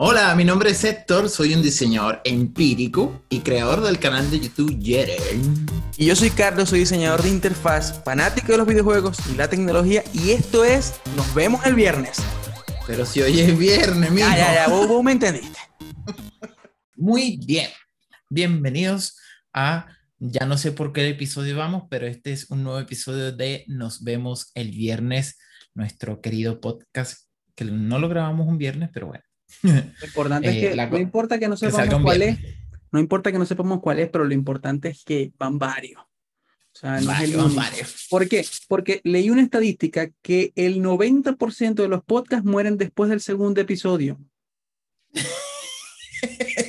Hola, 0.00 0.32
mi 0.36 0.44
nombre 0.44 0.70
es 0.70 0.84
Héctor, 0.84 1.28
soy 1.28 1.54
un 1.54 1.60
diseñador 1.60 2.20
empírico 2.22 3.24
y 3.28 3.40
creador 3.40 3.82
del 3.82 3.98
canal 3.98 4.30
de 4.30 4.38
YouTube 4.38 4.78
Yeren. 4.78 5.66
Y 5.96 6.06
yo 6.06 6.14
soy 6.14 6.30
Carlos, 6.30 6.68
soy 6.68 6.78
diseñador 6.78 7.20
de 7.20 7.30
interfaz, 7.30 8.00
fanático 8.04 8.52
de 8.52 8.58
los 8.58 8.66
videojuegos 8.68 9.18
y 9.28 9.34
la 9.34 9.50
tecnología, 9.50 10.04
y 10.12 10.30
esto 10.30 10.64
es 10.64 11.00
Nos 11.16 11.34
vemos 11.34 11.66
el 11.66 11.74
viernes. 11.74 12.22
Pero 12.86 13.04
si 13.04 13.22
hoy 13.22 13.40
es 13.40 13.58
viernes, 13.58 14.12
mijo. 14.12 14.28
Ya, 14.28 14.36
ya, 14.36 14.54
ya, 14.54 14.68
vos, 14.68 14.86
vos 14.86 15.02
me 15.02 15.10
entendiste. 15.10 15.58
Muy 16.94 17.40
bien. 17.44 17.68
Bienvenidos 18.30 19.18
a, 19.52 19.88
ya 20.20 20.46
no 20.46 20.58
sé 20.58 20.70
por 20.70 20.92
qué 20.92 21.08
episodio 21.08 21.56
vamos, 21.56 21.88
pero 21.90 22.06
este 22.06 22.32
es 22.32 22.48
un 22.52 22.62
nuevo 22.62 22.78
episodio 22.78 23.32
de 23.32 23.64
Nos 23.66 24.04
vemos 24.04 24.52
el 24.54 24.70
viernes, 24.70 25.40
nuestro 25.74 26.20
querido 26.20 26.60
podcast, 26.60 27.26
que 27.56 27.64
no 27.64 27.98
lo 27.98 28.08
grabamos 28.08 28.46
un 28.46 28.58
viernes, 28.58 28.90
pero 28.92 29.08
bueno. 29.08 29.24
Lo 29.62 30.06
importante 30.06 30.48
Eh, 30.48 30.52
es 30.64 30.70
que 30.70 30.76
la 30.76 30.86
no 30.88 30.98
importa 30.98 31.38
que 31.38 31.48
no 31.48 31.56
sepamos 31.56 31.94
un 31.94 32.02
cuál 32.02 32.18
viernes. 32.18 32.44
es, 32.44 32.56
no 32.92 33.00
importa 33.00 33.32
que 33.32 33.38
no 33.38 33.46
sepamos 33.46 33.80
cuál 33.80 33.98
es, 33.98 34.08
pero 34.10 34.24
lo 34.24 34.34
importante 34.34 34.88
es 34.88 35.04
que 35.04 35.32
van 35.38 35.58
varios. 35.58 36.02
O 36.02 36.80
sea, 36.80 37.00
no 37.00 37.06
Varios, 37.06 37.44
único. 37.44 37.56
varios. 37.56 38.06
¿Por 38.08 38.28
qué? 38.28 38.46
Porque 38.68 39.00
leí 39.02 39.30
una 39.30 39.42
estadística 39.42 40.10
que 40.22 40.52
el 40.54 40.80
90% 40.82 41.74
de 41.74 41.88
los 41.88 42.04
podcasts 42.04 42.44
mueren 42.46 42.76
después 42.76 43.10
del 43.10 43.20
segundo 43.20 43.60
episodio. 43.60 44.18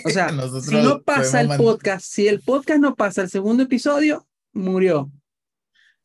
O 0.05 0.09
sea, 0.09 0.31
Nosotros 0.31 0.66
si 0.66 0.75
no 0.75 1.02
pasa 1.03 1.41
el 1.41 1.49
podcast, 1.49 2.05
si 2.05 2.27
el 2.27 2.41
podcast 2.41 2.80
no 2.80 2.95
pasa 2.95 3.21
el 3.21 3.30
segundo 3.30 3.63
episodio, 3.63 4.27
murió. 4.53 5.11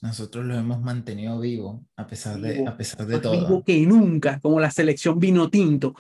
Nosotros 0.02 0.44
lo 0.44 0.54
hemos 0.54 0.82
mantenido 0.82 1.40
vivo 1.40 1.86
a 1.96 2.06
pesar 2.06 2.38
de, 2.38 2.54
Vivo. 2.54 2.68
a 2.68 2.76
pesar 2.76 3.06
de 3.06 3.18
todo. 3.20 3.32
vivo 3.32 3.64
que 3.64 3.86
nunca, 3.86 4.38
como 4.40 4.60
la 4.60 4.70
selección 4.70 5.18
vino 5.18 5.48
tinto. 5.48 5.94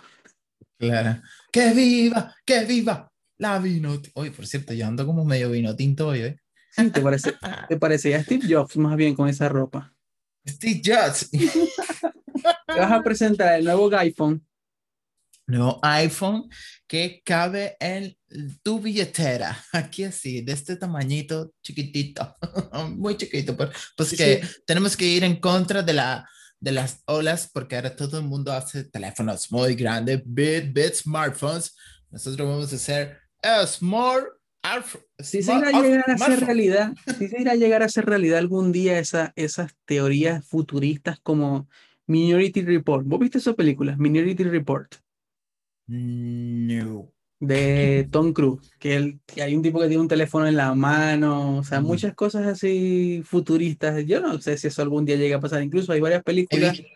Claro. 0.88 1.22
¡Que 1.52 1.72
viva! 1.72 2.34
¡Que 2.44 2.64
viva! 2.64 3.10
La 3.38 3.58
vino. 3.58 4.00
Oye, 4.14 4.30
por 4.30 4.46
cierto, 4.46 4.72
yo 4.72 4.86
ando 4.86 5.06
como 5.06 5.24
medio 5.24 5.50
vino 5.50 5.74
tinto 5.74 6.08
hoy, 6.08 6.20
¿eh? 6.20 6.36
Sí, 6.70 6.90
¿Te, 6.90 7.00
parece, 7.00 7.34
te 7.68 7.76
parecía 7.76 8.22
Steve 8.22 8.46
Jobs 8.48 8.76
más 8.76 8.96
bien 8.96 9.14
con 9.14 9.28
esa 9.28 9.48
ropa? 9.48 9.94
Steve 10.46 10.82
Jobs. 10.84 11.30
Te 12.66 12.80
vas 12.80 12.92
a 12.92 13.02
presentar 13.02 13.58
el 13.58 13.64
nuevo 13.64 13.94
iPhone. 13.96 14.44
Nuevo 15.46 15.78
iPhone 15.82 16.48
que 16.86 17.22
cabe 17.24 17.76
en 17.78 18.16
tu 18.62 18.80
billetera. 18.80 19.56
Aquí 19.72 20.04
así, 20.04 20.42
de 20.42 20.52
este 20.52 20.76
tamañito 20.76 21.52
chiquitito. 21.62 22.34
Muy 22.96 23.16
chiquito. 23.16 23.56
Pero, 23.56 23.70
pues 23.96 24.08
Sí, 24.10 24.16
que 24.16 24.42
tenemos 24.66 24.96
que 24.96 25.06
ir 25.06 25.24
en 25.24 25.36
contra 25.36 25.82
de 25.82 25.92
la 25.92 26.28
de 26.60 26.72
las 26.72 27.02
olas 27.06 27.50
porque 27.52 27.76
ahora 27.76 27.94
todo 27.94 28.18
el 28.18 28.24
mundo 28.24 28.52
hace 28.52 28.84
teléfonos 28.84 29.50
muy 29.52 29.74
grandes, 29.74 30.22
big, 30.24 30.72
big 30.72 30.94
smartphones. 30.94 31.76
Nosotros 32.10 32.48
vamos 32.48 32.72
a 32.72 32.76
hacer 32.76 33.18
a 33.42 33.66
small 33.66 34.24
alf- 34.62 34.96
Si 35.18 35.42
se 35.42 35.52
irá 35.54 35.68
a 35.68 35.82
llegar 35.82 36.10
a 36.10 36.16
ser 36.18 36.40
realidad, 36.40 36.92
si 37.18 37.28
se 37.28 37.40
irá 37.40 37.52
a 37.52 37.56
llegar 37.56 37.82
a 37.82 37.88
ser 37.88 38.06
realidad 38.06 38.38
algún 38.38 38.72
día 38.72 38.98
esa, 38.98 39.32
esas 39.36 39.72
teorías 39.84 40.46
futuristas 40.46 41.18
como 41.20 41.68
Minority 42.06 42.62
Report. 42.62 43.04
¿Vos 43.06 43.20
viste 43.20 43.38
esa 43.38 43.54
película? 43.54 43.96
Minority 43.98 44.44
Report 44.44 44.94
No. 45.86 47.12
De 47.46 48.08
Tom 48.10 48.32
Cruise, 48.32 48.70
que, 48.78 48.96
él- 48.96 49.20
que 49.26 49.42
hay 49.42 49.54
un 49.54 49.62
tipo 49.62 49.80
que 49.80 49.88
tiene 49.88 50.00
un 50.02 50.08
teléfono 50.08 50.46
en 50.46 50.56
la 50.56 50.74
mano, 50.74 51.58
o 51.58 51.64
sea, 51.64 51.80
muchas 51.80 52.14
cosas 52.14 52.46
así 52.46 53.22
futuristas. 53.24 54.04
Yo 54.06 54.20
no 54.20 54.40
sé 54.40 54.56
si 54.58 54.66
eso 54.68 54.82
algún 54.82 55.04
día 55.04 55.16
llega 55.16 55.36
a 55.36 55.40
pasar. 55.40 55.62
Incluso 55.62 55.92
hay 55.92 56.00
varias 56.00 56.20
He 56.20 56.24
películas 56.24 56.72
visto, 56.76 56.88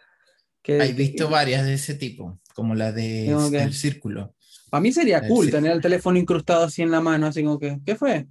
que, 0.63 0.79
he 0.79 0.93
visto 0.93 1.29
varias 1.31 1.65
de 1.65 1.75
ese 1.75 1.95
tipo, 1.95 2.41
como 2.55 2.75
la 2.75 2.93
de 2.93 3.25
que- 3.51 3.63
El 3.63 3.73
Círculo. 3.75 4.35
para 4.71 4.81
mí 4.81 4.93
sería 4.93 5.27
cool 5.27 5.51
tener 5.51 5.73
el 5.73 5.81
teléfono 5.81 6.19
incrustado 6.19 6.65
así 6.65 6.83
en 6.83 6.91
la 6.91 7.01
mano, 7.01 7.27
así 7.27 7.43
como 7.43 7.59
que, 7.59 7.79
¿qué 7.85 7.95
fue? 7.97 8.27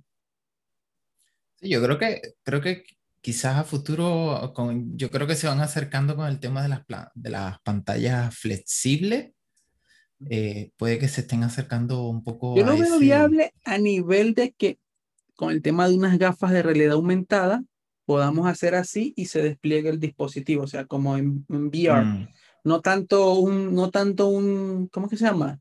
Sí, 1.60 1.70
yo 1.70 1.82
creo 1.84 1.98
que, 1.98 2.22
creo 2.44 2.62
que 2.62 2.84
quizás 3.22 3.58
a 3.58 3.64
futuro, 3.64 4.52
con, 4.56 4.96
yo 4.98 5.10
creo 5.10 5.26
que 5.28 5.36
se 5.36 5.48
van 5.48 5.60
acercando 5.60 6.16
con 6.16 6.28
el 6.28 6.40
tema 6.40 6.62
de 6.62 6.70
las, 6.70 6.82
de 7.16 7.30
las 7.30 7.60
pantallas 7.62 8.36
flexibles. 8.38 9.32
Eh, 10.30 10.72
puede 10.78 10.98
que 11.00 11.08
se 11.08 11.22
estén 11.22 11.44
acercando 11.44 12.08
un 12.08 12.24
poco 12.24 12.56
Yo 12.56 12.64
a 12.64 12.68
lo 12.68 12.74
veo 12.78 12.86
ese- 12.96 13.00
viable 13.00 13.54
a 13.66 13.78
nivel 13.78 14.34
de 14.34 14.52
que 14.52 14.80
con 15.36 15.52
el 15.52 15.62
tema 15.62 15.88
de 15.88 15.96
unas 15.96 16.18
gafas 16.18 16.52
de 16.52 16.64
realidad 16.64 16.94
aumentada 16.94 17.64
podamos 18.06 18.48
hacer 18.48 18.74
así 18.74 19.14
y 19.16 19.26
se 19.26 19.42
despliegue 19.44 19.90
el 19.90 20.00
dispositivo, 20.00 20.64
o 20.64 20.68
sea, 20.68 20.86
como 20.86 21.18
en, 21.18 21.46
en 21.50 21.68
VR, 21.68 22.04
Mm, 22.06 22.28
no 22.64 22.82
tanto 22.82 23.34
un, 23.36 23.76
no 23.76 23.92
tanto 23.92 24.28
un, 24.28 24.88
¿cómo 24.92 25.08
que 25.08 25.18
se 25.18 25.26
llama? 25.26 25.60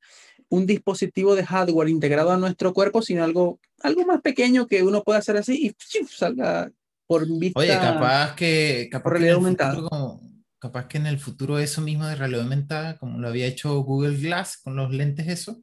Un 0.48 0.64
dispositivo 0.64 1.34
de 1.34 1.44
hardware 1.44 1.88
integrado 1.88 2.30
a 2.30 2.36
nuestro 2.38 2.72
cuerpo, 2.72 3.02
sino 3.02 3.24
algo, 3.24 3.58
algo 3.82 4.06
más 4.06 4.22
pequeño 4.22 4.66
que 4.68 4.82
uno 4.84 5.02
pueda 5.02 5.18
hacer 5.18 5.36
así 5.36 5.66
y 5.66 5.74
¡fiu! 5.76 6.06
salga 6.08 6.70
por 7.06 7.26
vista. 7.38 7.58
Oye, 7.60 7.68
capaz 7.78 8.34
que, 8.36 8.88
capaz 8.90 9.10
que 9.10 9.10
realidad 9.10 9.32
el 9.32 9.36
aumentada. 9.36 9.88
como- 9.88 10.20
capaz 10.66 10.88
que 10.88 10.98
en 10.98 11.06
el 11.06 11.18
futuro 11.18 11.58
eso 11.58 11.80
mismo 11.80 12.06
de 12.06 12.14
realidad 12.16 12.42
aumentada, 12.42 12.96
como 12.98 13.18
lo 13.18 13.28
había 13.28 13.46
hecho 13.46 13.78
Google 13.80 14.16
Glass 14.16 14.58
con 14.58 14.76
los 14.76 14.92
lentes 14.92 15.28
eso, 15.28 15.62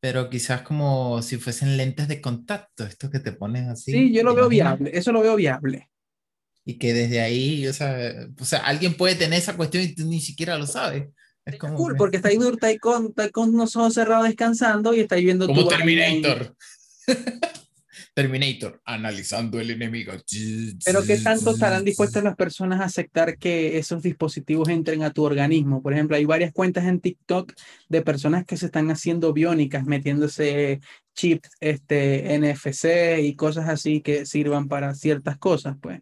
pero 0.00 0.28
quizás 0.30 0.62
como 0.62 1.22
si 1.22 1.36
fuesen 1.36 1.76
lentes 1.76 2.08
de 2.08 2.20
contacto, 2.20 2.84
estos 2.84 3.10
que 3.10 3.20
te 3.20 3.32
pones 3.32 3.68
así. 3.68 3.92
Sí, 3.92 4.12
yo 4.12 4.22
lo 4.22 4.30
¿te 4.30 4.36
veo 4.36 4.46
imaginas? 4.46 4.78
viable, 4.78 4.98
eso 4.98 5.12
lo 5.12 5.20
veo 5.22 5.36
viable. 5.36 5.88
Y 6.64 6.74
que 6.78 6.92
desde 6.94 7.20
ahí, 7.20 7.66
o 7.66 7.72
sea, 7.72 8.26
o 8.38 8.44
sea, 8.44 8.60
alguien 8.60 8.94
puede 8.96 9.14
tener 9.16 9.38
esa 9.38 9.56
cuestión 9.56 9.84
y 9.84 9.94
tú 9.94 10.06
ni 10.06 10.20
siquiera 10.20 10.56
lo 10.58 10.66
sabes. 10.66 11.08
Es 11.44 11.56
como, 11.56 11.74
Cool, 11.74 11.92
que- 11.94 11.98
porque 11.98 12.16
está 12.18 12.28
ahí, 12.28 12.38
está 12.40 12.68
ahí 12.68 12.78
con, 12.78 13.06
está 13.06 13.24
ahí 13.24 13.30
con 13.30 13.52
los 13.56 13.74
ojos 13.76 13.94
cerrados 13.94 14.26
descansando 14.26 14.94
y 14.94 15.00
está 15.00 15.16
ahí 15.16 15.24
viendo 15.24 15.46
como 15.46 15.62
tu. 15.62 15.68
Terminator. 15.68 16.56
Terminator, 18.14 18.80
analizando 18.84 19.58
el 19.58 19.70
enemigo. 19.70 20.12
Pero 20.84 21.02
¿qué 21.02 21.16
tanto 21.18 21.52
estarán 21.52 21.84
dispuestas 21.84 22.22
las 22.22 22.36
personas 22.36 22.80
a 22.80 22.84
aceptar 22.84 23.38
que 23.38 23.78
esos 23.78 24.02
dispositivos 24.02 24.68
entren 24.68 25.02
a 25.02 25.12
tu 25.12 25.24
organismo? 25.24 25.82
Por 25.82 25.94
ejemplo, 25.94 26.16
hay 26.16 26.26
varias 26.26 26.52
cuentas 26.52 26.84
en 26.84 27.00
TikTok 27.00 27.54
de 27.88 28.02
personas 28.02 28.44
que 28.44 28.58
se 28.58 28.66
están 28.66 28.90
haciendo 28.90 29.32
biónicas, 29.32 29.86
metiéndose 29.86 30.80
chips, 31.14 31.48
este, 31.60 32.34
NFC 32.38 33.20
y 33.22 33.34
cosas 33.34 33.68
así 33.68 34.02
que 34.02 34.26
sirvan 34.26 34.68
para 34.68 34.94
ciertas 34.94 35.38
cosas, 35.38 35.76
pues. 35.80 36.00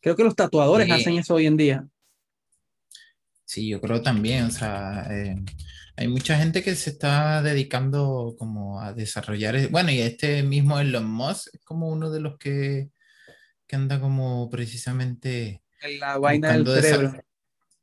Creo 0.00 0.16
que 0.16 0.24
los 0.24 0.36
tatuadores 0.36 0.86
Sí. 0.86 0.92
hacen 0.92 1.14
eso 1.16 1.34
hoy 1.34 1.46
en 1.46 1.56
día. 1.56 1.86
Sí, 3.44 3.68
yo 3.68 3.80
creo 3.80 4.02
también, 4.02 4.44
o 4.44 4.50
sea, 4.50 5.06
eh, 5.10 5.36
hay 5.96 6.08
mucha 6.08 6.36
gente 6.38 6.62
que 6.62 6.74
se 6.74 6.90
está 6.90 7.42
dedicando 7.42 8.34
como 8.38 8.80
a 8.80 8.92
desarrollar, 8.92 9.56
e- 9.56 9.66
bueno, 9.66 9.90
y 9.90 10.00
este 10.00 10.42
mismo 10.42 10.78
Elon 10.78 11.10
Musk 11.10 11.48
es 11.54 11.60
como 11.64 11.88
uno 11.88 12.10
de 12.10 12.20
los 12.20 12.38
que, 12.38 12.90
que 13.66 13.76
anda 13.76 14.00
como 14.00 14.48
precisamente 14.50 15.62
La 16.00 16.18
vaina 16.18 16.52
del 16.52 16.66
cerebro. 16.66 17.14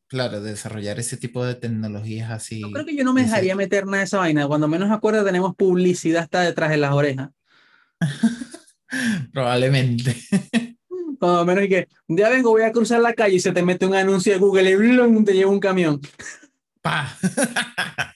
claro, 0.07 0.41
desarrollar 0.41 0.99
ese 0.99 1.17
tipo 1.17 1.45
de 1.45 1.55
tecnologías 1.55 2.31
así. 2.31 2.61
Yo 2.61 2.71
creo 2.71 2.85
que 2.85 2.95
yo 2.95 3.03
no 3.03 3.13
me 3.13 3.21
dejaría 3.23 3.55
meter 3.55 3.85
nada 3.85 3.99
de 3.99 4.03
esa 4.05 4.17
vaina. 4.17 4.47
Cuando 4.47 4.67
menos 4.67 4.91
acuerdo 4.91 5.23
tenemos 5.23 5.55
publicidad 5.55 6.23
hasta 6.23 6.41
detrás 6.41 6.71
de 6.71 6.77
las 6.77 6.93
orejas. 6.93 7.29
Probablemente. 9.33 10.15
Cuando 11.19 11.45
menos 11.45 11.65
y 11.65 11.69
que 11.69 11.87
día 12.07 12.29
vengo, 12.29 12.49
voy 12.49 12.63
a 12.63 12.71
cruzar 12.71 13.01
la 13.01 13.13
calle 13.13 13.35
y 13.35 13.39
se 13.39 13.51
te 13.51 13.61
mete 13.61 13.85
un 13.85 13.93
anuncio 13.93 14.33
de 14.33 14.39
Google 14.39 14.71
y 14.71 14.75
¡blum! 14.75 15.23
te 15.23 15.33
lleva 15.33 15.51
un 15.51 15.59
camión. 15.59 16.01
¡Pa! 16.81 17.17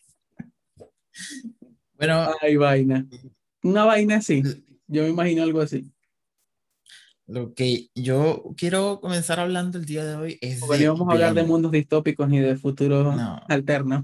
Bueno, 1.96 2.28
Ay, 2.41 2.57
vaina. 2.57 3.06
Una 3.63 3.85
vaina 3.85 4.18
así. 4.18 4.44
Yo 4.88 5.03
me 5.03 5.09
imagino 5.09 5.44
algo 5.44 5.62
así. 5.62 5.90
lo 7.28 7.53
que 7.53 7.88
yo 7.96 8.53
quiero 8.57 9.00
comenzar 9.00 9.40
hablando 9.40 9.78
el 9.78 9.85
día 9.85 10.03
de 10.03 10.16
hoy 10.16 10.38
es 10.41 10.59
Porque 10.59 10.79
de 10.79 10.90
vamos 10.90 11.07
a 11.07 11.13
hablar 11.13 11.34
de 11.34 11.44
mundos 11.44 11.72
distópicos 11.72 12.28
ni 12.28 12.40
de 12.40 12.57
futuros 12.57 13.16
No. 13.16 13.41
alternos. 13.47 14.03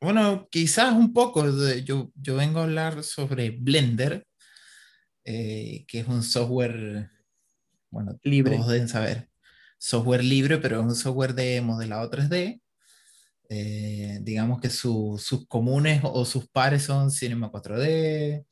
Bueno, 0.00 0.48
quizás 0.50 0.92
un 0.94 1.12
poco. 1.12 1.50
de- 1.52 1.84
yo, 1.84 2.10
yo 2.16 2.34
vengo 2.36 2.58
a 2.60 2.64
hablar 2.64 3.04
sobre 3.04 3.50
Blender, 3.50 4.26
eh, 5.24 5.84
que 5.86 6.00
es 6.00 6.08
un 6.08 6.22
software, 6.24 7.10
bueno, 7.90 8.18
Libre. 8.24 8.56
todos 8.56 8.68
deben 8.72 8.88
saber, 8.88 9.30
software 9.78 10.24
libre, 10.24 10.58
pero 10.58 10.80
es 10.80 10.86
un 10.86 10.96
software 10.96 11.34
de 11.34 11.60
modelado 11.60 12.10
3D. 12.10 12.60
Eh, 13.48 14.18
digamos 14.22 14.60
que 14.60 14.70
su- 14.70 15.20
sus 15.22 15.46
comunes 15.46 16.00
o 16.04 16.24
sus 16.24 16.48
pares 16.48 16.82
son 16.84 17.10
Cinema 17.10 17.50
4D, 17.50 18.44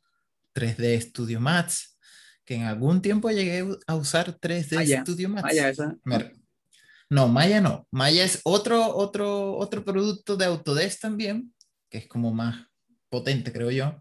3D 0.52 1.00
Studio 1.00 1.40
Max, 1.40 1.98
que 2.44 2.54
en 2.56 2.62
algún 2.62 3.02
tiempo 3.02 3.30
llegué 3.30 3.66
a 3.86 3.94
usar 3.96 4.32
3D 4.38 4.76
Maya, 4.76 5.00
Studio 5.02 5.28
Max. 5.28 5.44
Esa. 5.70 5.96
Me- 6.04 6.32
No, 7.10 7.28
Maya 7.28 7.60
no. 7.60 7.86
Maya 7.90 8.24
es 8.24 8.40
otro, 8.44 8.94
otro, 8.96 9.56
otro 9.56 9.84
producto 9.84 10.36
de 10.36 10.46
Autodesk 10.46 11.00
también, 11.00 11.52
que 11.90 11.98
es 11.98 12.06
como 12.08 12.32
más 12.32 12.66
potente, 13.08 13.52
creo 13.52 13.70
yo. 13.70 14.00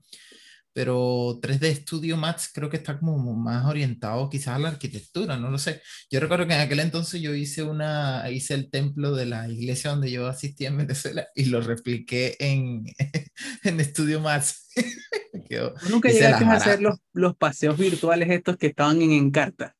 Pero 0.74 1.40
3D 1.40 1.76
Studio 1.84 2.18
Max 2.18 2.50
creo 2.54 2.70
que 2.70 2.78
está 2.78 2.98
como 2.98 3.36
más 3.36 3.66
orientado 3.66 4.30
quizás 4.30 4.56
a 4.56 4.60
la 4.60 4.70
arquitectura, 4.70 5.38
no 5.38 5.52
lo 5.52 5.58
sé. 5.58 5.82
Yo 6.10 6.20
recuerdo 6.20 6.48
que 6.48 6.54
en 6.54 6.62
aquel 6.62 6.80
entonces 6.80 7.22
yo 7.22 7.36
hice 7.36 7.64
una, 7.64 8.30
hice 8.32 8.56
el 8.56 8.70
templo 8.70 9.16
de 9.16 9.28
la 9.28 9.48
iglesia 9.48 9.92
donde 9.92 10.12
yo 10.12 10.28
asistí 10.28 10.66
en 10.66 10.78
Venezuela 10.78 11.28
y 11.36 11.46
lo 11.46 11.62
repliqué 11.62 12.36
en, 12.40 12.86
en 13.64 13.86
Studio 13.86 14.20
Max. 14.20 14.70
Nunca 15.90 16.10
llegaste 16.10 16.46
a 16.46 16.52
hacer 16.54 16.82
los, 16.82 16.98
los 17.14 17.36
paseos 17.36 17.78
virtuales 17.78 18.30
estos 18.30 18.58
que 18.58 18.68
estaban 18.68 19.02
en 19.02 19.12
Encarta. 19.12 19.76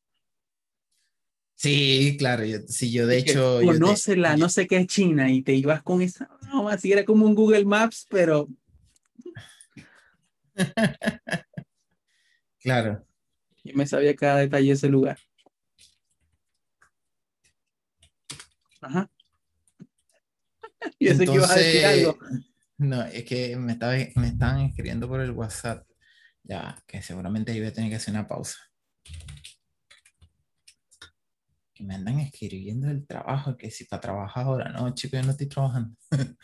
Sí, 1.56 2.16
claro, 2.18 2.44
yo, 2.44 2.58
sí, 2.68 2.90
yo 2.92 3.06
de 3.06 3.18
hecho... 3.18 3.60
Conoce 3.64 4.16
la, 4.16 4.36
no 4.36 4.48
sé 4.48 4.66
qué 4.66 4.76
es 4.78 4.86
China 4.86 5.30
y 5.30 5.42
te 5.42 5.54
ibas 5.54 5.82
con 5.82 6.02
esa, 6.02 6.28
no, 6.48 6.68
así 6.68 6.92
era 6.92 7.04
como 7.04 7.26
un 7.26 7.34
Google 7.34 7.64
Maps, 7.64 8.06
pero... 8.10 8.48
claro. 12.60 13.06
Yo 13.62 13.74
me 13.74 13.86
sabía 13.86 14.14
cada 14.14 14.40
detalle 14.40 14.66
de 14.66 14.72
ese 14.72 14.88
lugar. 14.88 15.18
Ajá. 18.80 19.10
Y 20.98 21.08
ese 21.08 21.24
que 21.24 21.32
ibas 21.32 21.50
a 21.50 21.54
decir 21.54 21.84
algo. 21.86 22.18
No, 22.76 23.02
es 23.04 23.24
que 23.24 23.56
me, 23.56 23.72
estaba, 23.72 23.94
me 24.16 24.28
estaban 24.28 24.60
escribiendo 24.60 25.08
por 25.08 25.20
el 25.20 25.30
WhatsApp. 25.30 25.88
Ya, 26.42 26.76
que 26.86 27.00
seguramente 27.00 27.54
iba 27.54 27.68
a 27.68 27.72
tener 27.72 27.88
que 27.88 27.96
hacer 27.96 28.12
una 28.12 28.26
pausa 28.26 28.58
que 31.74 31.82
me 31.82 31.94
andan 31.96 32.20
escribiendo 32.20 32.88
el 32.88 33.06
trabajo, 33.06 33.56
que 33.56 33.70
si 33.70 33.84
para 33.84 34.00
trabajar 34.00 34.44
ahora, 34.44 34.70
no, 34.70 34.94
chico, 34.94 35.16
yo 35.16 35.24
no 35.24 35.32
estoy 35.32 35.48
trabajando. 35.48 35.96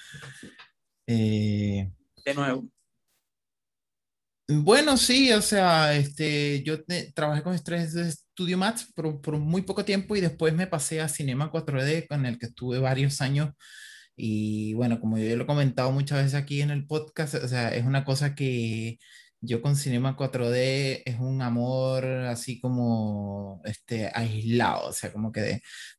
Eh, 1.12 1.91
de 2.25 2.35
nuevo. 2.35 2.69
Bueno, 4.52 4.97
sí, 4.97 5.32
o 5.32 5.41
sea, 5.43 5.94
este, 5.94 6.62
yo 6.64 6.79
trabajé 7.14 7.43
con 7.43 7.55
Estrés 7.55 7.93
de 7.93 8.11
Studio 8.11 8.58
Max 8.58 8.91
por, 8.94 9.20
por, 9.20 9.38
muy 9.38 9.62
poco 9.62 9.85
tiempo 9.85 10.17
y 10.17 10.20
después 10.20 10.52
me 10.55 10.67
pasé 10.67 11.00
a 11.00 11.08
Cinema 11.08 11.52
4D, 11.52 12.08
con 12.08 12.26
el 12.26 12.37
que 12.37 12.47
estuve 12.47 12.81
varios 12.81 13.20
años. 13.20 13.50
Y 14.17 14.75
bueno, 14.75 14.99
como 15.00 15.19
yo 15.19 15.37
lo 15.37 15.44
he 15.44 15.47
comentado 15.47 15.93
muchas 15.93 16.19
veces 16.19 16.35
aquí 16.35 16.62
en 16.62 16.70
el 16.70 16.87
podcast, 16.87 17.35
o 17.37 17.49
sea, 17.49 17.75
es 17.75 17.85
una 17.87 18.05
cosa 18.05 18.35
que 18.35 18.99
yo 19.40 19.62
con 19.62 19.76
Cinema 19.76 20.16
4D 20.16 21.02
es 21.04 21.19
un 21.19 21.40
amor 21.42 22.04
así 22.04 22.60
como 22.60 23.62
este, 23.64 24.10
aislado, 24.14 24.88
o 24.88 24.92
sea, 24.92 25.12
como 25.12 25.32
que 25.32 25.40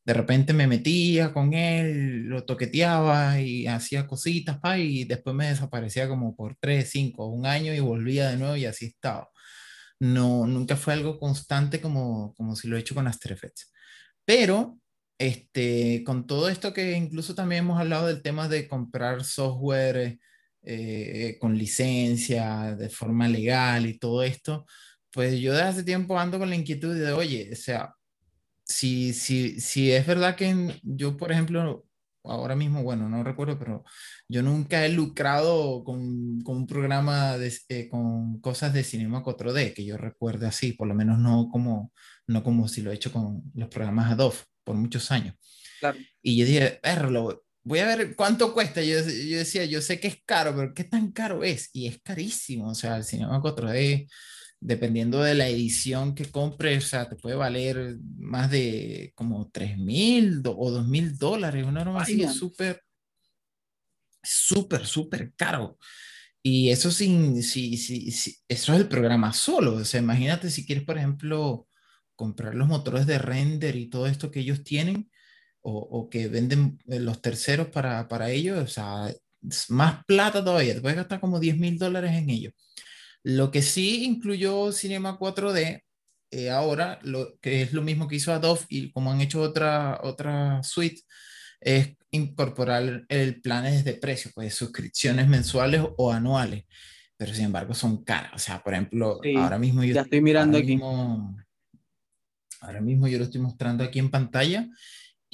de, 0.04 0.14
repente 0.14 0.52
me 0.52 0.66
metía 0.66 1.32
con 1.32 1.52
él, 1.54 2.24
lo 2.28 2.44
toqueteaba 2.44 3.40
y 3.40 3.66
hacía 3.66 4.06
cositas, 4.06 4.58
pa, 4.60 4.78
y 4.78 5.04
después 5.04 5.34
me 5.34 5.48
desaparecía 5.48 6.08
como 6.08 6.36
por 6.36 6.56
3, 6.60 6.88
5, 6.90 7.26
un 7.26 7.46
año 7.46 7.74
y 7.74 7.80
volvía 7.80 8.30
de 8.30 8.36
nuevo 8.36 8.56
y 8.56 8.66
así 8.66 8.86
estaba. 8.86 9.28
No, 10.00 10.46
nunca 10.46 10.76
fue 10.76 10.94
algo 10.94 11.18
constante 11.18 11.80
como, 11.80 12.34
como 12.34 12.56
si 12.56 12.68
lo 12.68 12.76
he 12.76 12.80
hecho 12.80 12.94
con 12.94 13.06
After. 13.06 13.38
Pero 14.24 14.78
este, 15.18 16.02
con 16.04 16.26
todo 16.26 16.48
esto 16.48 16.72
que 16.72 16.92
incluso 16.92 17.34
también 17.34 17.60
hemos 17.64 17.80
hablado 17.80 18.08
del 18.08 18.22
tema 18.22 18.48
de 18.48 18.68
comprar 18.68 19.24
software 19.24 20.18
eh, 20.64 21.38
con 21.40 21.56
licencia, 21.56 22.76
de 22.76 22.88
forma 22.88 23.28
legal 23.28 23.86
y 23.86 23.98
todo 23.98 24.22
esto, 24.22 24.66
pues 25.12 25.38
yo 25.40 25.52
desde 25.52 25.68
hace 25.68 25.84
tiempo 25.84 26.18
ando 26.18 26.38
con 26.38 26.50
la 26.50 26.56
inquietud 26.56 26.94
de, 26.94 27.12
oye, 27.12 27.50
o 27.52 27.56
sea, 27.56 27.94
si, 28.64 29.12
si, 29.12 29.60
si 29.60 29.92
es 29.92 30.06
verdad 30.06 30.36
que 30.36 30.80
yo, 30.82 31.16
por 31.16 31.32
ejemplo, 31.32 31.84
ahora 32.24 32.56
mismo, 32.56 32.82
bueno, 32.82 33.08
no 33.08 33.24
recuerdo, 33.24 33.58
pero 33.58 33.84
yo 34.28 34.42
nunca 34.42 34.86
he 34.86 34.88
lucrado 34.90 35.84
con, 35.84 36.40
con 36.42 36.58
un 36.58 36.66
programa 36.66 37.36
de, 37.38 37.52
eh, 37.68 37.88
con 37.88 38.40
cosas 38.40 38.72
de 38.72 38.84
Cinema 38.84 39.22
4D, 39.22 39.74
que 39.74 39.84
yo 39.84 39.96
recuerde 39.96 40.46
así, 40.46 40.72
por 40.72 40.88
lo 40.88 40.94
menos 40.94 41.18
no 41.18 41.48
como, 41.50 41.92
no 42.26 42.42
como 42.42 42.68
si 42.68 42.82
lo 42.82 42.90
he 42.90 42.94
hecho 42.94 43.12
con 43.12 43.42
los 43.54 43.68
programas 43.68 44.12
Adobe 44.12 44.36
por 44.64 44.76
muchos 44.76 45.10
años. 45.10 45.34
Claro. 45.80 45.98
Y 46.22 46.36
yo 46.36 46.46
dije, 46.46 46.78
perro, 46.82 47.44
voy 47.64 47.78
a 47.78 47.86
ver 47.86 48.16
cuánto 48.16 48.52
cuesta. 48.52 48.82
Yo, 48.82 48.98
yo, 49.00 49.38
decía, 49.38 49.64
yo 49.64 49.80
sé 49.80 50.00
que 50.00 50.08
es 50.08 50.22
caro, 50.24 50.54
pero 50.54 50.74
¿qué 50.74 50.84
tan 50.84 51.12
caro 51.12 51.44
es? 51.44 51.70
Y 51.72 51.86
es 51.86 52.00
carísimo. 52.02 52.70
O 52.70 52.74
sea, 52.74 52.96
el 52.96 53.04
Cinema 53.04 53.40
4D, 53.40 54.08
dependiendo 54.60 55.22
de 55.22 55.34
la 55.34 55.48
edición 55.48 56.14
que 56.14 56.26
compres, 56.26 56.84
o 56.84 56.88
sea, 56.88 57.08
te 57.08 57.16
puede 57.16 57.36
valer 57.36 57.96
más 58.18 58.50
de 58.50 59.12
como 59.14 59.50
3 59.50 59.78
mil 59.78 60.42
o 60.44 60.70
2 60.70 60.88
mil 60.88 61.16
dólares. 61.16 61.64
Una 61.66 61.84
norma 61.84 62.02
así 62.02 62.26
súper, 62.28 62.82
súper, 64.22 64.86
súper 64.86 65.32
caro. 65.34 65.78
Y 66.44 66.70
eso 66.70 66.90
sin, 66.90 67.40
sí, 67.42 67.76
sí, 67.76 68.10
sí, 68.10 68.36
eso 68.48 68.74
es 68.74 68.80
el 68.80 68.88
programa 68.88 69.32
solo. 69.32 69.74
O 69.74 69.84
sea, 69.84 70.00
imagínate 70.00 70.50
si 70.50 70.66
quieres, 70.66 70.84
por 70.84 70.98
ejemplo, 70.98 71.68
comprar 72.16 72.56
los 72.56 72.66
motores 72.66 73.06
de 73.06 73.18
render 73.18 73.76
y 73.76 73.88
todo 73.88 74.08
esto 74.08 74.30
que 74.32 74.40
ellos 74.40 74.64
tienen 74.64 75.11
o, 75.62 76.08
que 76.10 76.28
venden 76.28 76.78
eh, 76.88 76.98
los 76.98 77.22
terceros 77.22 77.68
para, 77.68 78.08
para 78.08 78.30
ellos, 78.30 78.58
o 78.58 78.66
sea, 78.66 79.12
más 79.68 80.04
plata 80.04 80.44
todavía, 80.44 80.74
te 80.74 80.80
puedes 80.80 80.96
gastar 80.96 81.20
como 81.20 81.40
10 81.40 81.58
mil 81.58 81.78
dólares 81.78 82.12
en 82.12 82.30
ellos. 82.30 82.52
Lo 83.22 83.50
que 83.50 83.62
sí 83.62 84.04
incluyó 84.04 84.72
Cinema 84.72 85.18
4D 85.18 85.82
eh, 86.30 86.50
ahora, 86.50 86.98
lo, 87.02 87.38
que 87.40 87.62
es 87.62 87.72
lo 87.72 87.82
mismo 87.82 88.08
que 88.08 88.16
hizo 88.16 88.32
Adobe 88.32 88.62
y 88.68 88.90
como 88.90 89.12
han 89.12 89.20
hecho 89.20 89.42
otra, 89.42 90.00
otra 90.02 90.62
suite, 90.62 91.02
es 91.60 91.94
incorporar 92.10 93.04
el 93.08 93.40
planes 93.40 93.84
de 93.84 93.94
precio, 93.94 94.30
pues 94.34 94.54
suscripciones 94.54 95.28
mensuales 95.28 95.82
o 95.96 96.10
anuales, 96.10 96.64
pero 97.16 97.34
sin 97.34 97.44
embargo 97.46 97.74
son 97.74 98.02
caras. 98.02 98.32
O 98.34 98.38
sea, 98.38 98.62
por 98.62 98.72
ejemplo, 98.72 99.20
ahora 99.36 99.58
mismo 99.58 99.84
yo 99.84 99.94
ya 99.94 100.00
estoy 100.02 100.20
mirando 100.20 100.58
aquí. 100.58 100.80
ahora 102.60 102.80
mismo 102.80 103.06
yo 103.08 103.18
lo 103.18 103.24
estoy 103.24 103.40
mostrando 103.40 103.84
aquí 103.84 103.98
en 103.98 104.10
pantalla 104.10 104.68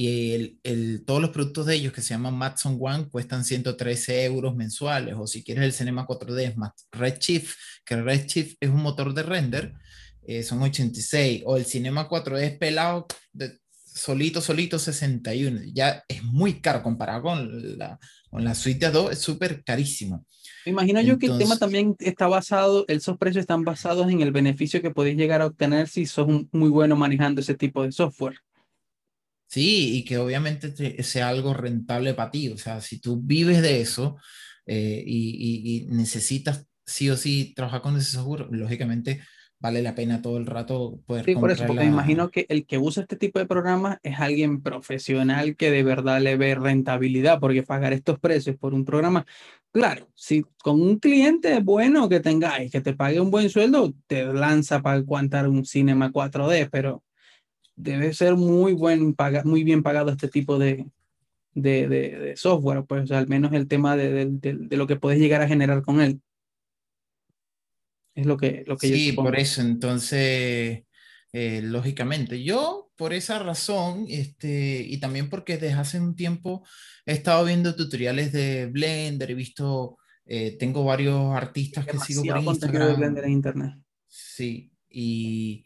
y 0.01 0.33
el, 0.33 0.61
el, 0.63 1.05
todos 1.05 1.21
los 1.21 1.31
productos 1.31 1.67
de 1.67 1.75
ellos 1.75 1.93
que 1.93 2.03
se 2.03 2.11
llaman 2.11 2.39
Matson 2.39 2.79
One 2.81 3.09
cuestan 3.11 3.45
113 3.45 4.27
euros 4.27 4.55
mensuales, 4.55 5.17
o 5.19 5.27
si 5.27 5.43
quieres 5.43 5.65
el 5.65 5.73
Cinema 5.73 6.07
4D 6.07 6.55
más 6.55 6.71
Redshift, 6.93 7.57
que 7.85 7.97
Redshift 7.97 8.59
es 8.61 8.71
un 8.71 8.81
motor 8.81 9.13
de 9.13 9.25
render, 9.25 9.75
eh, 10.23 10.45
son 10.45 10.63
86, 10.63 11.43
o 11.45 11.57
el 11.57 11.65
Cinema 11.65 12.09
4D 12.09 12.59
pelado, 12.59 13.09
de, 13.33 13.59
solito, 13.85 14.41
solito 14.41 14.79
61, 14.79 15.63
ya 15.75 16.05
es 16.07 16.23
muy 16.23 16.61
caro 16.61 16.81
comparado 16.85 17.23
con 17.23 17.77
la, 17.77 17.99
con 18.31 18.45
la 18.45 18.55
suite 18.55 18.79
de 18.79 18.87
Adobe, 18.87 19.15
es 19.15 19.19
súper 19.19 19.65
carísimo. 19.65 20.25
Me 20.65 20.71
imagino 20.71 21.01
yo 21.01 21.19
que 21.19 21.27
el 21.27 21.39
tema 21.39 21.59
también 21.59 21.97
está 21.99 22.29
basado, 22.29 22.85
esos 22.87 23.19
precios 23.19 23.41
están 23.41 23.65
basados 23.65 24.09
en 24.09 24.21
el 24.21 24.31
beneficio 24.31 24.81
que 24.81 24.93
podéis 24.93 25.17
llegar 25.17 25.43
a 25.43 25.47
obtener 25.47 25.89
si 25.89 26.07
sos 26.07 26.29
muy 26.53 26.69
bueno 26.69 26.95
manejando 26.95 27.41
ese 27.41 27.55
tipo 27.55 27.83
de 27.83 27.91
software. 27.91 28.39
Sí, 29.49 29.97
y 29.97 30.05
que 30.05 30.19
obviamente 30.19 31.03
sea 31.03 31.31
algo 31.31 31.55
rentable 31.55 32.13
para 32.13 32.31
ti. 32.31 32.51
O 32.51 32.59
sea, 32.59 32.83
si 32.83 33.01
tú 33.01 33.19
vives 33.23 33.63
de 33.63 33.81
eso 33.81 34.19
eh, 34.67 35.03
y, 35.07 35.87
necesitas 35.89 36.67
sí 36.85 37.09
o 37.09 37.17
sí 37.17 37.55
trabajar 37.57 37.81
con 37.81 37.97
ese 37.97 38.11
seguro, 38.11 38.49
lógicamente 38.51 39.23
vale 39.59 39.83
la 39.83 39.95
pena 39.95 40.21
todo 40.21 40.37
el 40.37 40.45
rato 40.45 41.01
poder. 41.07 41.25
Sí, 41.25 41.35
por 41.35 41.51
eso, 41.51 41.67
porque 41.67 41.85
me 41.85 41.91
imagino 41.91 42.31
que 42.31 42.45
el 42.51 42.67
que 42.67 42.77
usa 42.77 43.03
este 43.03 43.17
tipo 43.17 43.39
de 43.39 43.47
programas 43.47 43.99
es 44.03 44.21
alguien 44.21 44.63
profesional 44.63 45.57
que 45.57 45.71
de 45.71 45.83
verdad 45.83 46.21
le 46.21 46.37
ve 46.37 46.55
rentabilidad, 46.55 47.41
porque 47.41 47.63
pagar 47.63 47.95
estos 47.95 48.19
precios 48.21 48.57
por 48.57 48.75
un 48.75 48.85
programa, 48.85 49.27
claro, 49.73 50.11
si 50.15 50.45
con 50.63 50.81
un 50.81 50.99
cliente 50.99 51.59
bueno 51.61 52.09
que 52.09 52.21
tengáis, 52.21 52.71
que 52.71 52.83
te 52.83 52.93
pague 52.93 53.19
un 53.19 53.31
buen 53.31 53.49
sueldo, 53.49 53.95
te 54.07 54.27
lanza 54.27 54.83
para 54.83 54.97
aguantar 54.99 55.49
un 55.49 55.65
Cinema 55.65 56.13
4D, 56.13 56.69
pero 56.71 57.03
debe 57.79 58.13
ser 58.13 58.35
muy, 58.35 58.73
buen, 58.73 59.15
muy 59.45 59.65
bien 59.65 59.83
pagado 59.83 60.11
este 60.11 60.29
tipo 60.29 60.59
de, 60.59 60.87
de, 61.55 61.89
de, 61.89 62.37
software, 62.37 62.85
pues 62.85 63.11
al 63.11 63.29
menos 63.29 63.53
el 63.53 63.69
tema 63.69 63.97
de, 63.97 64.27
de, 64.27 64.77
lo 64.77 64.87
que 64.87 64.97
puedes 64.97 65.21
llegar 65.21 65.41
a 65.41 65.49
generar 65.49 65.83
con 65.83 66.01
él. 66.01 66.21
Es 68.15 68.27
lo 68.27 68.37
que, 68.37 68.65
lo 68.67 68.77
que 68.77 68.89
sí, 68.89 69.13
por 69.13 69.39
eso, 69.39 69.61
entonces, 69.61 70.83
eh, 71.33 71.61
lógicamente, 71.63 72.43
yo 72.43 72.91
por 72.97 73.13
esa 73.13 73.39
razón, 73.39 74.07
este, 74.09 74.85
y 74.85 74.99
también 74.99 75.31
porque 75.31 75.57
desde 75.57 75.79
hace 75.79 76.01
un 76.01 76.17
tiempo 76.17 76.67
he 77.07 77.13
estado 77.13 77.45
viendo 77.45 77.77
tutoriales 77.77 78.33
de 78.33 78.67
Blender, 78.67 79.31
he 79.31 79.35
visto, 79.35 79.99
eh, 80.27 80.57
tengo 80.59 80.83
varios 80.83 81.33
artistas 81.33 81.87
que 81.87 81.97
sigo 82.01 82.25
por 82.25 82.43
Instagram. 82.43 82.89
De 82.89 82.95
Blender 82.95 83.25
en 83.25 83.31
internet. 83.31 83.75
Sí, 84.09 84.73
y 84.91 85.65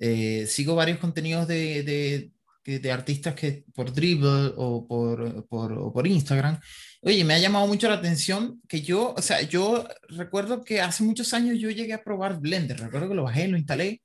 eh, 0.00 0.46
sigo 0.46 0.74
varios 0.74 0.98
contenidos 0.98 1.46
de, 1.46 1.82
de, 1.82 2.78
de, 2.78 2.92
artistas 2.92 3.34
que 3.34 3.64
por 3.74 3.92
Dribble 3.92 4.54
o 4.56 4.86
por, 4.88 5.46
por, 5.46 5.92
por, 5.92 6.06
Instagram. 6.06 6.58
Oye, 7.02 7.22
me 7.24 7.34
ha 7.34 7.38
llamado 7.38 7.66
mucho 7.66 7.88
la 7.88 7.96
atención 7.96 8.62
que 8.66 8.80
yo, 8.80 9.14
o 9.14 9.22
sea, 9.22 9.42
yo 9.42 9.86
recuerdo 10.08 10.64
que 10.64 10.80
hace 10.80 11.04
muchos 11.04 11.34
años 11.34 11.58
yo 11.58 11.70
llegué 11.70 11.92
a 11.92 12.02
probar 12.02 12.40
Blender, 12.40 12.80
recuerdo 12.80 13.10
que 13.10 13.14
lo 13.14 13.24
bajé, 13.24 13.46
lo 13.48 13.58
instalé 13.58 14.00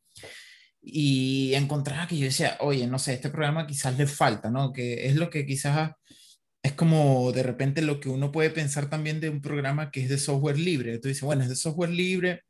y 0.82 1.54
encontraba 1.56 2.08
que 2.08 2.18
yo 2.18 2.26
decía, 2.26 2.58
oye, 2.60 2.88
no 2.88 3.00
sé, 3.00 3.14
este 3.14 3.30
programa 3.30 3.66
quizás 3.66 3.98
le 3.98 4.06
falta, 4.06 4.50
¿no? 4.52 4.74
Que 4.74 5.08
es 5.08 5.16
lo 5.16 5.30
que 5.30 5.46
quizás 5.46 5.92
es 6.62 6.74
como 6.74 7.32
de 7.32 7.44
repente 7.44 7.82
lo 7.82 8.00
que 8.00 8.10
uno 8.10 8.32
puede 8.32 8.50
pensar 8.50 8.90
también 8.90 9.20
de 9.22 9.30
un 9.30 9.42
programa 9.42 9.92
que 9.92 10.04
es 10.04 10.10
de 10.10 10.18
software 10.18 10.60
libre. 10.60 11.00
Tú 11.00 11.08
dices, 11.08 11.24
bueno, 11.24 11.44
es 11.44 11.50
de 11.50 11.56
software 11.56 11.92
libre, 11.92 12.44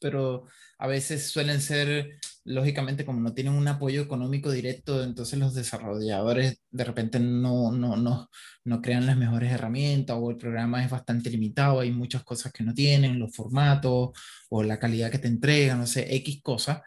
pero 0.00 0.46
a 0.78 0.86
veces 0.86 1.28
suelen 1.30 1.60
ser 1.60 2.18
lógicamente 2.46 3.04
como 3.04 3.20
no 3.20 3.34
tienen 3.34 3.54
un 3.54 3.66
apoyo 3.68 4.00
económico 4.00 4.50
directo, 4.50 5.02
entonces 5.02 5.38
los 5.38 5.54
desarrolladores 5.54 6.60
de 6.70 6.84
repente 6.84 7.18
no, 7.18 7.72
no, 7.72 7.96
no, 7.96 8.30
no 8.64 8.80
crean 8.80 9.06
las 9.06 9.16
mejores 9.16 9.52
herramientas 9.52 10.16
o 10.18 10.30
el 10.30 10.36
programa 10.36 10.84
es 10.84 10.90
bastante 10.90 11.28
limitado, 11.30 11.80
hay 11.80 11.90
muchas 11.90 12.22
cosas 12.24 12.52
que 12.52 12.64
no 12.64 12.72
tienen, 12.72 13.18
los 13.18 13.34
formatos 13.34 14.10
o 14.48 14.62
la 14.62 14.78
calidad 14.78 15.10
que 15.10 15.18
te 15.18 15.28
entregan, 15.28 15.78
no 15.80 15.86
sé, 15.86 16.14
X 16.16 16.40
cosas. 16.42 16.82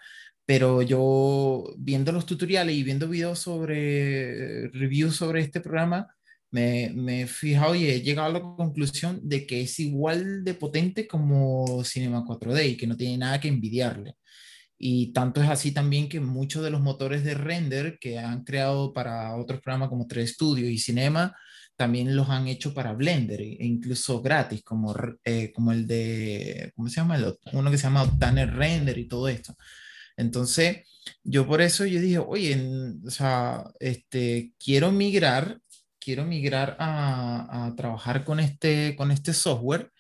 Pero 0.46 0.82
yo 0.82 1.76
viendo 1.78 2.12
los 2.12 2.26
tutoriales 2.26 2.76
y 2.76 2.84
viendo 2.84 3.08
videos 3.08 3.40
sobre 3.40 4.70
reviews 4.70 5.16
sobre 5.16 5.42
este 5.42 5.62
programa, 5.62 6.08
me, 6.52 6.92
me 6.96 7.22
he 7.24 7.28
fijado 7.28 7.76
y 7.76 7.88
he 7.88 8.02
llegado 8.02 8.30
a 8.30 8.34
la 8.34 8.42
conclusión 8.42 9.20
de 9.24 9.46
que 9.46 9.62
es 9.62 9.80
igual 9.80 10.44
de 10.44 10.54
potente 10.56 11.08
como 11.08 11.84
Cinema 11.84 12.26
4D 12.26 12.70
y 12.72 12.78
que 12.78 12.88
no 12.88 12.98
tiene 12.98 13.18
nada 13.18 13.40
que 13.40 13.50
envidiarle. 13.50 14.16
Y 14.80 15.14
tanto 15.14 15.44
es 15.44 15.50
así 15.50 15.72
también 15.72 16.10
que 16.10 16.20
muchos 16.22 16.64
de 16.64 16.70
los 16.72 16.82
motores 16.82 17.24
de 17.24 17.36
render 17.36 18.00
que 18.00 18.18
han 18.18 18.44
creado 18.44 18.94
para 18.94 19.36
otros 19.36 19.62
programas 19.62 19.90
como 19.90 20.08
3 20.08 20.32
Studio 20.32 20.70
y 20.70 20.78
Cinema, 20.80 21.36
también 21.76 22.16
los 22.16 22.30
han 22.30 22.48
hecho 22.48 22.74
para 22.74 22.94
Blender, 22.94 23.42
e 23.42 23.66
incluso 23.66 24.22
gratis, 24.22 24.64
como, 24.64 24.96
eh, 25.24 25.52
como 25.54 25.72
el 25.72 25.88
de, 25.88 26.72
¿cómo 26.76 26.90
se 26.90 26.96
llama? 26.98 27.18
uno 27.54 27.72
que 27.72 27.78
se 27.78 27.84
llama 27.84 28.04
Obtainer 28.04 28.54
Render 28.54 28.98
y 28.98 29.08
todo 29.08 29.28
esto. 29.30 29.56
Entonces, 30.18 30.88
yo 31.24 31.48
por 31.48 31.62
eso 31.62 31.86
yo 31.86 32.02
dije, 32.02 32.20
oye, 32.20 32.58
o 33.06 33.12
sea, 33.12 33.64
este, 33.80 34.54
quiero 34.58 34.92
migrar 34.92 35.62
quiero 36.00 36.26
migrar 36.26 36.76
a, 36.80 37.72
trabajar 37.78 38.24
con 38.24 38.40
este, 38.40 38.96
con 38.96 39.12
este 39.12 39.34
software 39.34 39.92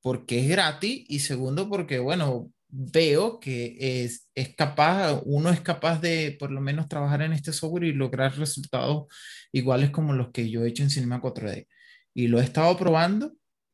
porque 0.00 0.40
es 0.40 0.48
gratis 0.48 1.04
y 1.08 1.20
segundo 1.20 1.68
porque, 1.68 1.98
bueno, 2.00 2.52
veo 2.78 3.40
que 3.40 4.04
es, 4.04 4.28
es 4.34 4.54
capaz, 4.54 5.22
uno 5.24 5.50
es 5.50 5.60
capaz 5.60 6.00
de 6.00 6.36
por 6.38 6.50
lo 6.50 6.60
menos 6.60 6.88
trabajar 6.88 7.22
en 7.22 7.32
este 7.32 7.52
software 7.52 7.84
y 7.84 7.92
lograr 7.92 8.36
resultados 8.36 9.06
iguales 9.50 9.90
como 9.90 10.12
los 10.12 10.30
que 10.30 10.50
yo 10.50 10.64
he 10.64 10.68
hecho 10.68 10.82
en 10.82 10.90
Cinema 10.90 11.22
4D. 11.22 11.66
Y 12.14 12.28
lo 12.28 12.38
he 12.38 12.44
estado 12.44 12.76
probando 12.76 13.32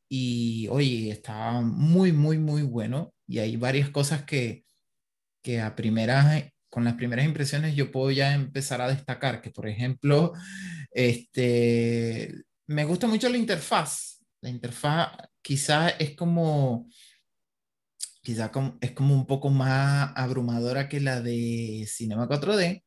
y, 0.09 0.67
oye, 0.69 1.11
está 1.11 1.59
muy, 1.61 2.13
muy, 2.13 2.37
muy 2.37 2.61
bueno 2.61 3.13
y 3.27 3.39
hay 3.39 3.57
varias 3.57 3.89
cosas 3.89 4.23
que, 4.23 4.63
que 5.43 5.59
a 5.59 5.75
primeras, 5.75 6.45
con 6.69 6.85
las 6.85 6.93
primeras 6.95 7.25
impresiones 7.25 7.75
yo 7.75 7.91
puedo 7.91 8.09
ya 8.11 8.33
empezar 8.33 8.81
a 8.81 8.89
destacar, 8.89 9.41
que 9.41 9.51
por 9.51 9.67
ejemplo, 9.67 10.33
este, 10.91 12.33
me 12.67 12.85
gusta 12.85 13.07
mucho 13.07 13.27
la 13.29 13.37
interfaz. 13.37 14.23
La 14.41 14.49
interfaz 14.49 15.09
quizás 15.41 15.93
es 15.99 16.15
como, 16.15 16.87
quizás 18.23 18.51
es 18.81 18.91
como 18.93 19.15
un 19.15 19.27
poco 19.27 19.49
más 19.49 20.11
abrumadora 20.15 20.89
que 20.89 20.99
la 21.01 21.21
de 21.21 21.85
Cinema 21.87 22.27
4D, 22.27 22.83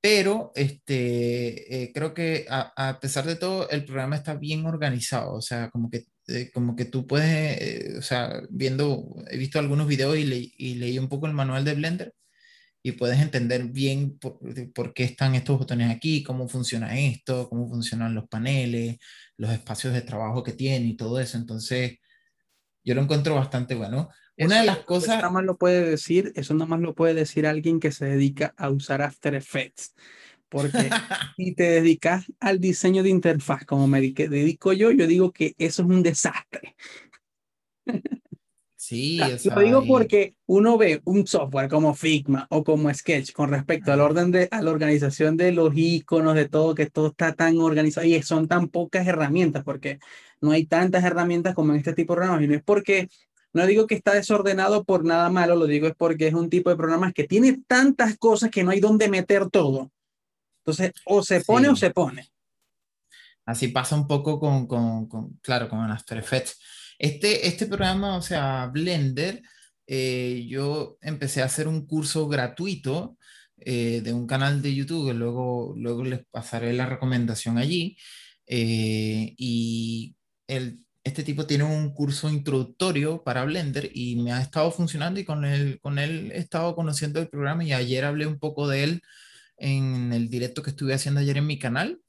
pero 0.00 0.52
este, 0.54 1.84
eh, 1.84 1.92
creo 1.92 2.14
que 2.14 2.46
a, 2.48 2.98
pesar 3.00 3.26
de 3.26 3.36
todo 3.36 3.68
el 3.70 3.84
programa 3.84 4.16
está 4.16 4.34
bien 4.34 4.64
organizado, 4.66 5.34
o 5.34 5.42
sea, 5.42 5.70
como 5.70 5.90
que, 5.90 6.06
eh, 6.28 6.50
como 6.54 6.76
que 6.76 6.84
tú 6.84 7.06
puedes, 7.06 7.60
eh, 7.60 7.98
o 7.98 8.02
sea, 8.02 8.42
viendo, 8.50 9.16
he 9.30 9.36
visto 9.36 9.58
algunos 9.58 9.88
videos 9.88 10.16
y, 10.18 10.54
y 10.56 10.74
leí 10.76 10.98
un 10.98 11.08
poco 11.08 11.26
el 11.26 11.32
manual 11.32 11.64
de 11.64 11.74
Blender 11.74 12.14
y 12.86 12.92
puedes 12.92 13.20
entender 13.20 13.64
bien 13.64 14.16
por, 14.18 14.94
qué 14.94 15.02
están 15.02 15.34
estos 15.34 15.58
botones 15.58 15.90
aquí, 15.90 16.22
cómo 16.22 16.48
funciona 16.48 16.96
esto, 16.96 17.48
cómo 17.48 17.68
funcionan 17.68 18.14
los 18.14 18.28
paneles, 18.28 18.98
los 19.36 19.50
espacios 19.50 19.92
de 19.92 20.02
trabajo 20.02 20.44
que 20.44 20.52
tiene 20.52 20.86
y 20.86 20.96
todo 20.96 21.18
eso. 21.18 21.36
Entonces, 21.36 21.98
yo 22.86 22.94
lo 22.94 23.02
encuentro 23.02 23.34
bastante 23.34 23.74
bueno. 23.74 24.08
Una 24.38 24.60
de 24.60 24.66
las 24.66 24.78
cosas... 24.78 25.08
Eso 25.08 25.16
nada 25.16 25.30
más 25.30 25.44
lo 25.44 25.56
puede 25.58 25.82
decir, 25.82 26.32
eso 26.36 26.54
nada 26.54 26.66
más 26.66 26.80
lo 26.80 26.94
puede 26.94 27.14
decir 27.14 27.46
alguien 27.46 27.80
que 27.80 27.90
se 27.90 28.04
dedica 28.04 28.54
a 28.56 28.70
usar 28.70 29.02
After 29.02 29.34
Effects. 29.34 29.94
Porque 30.48 30.88
si 31.36 31.52
te 31.54 31.64
dedicas 31.64 32.26
al 32.38 32.60
diseño 32.60 33.02
de 33.02 33.08
interfaz, 33.08 33.64
como 33.64 33.88
me 33.88 34.00
dedico 34.00 34.72
yo, 34.72 34.92
yo 34.92 35.08
digo 35.08 35.32
que 35.32 35.56
eso 35.58 35.82
es 35.82 35.88
un 35.88 36.04
desastre. 36.04 36.76
Sí, 38.88 39.18
lo 39.18 39.60
digo 39.62 39.84
porque 39.84 40.36
uno 40.46 40.78
ve 40.78 41.02
un 41.06 41.26
software 41.26 41.68
como 41.68 41.92
Figma 41.92 42.46
o 42.50 42.62
como 42.62 42.94
Sketch 42.94 43.32
con 43.32 43.50
respecto 43.50 43.92
al 43.92 44.00
orden 44.00 44.30
de 44.30 44.46
a 44.48 44.62
la 44.62 44.70
organización 44.70 45.36
de 45.36 45.50
los 45.50 45.72
iconos, 45.74 46.36
de 46.36 46.48
todo, 46.48 46.72
que 46.76 46.86
todo 46.86 47.08
está 47.08 47.32
tan 47.32 47.58
organizado 47.58 48.06
y 48.06 48.22
son 48.22 48.46
tan 48.46 48.68
pocas 48.68 49.04
herramientas, 49.04 49.64
porque 49.64 49.98
no 50.40 50.52
hay 50.52 50.66
tantas 50.66 51.02
herramientas 51.02 51.56
como 51.56 51.72
en 51.72 51.78
este 51.78 51.94
tipo 51.94 52.12
de 52.12 52.18
programas. 52.18 52.44
Y 52.44 52.46
no 52.46 52.54
es 52.54 52.62
porque, 52.62 53.08
no 53.52 53.66
digo 53.66 53.88
que 53.88 53.96
está 53.96 54.14
desordenado 54.14 54.84
por 54.84 55.04
nada 55.04 55.30
malo, 55.30 55.56
lo 55.56 55.66
digo 55.66 55.88
es 55.88 55.94
porque 55.96 56.28
es 56.28 56.34
un 56.34 56.48
tipo 56.48 56.70
de 56.70 56.76
programas 56.76 57.12
que 57.12 57.24
tiene 57.24 57.60
tantas 57.66 58.16
cosas 58.16 58.52
que 58.52 58.62
no 58.62 58.70
hay 58.70 58.78
dónde 58.78 59.08
meter 59.08 59.50
todo. 59.50 59.90
Entonces, 60.60 60.92
o 61.06 61.24
se 61.24 61.40
pone 61.40 61.68
o 61.68 61.74
se 61.74 61.90
pone. 61.90 62.28
Así 63.46 63.66
pasa 63.66 63.96
un 63.96 64.06
poco 64.06 64.38
con, 64.38 64.68
con, 64.68 65.08
con 65.08 65.30
claro, 65.42 65.68
con 65.68 65.80
After 65.90 66.18
Effects 66.18 66.60
este, 66.98 67.46
este 67.46 67.66
programa, 67.66 68.16
o 68.16 68.22
sea, 68.22 68.66
Blender, 68.66 69.42
eh, 69.86 70.46
yo 70.48 70.98
empecé 71.00 71.42
a 71.42 71.46
hacer 71.46 71.68
un 71.68 71.86
curso 71.86 72.28
gratuito 72.28 73.16
eh, 73.58 74.00
de 74.02 74.12
un 74.12 74.26
canal 74.26 74.62
de 74.62 74.74
YouTube, 74.74 75.12
luego, 75.14 75.74
luego 75.76 76.04
les 76.04 76.26
pasaré 76.30 76.72
la 76.72 76.86
recomendación 76.86 77.58
allí. 77.58 77.96
Eh, 78.46 79.34
y 79.36 80.16
el, 80.46 80.80
este 81.04 81.22
tipo 81.22 81.46
tiene 81.46 81.64
un 81.64 81.92
curso 81.94 82.28
introductorio 82.30 83.22
para 83.24 83.44
Blender 83.44 83.90
y 83.94 84.16
me 84.16 84.32
ha 84.32 84.40
estado 84.42 84.70
funcionando 84.72 85.20
y 85.20 85.24
con 85.24 85.44
él, 85.44 85.78
con 85.80 85.98
él 85.98 86.32
he 86.34 86.38
estado 86.38 86.74
conociendo 86.76 87.20
el 87.20 87.28
programa 87.28 87.64
y 87.64 87.72
ayer 87.72 88.04
hablé 88.04 88.26
un 88.26 88.38
poco 88.38 88.68
de 88.68 88.84
él 88.84 89.02
en 89.56 90.12
el 90.12 90.28
directo 90.28 90.62
que 90.62 90.70
estuve 90.70 90.94
haciendo 90.94 91.20
ayer 91.20 91.38
en 91.38 91.46
mi 91.46 91.58
canal 91.58 92.00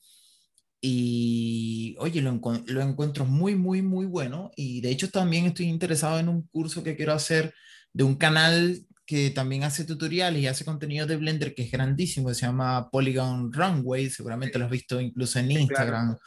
y 0.80 1.96
oye, 2.00 2.22
lo, 2.22 2.40
lo, 2.66 2.82
encuentro 2.82 3.26
muy, 3.26 3.56
muy, 3.56 3.82
muy 3.82 4.06
bueno. 4.06 4.52
Y 4.56 4.82
de 4.82 4.92
hecho 4.92 5.10
también 5.10 5.46
estoy 5.46 5.68
interesado 5.68 6.20
en 6.20 6.30
un 6.30 6.44
curso 6.44 6.84
que 6.84 6.96
quiero 6.96 7.14
hacer 7.14 7.54
de 7.94 8.04
un 8.04 8.16
canal 8.16 8.80
que 9.06 9.30
también 9.30 9.64
hace 9.64 9.86
tutoriales 9.86 10.42
y 10.42 10.48
hace 10.48 10.66
contenido 10.66 11.08
de 11.08 11.16
Blender 11.16 11.56
que 11.56 11.64
es 11.64 11.72
grandísimo, 11.72 12.34
se 12.34 12.46
llama 12.46 12.90
Polygon 12.92 13.54
Runway, 13.54 14.10
seguramente 14.10 14.60
lo 14.60 14.66
has 14.66 14.72
visto 14.72 15.00
incluso 15.00 15.40
en 15.40 15.50
Instagram 15.50 16.18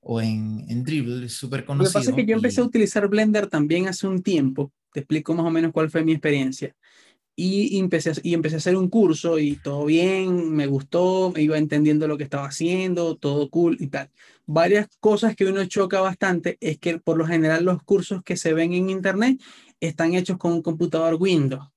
o 0.00 0.20
en, 0.20 0.64
en 0.66 0.82
Dribble, 0.82 1.26
es 1.26 1.34
súper 1.34 1.64
conocido. 1.66 1.84
Lo 1.84 1.92
que 1.92 1.98
pasa 1.98 2.10
es 2.10 2.16
que 2.16 2.26
yo 2.26 2.36
empecé 2.36 2.62
a 2.62 2.64
utilizar 2.64 3.06
Blender 3.06 3.48
también 3.48 3.86
hace 3.86 4.06
un 4.06 4.22
tiempo, 4.22 4.72
te 4.94 5.00
explico 5.00 5.34
más 5.34 5.44
o 5.44 5.50
menos 5.50 5.72
cuál 5.72 5.90
fue 5.90 6.02
mi 6.02 6.12
experiencia 6.12 6.74
y 7.34 7.78
empecé, 7.78 8.12
y 8.22 8.34
empecé 8.34 8.56
a 8.56 8.58
hacer 8.58 8.76
un 8.76 8.88
curso 8.88 9.38
y 9.38 9.56
todo 9.56 9.86
bien, 9.86 10.52
me 10.52 10.66
gustó, 10.66 11.32
me 11.34 11.42
iba 11.42 11.56
entendiendo 11.58 12.06
lo 12.06 12.18
que 12.18 12.24
estaba 12.24 12.46
haciendo, 12.46 13.16
todo 13.16 13.48
cool 13.50 13.76
y 13.80 13.86
tal. 13.88 14.10
Varias 14.46 14.88
cosas 15.00 15.34
que 15.34 15.46
uno 15.46 15.64
choca 15.64 16.00
bastante 16.00 16.58
es 16.60 16.78
que 16.78 16.98
por 16.98 17.16
lo 17.16 17.26
general 17.26 17.64
los 17.64 17.82
cursos 17.82 18.22
que 18.22 18.36
se 18.36 18.52
ven 18.52 18.74
en 18.74 18.90
internet 18.90 19.40
están 19.80 20.14
hechos 20.14 20.36
con 20.38 20.52
un 20.52 20.62
computador 20.62 21.16
Windows. 21.18 21.68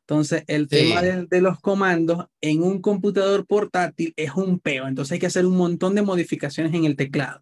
Entonces, 0.00 0.44
el 0.48 0.68
tema 0.68 1.00
de, 1.00 1.26
de, 1.26 1.40
los 1.40 1.60
comandos 1.60 2.26
en 2.42 2.62
un 2.62 2.82
computador 2.82 3.46
portátil 3.46 4.12
es 4.16 4.32
un 4.34 4.58
peo. 4.58 4.86
Entonces, 4.86 5.12
hay 5.12 5.18
que 5.18 5.26
hacer 5.26 5.46
un 5.46 5.56
montón 5.56 5.94
de 5.94 6.02
modificaciones 6.02 6.74
en 6.74 6.84
el 6.84 6.94
teclado 6.94 7.40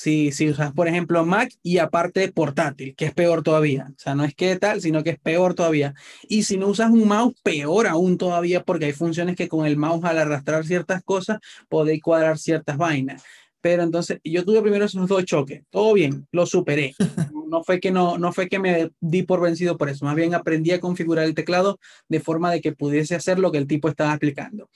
si, 0.00 0.32
si 0.32 0.48
usas, 0.48 0.72
por 0.72 0.88
ejemplo, 0.88 1.26
Mac 1.26 1.52
y 1.62 1.76
aparte 1.76 2.32
portátil, 2.32 2.94
que 2.96 3.04
es 3.04 3.12
peor 3.12 3.42
todavía. 3.42 3.88
O 3.90 3.98
sea, 3.98 4.14
no 4.14 4.24
es 4.24 4.34
que 4.34 4.56
tal, 4.56 4.80
sino 4.80 5.04
que 5.04 5.10
es 5.10 5.18
peor 5.18 5.52
todavía. 5.52 5.92
Y 6.26 6.44
si 6.44 6.56
no 6.56 6.68
usas 6.68 6.90
un 6.90 7.06
mouse, 7.06 7.34
peor 7.42 7.86
aún 7.86 8.16
todavía, 8.16 8.62
porque 8.62 8.86
hay 8.86 8.92
funciones 8.94 9.36
que 9.36 9.46
con 9.46 9.66
el 9.66 9.76
mouse 9.76 10.02
al 10.04 10.16
arrastrar 10.16 10.64
ciertas 10.64 11.04
cosas 11.04 11.38
podéis 11.68 12.02
cuadrar 12.02 12.38
ciertas 12.38 12.78
vainas. 12.78 13.22
Pero 13.60 13.82
entonces 13.82 14.20
yo 14.24 14.42
tuve 14.42 14.62
primero 14.62 14.86
esos 14.86 15.06
dos 15.06 15.22
choques. 15.26 15.64
Todo 15.68 15.92
bien, 15.92 16.26
lo 16.32 16.46
superé. 16.46 16.94
No 17.50 17.64
fue 17.64 17.80
que 17.80 17.90
no, 17.90 18.16
no 18.16 18.32
fue 18.32 18.48
que 18.48 18.60
me 18.60 18.92
di 19.00 19.24
por 19.24 19.40
vencido 19.40 19.76
por 19.76 19.88
eso. 19.88 20.04
Más 20.04 20.14
bien 20.14 20.34
aprendí 20.34 20.70
a 20.70 20.78
configurar 20.78 21.24
el 21.24 21.34
teclado 21.34 21.80
de 22.08 22.20
forma 22.20 22.52
de 22.52 22.60
que 22.60 22.70
pudiese 22.70 23.16
hacer 23.16 23.40
lo 23.40 23.50
que 23.50 23.58
el 23.58 23.66
tipo 23.66 23.88
estaba 23.88 24.12
aplicando. 24.12 24.70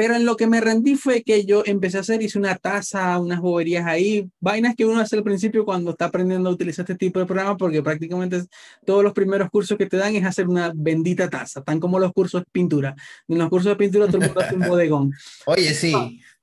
Pero 0.00 0.16
en 0.16 0.24
lo 0.24 0.34
que 0.34 0.46
me 0.46 0.62
rendí 0.62 0.96
fue 0.96 1.22
que 1.22 1.44
yo 1.44 1.62
empecé 1.66 1.98
a 1.98 2.00
hacer, 2.00 2.22
hice 2.22 2.38
una 2.38 2.56
taza, 2.56 3.18
unas 3.18 3.38
boberías 3.38 3.84
ahí, 3.84 4.26
vainas 4.40 4.74
que 4.74 4.86
uno 4.86 4.98
hace 4.98 5.14
al 5.14 5.22
principio 5.22 5.66
cuando 5.66 5.90
está 5.90 6.06
aprendiendo 6.06 6.48
a 6.48 6.52
utilizar 6.54 6.84
este 6.84 6.94
tipo 6.94 7.18
de 7.18 7.26
programa, 7.26 7.58
porque 7.58 7.82
prácticamente 7.82 8.44
todos 8.86 9.04
los 9.04 9.12
primeros 9.12 9.50
cursos 9.50 9.76
que 9.76 9.84
te 9.84 9.98
dan 9.98 10.16
es 10.16 10.24
hacer 10.24 10.48
una 10.48 10.72
bendita 10.74 11.28
taza, 11.28 11.62
tan 11.62 11.78
como 11.78 11.98
los 11.98 12.14
cursos 12.14 12.40
de 12.40 12.46
pintura. 12.50 12.94
En 13.28 13.36
los 13.36 13.50
cursos 13.50 13.72
de 13.72 13.76
pintura 13.76 14.06
todo 14.06 14.22
el 14.22 14.28
mundo 14.28 14.40
hace 14.40 14.54
un 14.54 14.60
bodegón. 14.68 15.12
Oye, 15.44 15.74
sí. 15.74 15.92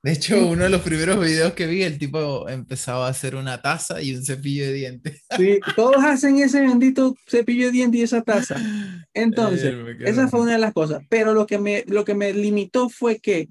De 0.00 0.12
hecho, 0.12 0.46
uno 0.46 0.64
de 0.64 0.70
los 0.70 0.82
primeros 0.82 1.18
videos 1.20 1.54
que 1.54 1.66
vi, 1.66 1.82
el 1.82 1.98
tipo 1.98 2.48
empezaba 2.48 3.08
a 3.08 3.10
hacer 3.10 3.34
una 3.34 3.60
taza 3.60 4.00
y 4.00 4.14
un 4.14 4.24
cepillo 4.24 4.64
de 4.64 4.72
dientes. 4.72 5.24
Sí, 5.36 5.58
todos 5.74 6.04
hacen 6.04 6.38
ese 6.38 6.60
bendito 6.60 7.16
cepillo 7.26 7.66
de 7.66 7.72
dientes 7.72 8.00
y 8.00 8.04
esa 8.04 8.22
taza. 8.22 8.56
Entonces, 9.12 9.74
esa 10.00 10.28
fue 10.28 10.40
una 10.40 10.52
de 10.52 10.58
las 10.58 10.72
cosas. 10.72 11.02
Pero 11.08 11.34
lo 11.34 11.46
que, 11.46 11.58
me, 11.58 11.84
lo 11.88 12.04
que 12.04 12.14
me 12.14 12.32
limitó 12.32 12.88
fue 12.88 13.18
que, 13.18 13.48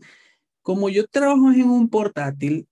como 0.62 0.88
yo 0.88 1.06
trabajo 1.08 1.52
en 1.52 1.70
un 1.70 1.90
portátil, 1.90 2.66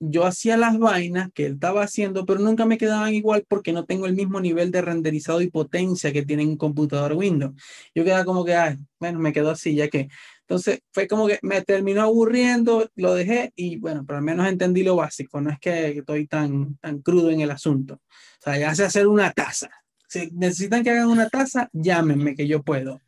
yo 0.00 0.24
hacía 0.24 0.56
las 0.56 0.78
vainas 0.78 1.30
que 1.34 1.46
él 1.46 1.54
estaba 1.54 1.82
haciendo, 1.82 2.24
pero 2.24 2.40
nunca 2.40 2.64
me 2.64 2.78
quedaban 2.78 3.12
igual 3.12 3.44
porque 3.48 3.72
no 3.72 3.84
tengo 3.84 4.06
el 4.06 4.14
mismo 4.14 4.40
nivel 4.40 4.70
de 4.70 4.80
renderizado 4.80 5.42
y 5.42 5.50
potencia 5.50 6.12
que 6.12 6.24
tiene 6.24 6.46
un 6.46 6.56
computador 6.56 7.14
Windows. 7.14 7.54
Yo 7.94 8.04
quedaba 8.04 8.24
como 8.24 8.44
que, 8.44 8.54
ay, 8.54 8.76
bueno, 8.98 9.18
me 9.18 9.32
quedó 9.32 9.50
así, 9.50 9.74
ya 9.74 9.88
que. 9.88 10.08
Entonces 10.48 10.80
fue 10.92 11.06
como 11.06 11.26
que 11.26 11.38
me 11.42 11.60
terminó 11.62 12.02
aburriendo, 12.02 12.90
lo 12.96 13.14
dejé 13.14 13.52
y 13.54 13.76
bueno, 13.76 14.04
pero 14.06 14.18
al 14.18 14.24
menos 14.24 14.48
entendí 14.48 14.82
lo 14.82 14.96
básico, 14.96 15.40
no 15.42 15.50
es 15.50 15.58
que 15.60 15.98
estoy 15.98 16.26
tan, 16.26 16.76
tan 16.78 17.02
crudo 17.02 17.30
en 17.30 17.42
el 17.42 17.50
asunto. 17.50 17.94
O 17.94 18.42
sea, 18.42 18.58
ya 18.58 18.74
sé 18.74 18.84
hacer 18.84 19.06
una 19.06 19.30
taza. 19.32 19.68
Si 20.08 20.30
necesitan 20.32 20.82
que 20.82 20.90
hagan 20.90 21.08
una 21.08 21.28
taza, 21.28 21.68
llámenme 21.72 22.34
que 22.34 22.48
yo 22.48 22.62
puedo. 22.62 23.00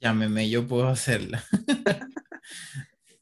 Llámenme, 0.00 0.48
yo 0.48 0.64
puedo 0.68 0.86
hacerla. 0.86 1.42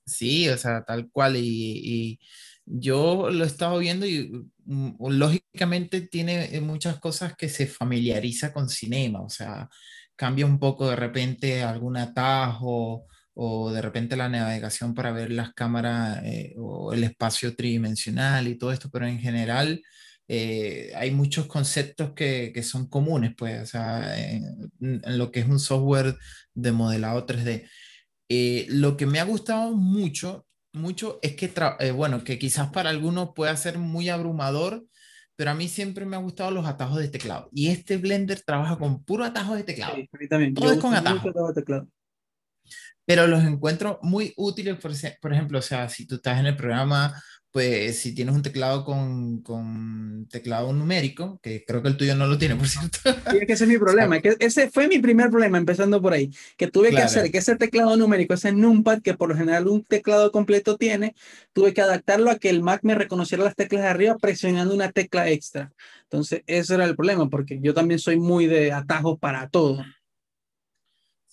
sí, 0.04 0.50
o 0.50 0.58
sea, 0.58 0.84
tal 0.84 1.08
cual. 1.10 1.36
y 1.36 2.18
yo 2.66 3.30
lo 3.30 3.44
he 3.44 3.46
estado 3.46 3.78
viendo 3.78 4.06
y 4.06 4.28
mm, 4.64 4.96
lógicamente 5.10 6.00
tiene 6.02 6.54
eh, 6.54 6.60
muchas 6.60 6.98
cosas 6.98 7.36
que 7.36 7.48
se 7.48 7.66
familiariza 7.66 8.52
con 8.52 8.68
cinema, 8.68 9.22
o 9.22 9.30
sea, 9.30 9.70
cambia 10.16 10.46
un 10.46 10.58
poco 10.58 10.90
de 10.90 10.96
repente 10.96 11.62
algún 11.62 11.96
atajo 11.96 13.06
o 13.36 13.70
de 13.70 13.82
repente 13.82 14.16
la 14.16 14.28
navegación 14.28 14.94
para 14.94 15.12
ver 15.12 15.30
las 15.30 15.52
cámaras 15.54 16.22
eh, 16.24 16.54
o 16.58 16.92
el 16.92 17.04
espacio 17.04 17.54
tridimensional 17.54 18.48
y 18.48 18.56
todo 18.58 18.72
esto, 18.72 18.90
pero 18.90 19.06
en 19.06 19.18
general 19.20 19.82
eh, 20.28 20.92
hay 20.96 21.10
muchos 21.10 21.46
conceptos 21.46 22.12
que, 22.14 22.50
que, 22.54 22.62
son 22.62 22.88
comunes, 22.88 23.34
pues, 23.36 23.62
o 23.62 23.66
sea, 23.66 24.18
en, 24.18 24.70
en, 24.80 25.18
lo 25.18 25.30
que 25.30 25.40
es 25.40 25.46
un 25.46 25.60
software 25.60 26.16
de 26.54 26.72
modelado 26.72 27.26
3D. 27.26 27.68
lo 28.70 28.96
que 28.96 29.06
me 29.06 29.20
ha 29.20 29.24
gustado 29.24 29.76
mucho 29.76 30.46
mucho 30.76 31.18
es 31.22 31.34
que, 31.34 31.52
eh, 31.80 31.90
bueno, 31.90 32.22
que 32.22 32.38
quizás 32.38 32.70
para 32.70 32.90
algunos 32.90 33.30
pueda 33.34 33.56
ser 33.56 33.78
muy 33.78 34.08
abrumador, 34.08 34.84
pero 35.34 35.50
a 35.50 35.54
mí 35.54 35.68
siempre 35.68 36.06
me 36.06 36.16
ha 36.16 36.20
gustado 36.20 36.50
los 36.50 36.66
atajos 36.66 36.98
de 36.98 37.08
teclado. 37.08 37.48
Y 37.52 37.68
este 37.68 37.96
Blender 37.96 38.40
trabaja 38.42 38.78
con 38.78 39.02
puro 39.02 39.24
atajos 39.24 39.56
de 39.56 39.64
teclado. 39.64 39.96
Sí, 39.96 40.08
a 40.12 40.18
mí 40.18 40.28
también. 40.28 40.54
Todo 40.54 40.72
es 40.72 40.78
con 40.78 40.94
atajos. 40.94 41.22
de 41.24 41.60
teclado. 41.60 41.88
Pero 43.04 43.26
los 43.26 43.44
encuentro 43.44 44.00
muy 44.02 44.34
útiles, 44.36 44.76
por, 44.76 44.92
por 45.20 45.32
ejemplo, 45.32 45.58
o 45.58 45.62
sea, 45.62 45.88
si 45.88 46.06
tú 46.06 46.16
estás 46.16 46.40
en 46.40 46.46
el 46.46 46.56
programa 46.56 47.14
pues 47.56 48.00
si 48.00 48.14
tienes 48.14 48.34
un 48.34 48.42
teclado 48.42 48.84
con, 48.84 49.40
con, 49.40 50.28
teclado 50.30 50.74
numérico, 50.74 51.40
que 51.42 51.64
creo 51.64 51.80
que 51.80 51.88
el 51.88 51.96
tuyo 51.96 52.14
no 52.14 52.26
lo 52.26 52.36
tiene, 52.36 52.54
por 52.54 52.68
cierto. 52.68 52.98
Sí, 53.30 53.38
es 53.40 53.46
que 53.46 53.52
ese 53.54 53.64
es 53.64 53.70
mi 53.70 53.78
problema, 53.78 54.20
que 54.20 54.36
ese 54.40 54.70
fue 54.70 54.88
mi 54.88 54.98
primer 54.98 55.30
problema, 55.30 55.56
empezando 55.56 56.02
por 56.02 56.12
ahí, 56.12 56.30
que 56.58 56.66
tuve 56.66 56.90
que 56.90 57.00
hacer 57.00 57.30
que 57.30 57.38
ese 57.38 57.56
teclado 57.56 57.96
numérico, 57.96 58.34
ese 58.34 58.52
numpad, 58.52 59.00
que 59.00 59.14
por 59.14 59.30
lo 59.30 59.36
general 59.36 59.68
un 59.68 59.82
teclado 59.82 60.30
completo 60.32 60.76
tiene, 60.76 61.14
tuve 61.54 61.72
que 61.72 61.80
adaptarlo 61.80 62.30
a 62.30 62.36
que 62.36 62.50
el 62.50 62.62
Mac 62.62 62.80
me 62.82 62.94
reconociera 62.94 63.44
las 63.44 63.56
teclas 63.56 63.84
de 63.84 63.88
arriba 63.88 64.18
presionando 64.18 64.74
una 64.74 64.92
tecla 64.92 65.30
extra. 65.30 65.72
Entonces, 66.02 66.42
ese 66.46 66.74
era 66.74 66.84
el 66.84 66.94
problema, 66.94 67.30
porque 67.30 67.58
yo 67.62 67.72
también 67.72 68.00
soy 68.00 68.18
muy 68.18 68.44
de 68.44 68.72
atajos 68.72 69.18
para 69.18 69.48
todo. 69.48 69.82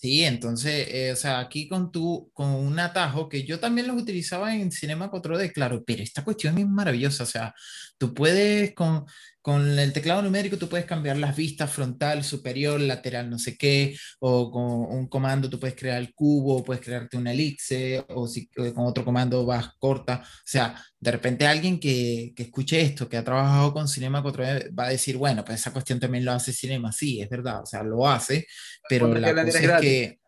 Sí, 0.04 0.26
entonces, 0.26 0.90
eh, 0.90 1.14
o 1.14 1.16
sea, 1.16 1.40
aquí 1.40 1.70
con 1.70 1.90
tu, 1.90 2.30
con 2.34 2.50
un 2.50 2.78
atajo 2.78 3.30
que 3.30 3.46
yo 3.46 3.62
también 3.62 3.88
los 3.88 3.96
utilizaba 4.02 4.54
en 4.54 4.70
Cinema 4.70 5.10
4D, 5.10 5.54
claro, 5.54 5.82
pero 5.88 6.04
esta 6.04 6.26
cuestión 6.26 6.58
es 6.58 6.68
maravillosa, 6.68 7.24
o 7.24 7.26
sea, 7.26 7.54
tú 7.98 8.14
puedes 8.14 8.74
con, 8.76 9.06
con 9.44 9.78
el 9.78 9.92
teclado 9.92 10.22
numérico 10.22 10.58
tú 10.58 10.70
puedes 10.70 10.86
cambiar 10.86 11.18
las 11.18 11.36
vistas 11.36 11.70
frontal, 11.70 12.24
superior, 12.24 12.80
lateral, 12.80 13.30
no 13.30 13.38
sé 13.38 13.58
qué, 13.58 13.94
o 14.20 14.50
con 14.50 14.64
un 14.64 15.10
comando 15.10 15.50
tú 15.50 15.60
puedes 15.60 15.76
crear 15.76 16.00
el 16.00 16.14
cubo, 16.14 16.64
puedes 16.64 16.82
crearte 16.82 17.18
una 17.18 17.34
elipse, 17.34 18.06
o 18.08 18.26
si 18.26 18.48
con 18.48 18.86
otro 18.86 19.04
comando 19.04 19.46
vas 19.46 19.72
corta. 19.78 20.24
O 20.24 20.42
sea, 20.46 20.82
de 20.98 21.12
repente 21.12 21.46
alguien 21.46 21.78
que, 21.78 22.32
que 22.34 22.44
escuche 22.44 22.80
esto, 22.80 23.10
que 23.10 23.18
ha 23.18 23.24
trabajado 23.26 23.74
con 23.74 23.90
Cinema 23.90 24.24
4D, 24.24 24.74
va 24.74 24.86
a 24.86 24.92
decir, 24.92 25.18
bueno, 25.18 25.44
pues 25.44 25.60
esa 25.60 25.74
cuestión 25.74 26.00
también 26.00 26.24
lo 26.24 26.32
hace 26.32 26.54
Cinema. 26.54 26.94
Sí, 26.94 27.20
es 27.20 27.30
verdad, 27.30 27.64
o 27.64 27.66
sea, 27.66 27.84
lo 27.84 28.08
hace, 28.08 28.48
pero 28.88 29.14
la 29.14 29.44
cosa 29.44 29.60
es 29.60 29.82
que, 29.82 30.20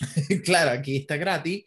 claro, 0.44 0.72
aquí 0.72 0.96
está 0.96 1.16
gratis. 1.16 1.62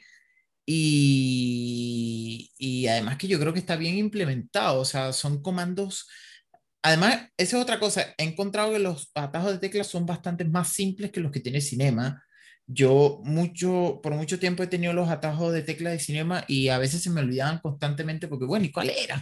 Y, 0.66 2.52
y 2.58 2.88
además 2.88 3.18
que 3.18 3.30
yo 3.30 3.40
creo 3.40 3.54
que 3.54 3.60
está 3.60 3.78
bien 3.78 3.98
implementado, 3.98 4.82
o 4.82 4.86
sea, 4.86 5.14
son 5.14 5.42
comandos 5.42 6.06
Además, 6.84 7.30
esa 7.38 7.58
es 7.58 7.64
otra 7.64 7.80
cosa. 7.80 8.14
He 8.18 8.24
encontrado 8.26 8.74
que 8.74 8.80
los 8.80 9.10
atajos 9.16 9.54
de 9.54 9.58
teclas 9.60 9.88
son 9.88 10.06
bastante 10.06 10.44
más 10.44 10.68
simples 10.70 11.12
que 11.12 11.22
los 11.22 11.32
que 11.32 11.40
tiene 11.40 11.62
Cinema. 11.62 12.22
Yo 12.68 13.22
mucho, 13.24 14.00
por 14.04 14.14
mucho 14.14 14.38
tiempo 14.38 14.64
he 14.64 14.68
tenido 14.68 14.94
los 14.94 15.10
atajos 15.10 15.54
de 15.54 15.64
tecla 15.64 15.92
de 15.92 16.00
Cinema 16.00 16.44
y 16.48 16.68
a 16.68 16.78
veces 16.78 17.02
se 17.02 17.10
me 17.10 17.22
olvidaban 17.22 17.60
constantemente 17.60 18.28
porque, 18.28 18.46
bueno, 18.46 18.66
¿y 18.66 18.72
cuál 18.72 18.90
era? 18.90 19.22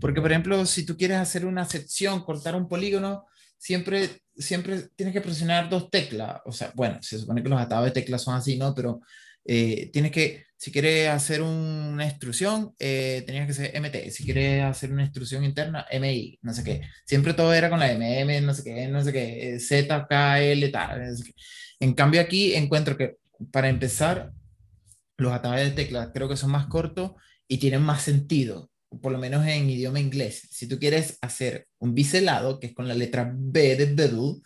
Porque, 0.00 0.22
por 0.22 0.30
ejemplo, 0.32 0.64
si 0.64 0.86
tú 0.86 0.96
quieres 0.96 1.18
hacer 1.18 1.44
una 1.44 1.66
sección, 1.66 2.24
cortar 2.24 2.56
un 2.56 2.66
polígono, 2.68 3.26
siempre, 3.58 4.22
siempre 4.34 4.88
tienes 4.96 5.12
que 5.12 5.20
presionar 5.20 5.68
dos 5.68 5.90
teclas. 5.90 6.40
O 6.46 6.52
sea, 6.52 6.72
bueno, 6.74 6.98
se 7.02 7.18
supone 7.18 7.42
que 7.42 7.48
los 7.50 7.60
atajos 7.60 7.86
de 7.86 7.90
teclas 7.92 8.22
son 8.22 8.34
así, 8.36 8.56
¿no? 8.56 8.74
Pero 8.74 9.00
eh, 9.44 9.90
tienes 9.92 10.12
que, 10.12 10.44
si 10.56 10.70
quieres 10.70 11.08
hacer 11.08 11.42
una 11.42 12.06
extrusión, 12.06 12.74
eh, 12.78 13.22
tenías 13.26 13.46
que 13.46 13.54
ser 13.54 13.76
MT. 13.80 14.10
Si 14.10 14.24
quieres 14.24 14.62
hacer 14.62 14.92
una 14.92 15.04
extrusión 15.04 15.44
interna, 15.44 15.86
MI, 15.90 16.38
no 16.42 16.54
sé 16.54 16.62
qué. 16.62 16.82
Siempre 17.04 17.34
todo 17.34 17.52
era 17.52 17.68
con 17.68 17.80
la 17.80 17.92
MM, 17.92 18.40
no 18.42 18.54
sé 18.54 18.62
qué, 18.64 18.86
no 18.88 19.02
sé 19.02 19.12
qué, 19.12 19.58
Z, 19.58 20.06
K, 20.08 20.40
L, 20.40 20.68
tal. 20.68 21.02
En 21.80 21.94
cambio 21.94 22.20
aquí 22.20 22.54
encuentro 22.54 22.96
que 22.96 23.16
para 23.50 23.68
empezar, 23.68 24.32
los 25.18 25.32
ataques 25.32 25.70
de 25.70 25.70
teclas 25.72 26.10
creo 26.12 26.28
que 26.28 26.36
son 26.36 26.50
más 26.50 26.66
cortos 26.66 27.12
y 27.48 27.58
tienen 27.58 27.82
más 27.82 28.02
sentido, 28.02 28.70
por 29.00 29.12
lo 29.12 29.18
menos 29.18 29.46
en 29.46 29.68
idioma 29.68 30.00
inglés. 30.00 30.48
Si 30.50 30.68
tú 30.68 30.78
quieres 30.78 31.18
hacer 31.20 31.66
un 31.78 31.94
biselado, 31.94 32.60
que 32.60 32.68
es 32.68 32.74
con 32.74 32.88
la 32.88 32.94
letra 32.94 33.32
B 33.34 33.76
de 33.76 33.86
Bedu, 33.86 34.42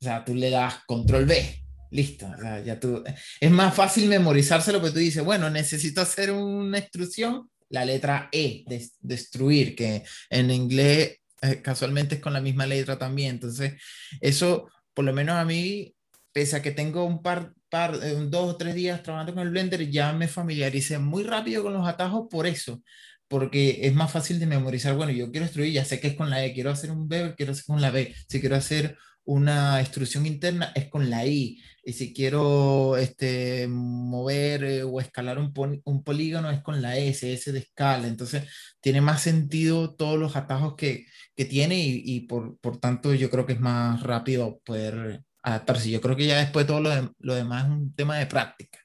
o 0.00 0.04
sea, 0.04 0.24
tú 0.24 0.34
le 0.34 0.50
das 0.50 0.80
control 0.86 1.26
B 1.26 1.61
listo, 1.92 2.26
ya 2.64 2.80
tú, 2.80 3.04
es 3.40 3.50
más 3.50 3.74
fácil 3.74 4.08
memorizárselo 4.08 4.80
porque 4.80 4.94
tú 4.94 4.98
dices, 4.98 5.22
bueno, 5.22 5.50
necesito 5.50 6.00
hacer 6.00 6.32
una 6.32 6.78
extrusión, 6.78 7.50
la 7.68 7.84
letra 7.84 8.28
E, 8.32 8.64
de, 8.66 8.88
destruir, 9.00 9.76
que 9.76 10.02
en 10.30 10.50
inglés 10.50 11.18
eh, 11.42 11.60
casualmente 11.62 12.16
es 12.16 12.20
con 12.20 12.32
la 12.32 12.40
misma 12.40 12.66
letra 12.66 12.98
también, 12.98 13.32
entonces 13.32 13.74
eso, 14.20 14.70
por 14.94 15.04
lo 15.04 15.12
menos 15.12 15.36
a 15.36 15.44
mí, 15.44 15.94
pese 16.32 16.56
a 16.56 16.62
que 16.62 16.72
tengo 16.72 17.04
un 17.04 17.22
par, 17.22 17.52
par 17.68 17.94
eh, 18.02 18.16
dos 18.28 18.54
o 18.54 18.56
tres 18.56 18.74
días 18.74 19.02
trabajando 19.02 19.34
con 19.34 19.42
el 19.42 19.50
Blender, 19.50 19.88
ya 19.90 20.12
me 20.14 20.28
familiaricé 20.28 20.98
muy 20.98 21.24
rápido 21.24 21.62
con 21.62 21.74
los 21.74 21.86
atajos 21.86 22.26
por 22.30 22.46
eso, 22.46 22.82
porque 23.28 23.80
es 23.82 23.94
más 23.94 24.10
fácil 24.10 24.40
de 24.40 24.46
memorizar, 24.46 24.94
bueno, 24.94 25.12
yo 25.12 25.30
quiero 25.30 25.44
extruir, 25.44 25.72
ya 25.72 25.84
sé 25.84 26.00
que 26.00 26.08
es 26.08 26.14
con 26.14 26.30
la 26.30 26.42
E, 26.44 26.54
quiero 26.54 26.70
hacer 26.70 26.90
un 26.90 27.06
B, 27.06 27.34
quiero 27.36 27.52
hacer 27.52 27.64
con 27.66 27.82
la 27.82 27.90
B, 27.90 28.14
si 28.28 28.40
quiero 28.40 28.56
hacer 28.56 28.96
una 29.24 29.80
extrusión 29.80 30.26
interna 30.26 30.72
es 30.74 30.88
con 30.88 31.10
la 31.10 31.26
I. 31.26 31.62
Y 31.84 31.92
si 31.92 32.12
quiero 32.12 32.96
este, 32.96 33.66
mover 33.68 34.64
eh, 34.64 34.82
o 34.84 35.00
escalar 35.00 35.38
un, 35.38 35.52
un, 35.84 36.04
polígono 36.04 36.50
es 36.50 36.62
con 36.62 36.80
la 36.80 36.96
S, 36.96 37.32
S 37.32 37.50
de 37.52 37.58
escala. 37.58 38.06
Entonces, 38.06 38.48
tiene 38.80 39.00
más 39.00 39.22
sentido 39.22 39.94
todos 39.94 40.18
los 40.18 40.36
atajos 40.36 40.74
que, 40.76 41.06
que 41.34 41.44
tiene 41.44 41.78
y, 41.78 42.02
y 42.04 42.20
por, 42.20 42.58
por, 42.58 42.78
tanto 42.78 43.14
yo 43.14 43.30
creo 43.30 43.46
que 43.46 43.54
es 43.54 43.60
más 43.60 44.02
rápido 44.02 44.60
poder 44.64 45.22
adaptarse. 45.42 45.90
Yo 45.90 46.00
creo 46.00 46.16
que 46.16 46.26
ya 46.26 46.38
después 46.38 46.66
todo 46.66 46.80
lo, 46.80 47.14
lo 47.18 47.34
demás 47.34 47.64
es 47.64 47.70
un 47.70 47.94
tema 47.94 48.18
de 48.18 48.26
práctica. 48.26 48.78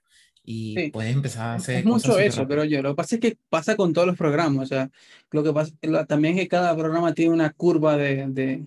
Y 0.50 0.92
puedes 0.92 1.14
empezar 1.14 1.50
a 1.50 1.54
hacer... 1.56 1.80
Es 1.80 1.86
mucho 1.86 2.18
eso, 2.18 2.48
pero 2.48 2.64
yo 2.64 2.82
lo 2.82 2.92
que 2.92 2.96
pasa 2.96 3.16
es 3.16 3.22
que 3.22 3.38
pasa 3.50 3.76
con 3.76 3.92
todos 3.92 4.08
los 4.08 4.18
programas. 4.18 4.64
O 4.64 4.66
sea, 4.66 4.90
lo 5.30 5.44
que 5.44 5.52
pasa 5.52 5.74
también 6.08 6.36
es 6.36 6.44
que 6.44 6.48
cada 6.48 6.76
programa 6.76 7.14
tiene 7.14 7.34
una 7.34 7.52
curva 7.52 7.98
de, 7.98 8.28
de 8.30 8.66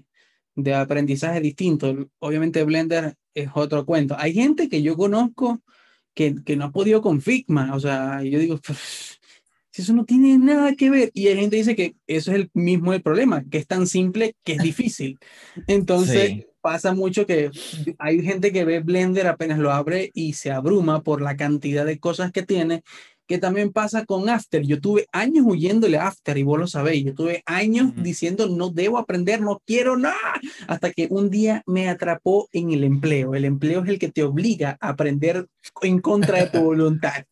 de 0.63 0.75
aprendizaje 0.75 1.41
distinto. 1.41 2.11
Obviamente 2.19 2.65
Blender 2.65 3.15
es 3.35 3.49
otro 3.55 3.85
cuento. 3.85 4.17
Hay 4.19 4.35
gente 4.35 4.69
que 4.69 4.83
yo 4.83 4.97
conozco 4.97 5.61
que, 6.15 6.37
que 6.45 6.57
no 6.57 6.67
ha 6.67 6.73
podido 6.73 7.03
con 7.03 7.21
Figma, 7.21 7.75
o 7.75 7.81
sea, 7.81 8.23
yo 8.23 8.39
digo, 8.39 8.61
si 9.73 9.83
eso 9.83 9.93
no 9.93 10.05
tiene 10.05 10.37
nada 10.39 10.75
que 10.75 10.91
ver, 10.91 11.11
y 11.15 11.29
hay 11.29 11.37
gente 11.37 11.57
que 11.57 11.63
dice 11.63 11.77
que 11.77 11.95
eso 12.07 12.33
es 12.33 12.37
el 12.39 12.51
mismo 12.55 12.93
el 12.93 13.03
problema, 13.03 13.45
que 13.49 13.59
es 13.59 13.67
tan 13.67 13.87
simple 13.87 14.35
que 14.45 14.55
es 14.55 14.63
difícil. 14.63 15.19
Entonces 15.69 16.47
pasa 16.61 16.93
mucho 16.93 17.27
que 17.27 17.51
hay 17.99 18.23
gente 18.23 18.53
que 18.53 18.65
ve 18.65 18.81
Blender 18.81 19.27
apenas 19.27 19.59
lo 19.59 19.71
abre 19.73 20.11
y 20.13 20.35
se 20.35 20.51
abruma 20.51 21.03
por 21.03 21.23
la 21.23 21.37
cantidad 21.37 21.87
de 21.87 21.99
cosas 21.99 22.33
que 22.33 22.43
tiene 22.43 22.83
que 23.31 23.39
también 23.39 23.71
pasa 23.71 24.05
con 24.05 24.29
After. 24.29 24.67
Yo 24.67 24.81
tuve 24.81 25.07
años 25.13 25.45
huyéndole 25.47 25.99
a 25.99 26.09
After 26.09 26.37
y 26.37 26.43
vos 26.43 26.59
lo 26.59 26.67
sabéis. 26.67 27.05
Yo 27.05 27.15
tuve 27.15 27.45
años 27.47 27.93
diciendo 27.95 28.49
no 28.49 28.71
debo 28.71 28.99
aprender, 28.99 29.41
no 29.41 29.63
quiero 29.65 29.97
nada, 29.97 30.41
hasta 30.67 30.91
que 30.91 31.07
un 31.11 31.31
día 31.31 31.63
me 31.65 31.89
atrapó 31.89 32.49
en 32.51 32.73
el 32.73 32.83
empleo. 32.83 33.37
El 33.37 33.45
empleo 33.45 33.85
es 33.85 33.89
el 33.89 34.01
que 34.01 34.11
te 34.11 34.25
obliga 34.25 34.77
a 34.81 34.89
aprender 34.89 35.47
en 35.81 36.01
contra 36.01 36.39
de 36.39 36.51
tu 36.51 36.61
voluntad. 36.65 37.23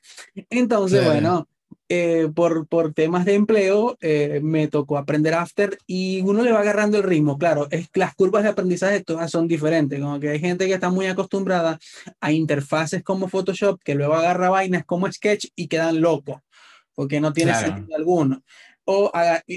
Entonces, 0.50 1.04
bueno, 1.04 1.48
eh, 1.90 2.28
por, 2.34 2.66
por 2.66 2.92
temas 2.92 3.24
de 3.24 3.34
empleo, 3.34 3.96
eh, 4.02 4.40
me 4.42 4.68
tocó 4.68 4.98
aprender 4.98 5.32
After 5.32 5.78
y 5.86 6.20
uno 6.20 6.42
le 6.42 6.52
va 6.52 6.60
agarrando 6.60 6.98
el 6.98 7.02
ritmo. 7.02 7.38
Claro, 7.38 7.66
es, 7.70 7.88
las 7.94 8.14
curvas 8.14 8.42
de 8.42 8.50
aprendizaje 8.50 9.02
todas 9.02 9.30
son 9.30 9.48
diferentes, 9.48 9.98
como 9.98 10.20
que 10.20 10.28
hay 10.28 10.38
gente 10.38 10.66
que 10.66 10.74
está 10.74 10.90
muy 10.90 11.06
acostumbrada 11.06 11.78
a 12.20 12.32
interfaces 12.32 13.02
como 13.02 13.28
Photoshop, 13.28 13.80
que 13.82 13.94
luego 13.94 14.14
agarra 14.14 14.50
vainas 14.50 14.84
como 14.84 15.10
Sketch 15.10 15.46
y 15.56 15.68
quedan 15.68 16.02
locos, 16.02 16.42
porque 16.94 17.22
no 17.22 17.32
tiene 17.32 17.54
sentido 17.54 17.96
alguno. 17.96 18.42
o 18.84 19.10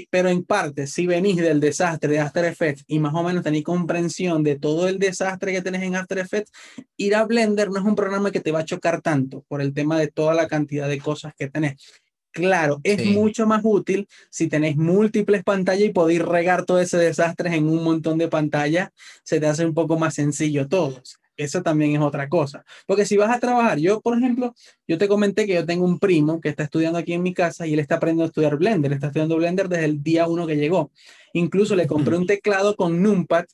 pero 0.08 0.30
en 0.30 0.44
parte, 0.44 0.86
si 0.86 1.06
venís 1.06 1.36
del 1.36 1.60
desastre 1.60 2.12
de 2.12 2.20
After 2.20 2.46
Effects 2.46 2.84
y 2.86 2.98
más 2.98 3.14
o 3.14 3.22
menos 3.22 3.42
tenéis 3.42 3.64
comprensión 3.64 4.42
de 4.42 4.58
todo 4.58 4.88
el 4.88 4.98
desastre 4.98 5.52
que 5.52 5.60
tenés 5.60 5.82
en 5.82 5.96
After 5.96 6.18
Effects, 6.18 6.50
ir 6.96 7.14
a 7.14 7.24
Blender 7.26 7.68
no 7.70 7.78
es 7.78 7.84
un 7.84 7.94
programa 7.94 8.30
que 8.30 8.40
te 8.40 8.52
va 8.52 8.60
a 8.60 8.64
chocar 8.64 9.02
tanto 9.02 9.44
por 9.48 9.60
el 9.60 9.74
tema 9.74 9.98
de 9.98 10.08
toda 10.08 10.32
la 10.32 10.48
cantidad 10.48 10.88
de 10.88 10.98
cosas 10.98 11.34
que 11.34 11.50
tenés. 11.50 12.01
Claro, 12.32 12.80
es 12.82 13.04
mucho 13.06 13.46
más 13.46 13.60
útil 13.62 14.08
si 14.30 14.48
tenéis 14.48 14.76
múltiples 14.76 15.44
pantallas 15.44 15.88
y 15.88 15.92
podéis 15.92 16.22
regar 16.22 16.64
todo 16.64 16.80
ese 16.80 16.96
desastre 16.96 17.54
en 17.54 17.68
un 17.68 17.84
montón 17.84 18.16
de 18.16 18.28
pantallas, 18.28 18.88
se 19.22 19.38
te 19.38 19.46
hace 19.46 19.66
un 19.66 19.74
poco 19.74 19.98
más 19.98 20.14
sencillo 20.14 20.66
todo. 20.66 21.02
Eso 21.36 21.62
también 21.62 21.94
es 21.94 22.00
otra 22.00 22.28
cosa. 22.28 22.64
Porque 22.86 23.04
si 23.04 23.16
vas 23.16 23.34
a 23.34 23.40
trabajar, 23.40 23.78
yo, 23.78 24.00
por 24.00 24.16
ejemplo, 24.16 24.54
yo 24.86 24.96
te 24.96 25.08
comenté 25.08 25.46
que 25.46 25.54
yo 25.54 25.66
tengo 25.66 25.84
un 25.84 25.98
primo 25.98 26.40
que 26.40 26.48
está 26.48 26.62
estudiando 26.62 26.98
aquí 26.98 27.12
en 27.12 27.22
mi 27.22 27.34
casa 27.34 27.66
y 27.66 27.74
él 27.74 27.80
está 27.80 27.96
aprendiendo 27.96 28.24
a 28.24 28.26
estudiar 28.26 28.56
Blender. 28.56 28.92
Está 28.92 29.08
estudiando 29.08 29.36
Blender 29.36 29.68
desde 29.68 29.86
el 29.86 30.02
día 30.02 30.26
uno 30.26 30.46
que 30.46 30.56
llegó. 30.56 30.90
Incluso 31.32 31.74
le 31.74 31.86
compré 31.86 32.16
un 32.16 32.26
teclado 32.26 32.76
con 32.76 33.02
Numpad 33.02 33.44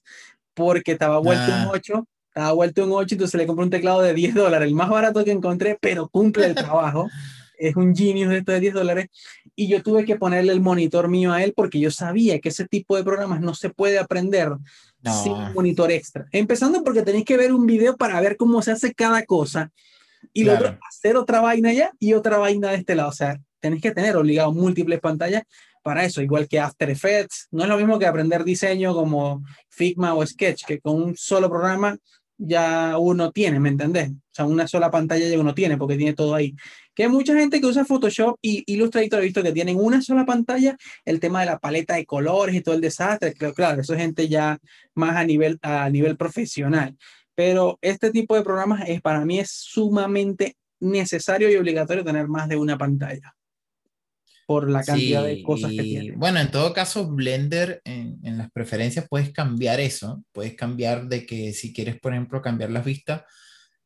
porque 0.55 0.93
estaba 0.93 1.19
vuelto 1.19 1.53
un 1.53 1.69
8. 1.73 1.95
Ah. 1.97 2.05
Estaba 2.29 2.53
vuelto 2.53 2.85
un 2.85 2.93
8, 2.93 3.15
entonces 3.15 3.39
le 3.39 3.47
compré 3.47 3.65
un 3.65 3.71
teclado 3.71 4.01
de 4.01 4.15
10 4.15 4.35
dólares, 4.35 4.69
el 4.69 4.75
más 4.75 4.89
barato 4.89 5.25
que 5.25 5.33
encontré, 5.33 5.77
pero 5.81 6.09
cumple 6.09 6.47
el 6.47 6.55
trabajo. 6.55 7.09
es 7.59 7.77
un 7.77 7.95
genius 7.95 8.31
de 8.31 8.39
esto 8.39 8.53
de 8.53 8.61
10 8.61 8.75
dólares. 8.75 9.09
Y 9.55 9.69
yo 9.69 9.83
tuve 9.83 10.05
que 10.05 10.17
ponerle 10.17 10.53
el 10.53 10.61
monitor 10.61 11.09
mío 11.09 11.33
a 11.33 11.43
él 11.43 11.53
porque 11.55 11.81
yo 11.81 11.91
sabía 11.91 12.39
que 12.39 12.51
ese 12.51 12.67
tipo 12.67 12.97
de 12.97 13.05
programas 13.05 13.41
no 13.41 13.55
se 13.55 13.71
puede 13.71 13.99
aprender 13.99 14.53
sin 15.23 15.33
monitor 15.55 15.91
extra. 15.91 16.27
Empezando 16.33 16.83
porque 16.83 17.03
tenéis 17.03 17.25
que 17.25 17.37
ver 17.37 17.53
un 17.53 17.67
video 17.67 17.97
para 17.97 18.21
ver 18.21 18.37
cómo 18.37 18.63
se 18.63 18.73
hace 18.73 18.95
cada 18.95 19.25
cosa. 19.25 19.71
Y 20.33 20.45
luego 20.45 20.65
hacer 20.89 21.17
otra 21.17 21.41
vaina 21.41 21.71
allá 21.71 21.93
y 21.99 22.15
otra 22.15 22.39
vaina 22.39 22.71
de 22.71 22.77
este 22.77 22.95
lado. 22.95 23.11
O 23.11 23.13
sea, 23.13 23.39
tenéis 23.61 23.83
que 23.83 23.93
tener 23.93 24.17
obligado 24.17 24.53
múltiples 24.53 25.01
pantallas 25.01 25.43
para 25.83 26.05
eso, 26.05 26.21
igual 26.21 26.49
que 26.49 26.61
After 26.61 26.91
Effects. 26.91 27.49
No 27.51 27.63
es 27.63 27.69
lo 27.69 27.77
mismo 27.77 27.99
que 27.99 28.07
aprender 28.07 28.45
diseño 28.45 28.95
como 28.95 29.43
Figma 29.69 30.15
o 30.15 30.27
Sketch, 30.27 30.65
que 30.65 30.81
con 30.81 31.03
un 31.03 31.17
solo 31.17 31.49
programa 31.49 31.97
ya 32.37 32.97
uno 32.99 33.33
tiene, 33.33 33.59
¿me 33.59 33.69
entendés? 33.69 34.11
O 34.11 34.33
sea, 34.33 34.45
una 34.45 34.69
sola 34.69 34.91
pantalla 34.91 35.27
ya 35.29 35.39
uno 35.39 35.55
tiene 35.55 35.77
porque 35.77 35.97
tiene 35.97 36.13
todo 36.13 36.35
ahí. 36.35 36.55
Que 36.99 37.05
hay 37.05 37.11
mucha 37.11 37.33
gente 37.33 37.61
que 37.61 37.67
usa 37.67 37.85
Photoshop 37.85 38.41
y 38.43 38.65
Illustrator, 38.67 39.21
he 39.21 39.27
visto 39.27 39.41
que 39.41 39.53
tienen 39.53 39.77
una 39.79 40.03
sola 40.03 40.27
pantalla, 40.27 40.77
el 41.05 41.21
tema 41.21 41.39
de 41.39 41.47
la 41.47 41.61
paleta 41.61 41.95
de 41.95 42.05
colores 42.05 42.57
y 42.57 42.61
todo 42.61 42.75
el 42.75 42.81
desastre, 42.81 43.35
claro, 43.35 43.83
eso 43.83 43.95
es 43.95 44.01
gente 44.01 44.27
ya 44.29 44.59
más 44.97 45.15
a 45.15 45.23
nivel, 45.23 45.61
a 45.63 45.89
nivel 45.91 46.17
profesional. 46.17 46.97
Pero 47.37 47.79
este 47.83 48.11
tipo 48.11 48.35
de 48.35 48.43
programas 48.43 48.83
es, 48.89 49.01
para 49.01 49.25
mí 49.25 49.39
es 49.39 49.53
sumamente 49.53 50.57
necesario 50.81 51.49
y 51.49 51.55
obligatorio 51.55 52.03
tener 52.03 52.27
más 52.27 52.49
de 52.49 52.57
una 52.57 52.77
pantalla 52.77 53.33
por 54.49 54.69
la 54.69 54.83
cantidad 54.83 55.23
de 55.23 55.41
cosas 55.45 55.71
que 55.71 55.83
tiene. 55.85 56.17
Bueno, 56.17 56.41
en 56.41 56.51
todo 56.51 56.73
caso, 56.73 57.07
Blender 57.07 57.81
en, 57.85 58.19
en, 58.25 58.39
las 58.39 58.51
preferencias 58.51 59.07
puedes 59.09 59.31
cambiar 59.31 59.79
eso. 59.79 60.25
Puedes 60.33 60.55
cambiar 60.55 61.07
de 61.07 61.25
que 61.25 61.53
si 61.53 61.73
quieres, 61.73 62.01
por 62.01 62.13
ejemplo, 62.13 62.43
cambiar 62.43 62.71
las 62.71 62.85
vistas, 62.85 63.23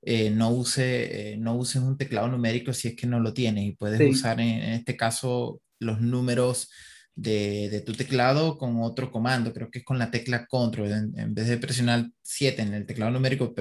eh, 0.02 0.30
no, 0.30 0.50
use, 0.50 1.32
eh, 1.32 1.36
no 1.36 1.54
uses 1.54 1.80
un 1.80 1.96
teclado 1.96 2.28
numérico 2.28 2.72
si 2.72 2.88
es 2.88 2.96
que 2.96 3.06
no 3.06 3.20
lo 3.20 3.32
tienes 3.32 3.64
y 3.64 3.72
puedes 3.72 4.00
usar 4.10 4.40
en, 4.40 4.72
este 4.72 4.96
caso 4.96 5.60
los 5.78 6.00
números 6.00 6.70
de, 7.14 7.68
de, 7.70 7.80
tu 7.82 7.92
teclado 7.92 8.58
con 8.58 8.82
otro 8.82 9.12
comando. 9.12 9.52
Creo 9.52 9.70
que 9.70 9.80
es 9.80 9.84
con 9.84 9.98
la 9.98 10.10
tecla 10.10 10.46
control. 10.46 11.12
En, 11.16 11.34
vez 11.34 11.46
de 11.46 11.58
presionar 11.58 12.08
7 12.22 12.62
en 12.62 12.74
el 12.74 12.86
teclado 12.86 13.12
numérico, 13.12 13.54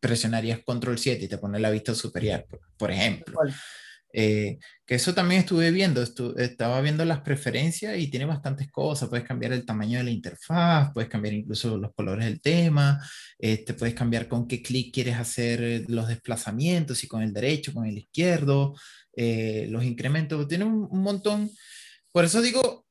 presionarías 0.00 0.60
control 0.64 0.98
7 0.98 1.24
y 1.24 1.28
te 1.28 1.38
pone 1.38 1.58
la 1.60 1.70
vista 1.70 1.94
superior, 1.94 2.46
por, 2.48 2.60
por 2.78 2.90
ejemplo. 2.90 3.38
Eh, 4.12 4.58
que 4.84 4.96
eso 4.96 5.14
también 5.14 5.40
estuve 5.40 5.70
viendo, 5.70 6.02
estaba 6.02 6.80
viendo 6.82 7.04
las 7.04 7.20
preferencias 7.22 7.98
y 7.98 8.08
tiene 8.08 8.26
bastantes 8.26 8.70
cosas, 8.70 9.08
puedes 9.08 9.26
cambiar 9.26 9.52
el 9.52 9.64
tamaño 9.64 9.98
de 9.98 10.04
la 10.04 10.10
interfaz, 10.10 10.92
puedes 10.92 11.08
cambiar 11.08 11.34
incluso 11.34 11.78
los 11.78 11.94
colores 11.94 12.26
del 12.26 12.40
tema, 12.42 13.00
este, 13.38 13.74
puedes 13.74 13.94
cambiar 13.94 14.28
con 14.28 14.46
qué 14.46 14.62
clic 14.62 14.92
quieres 14.92 15.16
hacer 15.16 15.84
los 15.88 16.08
desplazamientos, 16.08 16.98
si 16.98 17.08
con 17.08 17.22
el 17.22 17.32
derecho, 17.32 17.72
con 17.72 17.86
el 17.86 17.98
izquierdo, 17.98 18.74
eh, 19.16 19.66
los 19.70 19.84
incrementos, 19.84 20.46
tiene 20.48 20.64
un, 20.64 20.88
montón. 21.02 21.50
Por 22.12 22.24
eso 22.24 22.42
digo, 22.42 22.86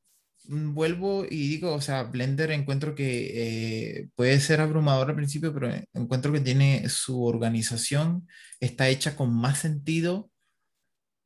mm, 0.46 0.74
vuelvo 0.74 1.26
y 1.30 1.48
digo, 1.50 1.74
o 1.74 1.82
sea, 1.82 2.04
Blender 2.04 2.52
encuentro 2.52 2.96
que 2.96 4.08
puede 4.16 4.40
ser 4.40 4.62
abrumador 4.62 5.10
al 5.10 5.16
principio, 5.16 5.54
pero 5.54 5.72
encuentro 5.94 6.32
que 6.34 6.40
tiene 6.42 6.90
su 6.90 7.24
organización, 7.24 8.28
está 8.60 8.90
hecha 8.90 9.16
con 9.16 9.34
más 9.34 9.60
sentido 9.60 10.31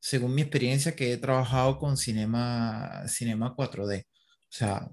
según 0.00 0.34
mi 0.34 0.42
experiencia, 0.42 0.94
que 0.96 1.12
he 1.12 1.16
trabajado 1.18 1.78
con 1.78 1.96
Cinema, 1.96 3.02
Cinema 3.08 3.54
4D. 3.56 4.04
O 4.04 4.06
sea, 4.48 4.88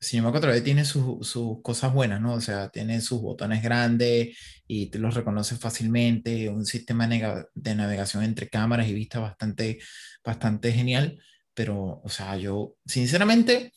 Cinema 0.00 0.32
4D 0.32 0.64
tiene 0.64 0.84
sus 0.84 1.60
cosas 1.62 1.92
buenas, 1.94 2.20
¿no? 2.20 2.34
O 2.34 2.40
sea, 2.40 2.68
tiene 2.70 3.00
sus 3.00 3.20
botones 3.22 3.62
grandes 3.62 4.36
y 4.66 4.90
te 4.90 4.98
los 4.98 5.14
reconoce 5.14 5.56
fácilmente, 5.56 6.48
un 6.48 6.66
sistema 6.66 7.06
de 7.08 7.74
navegación 7.74 8.24
entre 8.24 8.48
cámaras 8.48 8.88
y 8.88 8.94
vista 8.94 9.20
bastante, 9.20 9.78
bastante 10.24 10.72
genial, 10.72 11.22
pero, 11.54 12.00
o 12.02 12.08
sea, 12.08 12.36
yo, 12.36 12.76
sinceramente, 12.84 13.72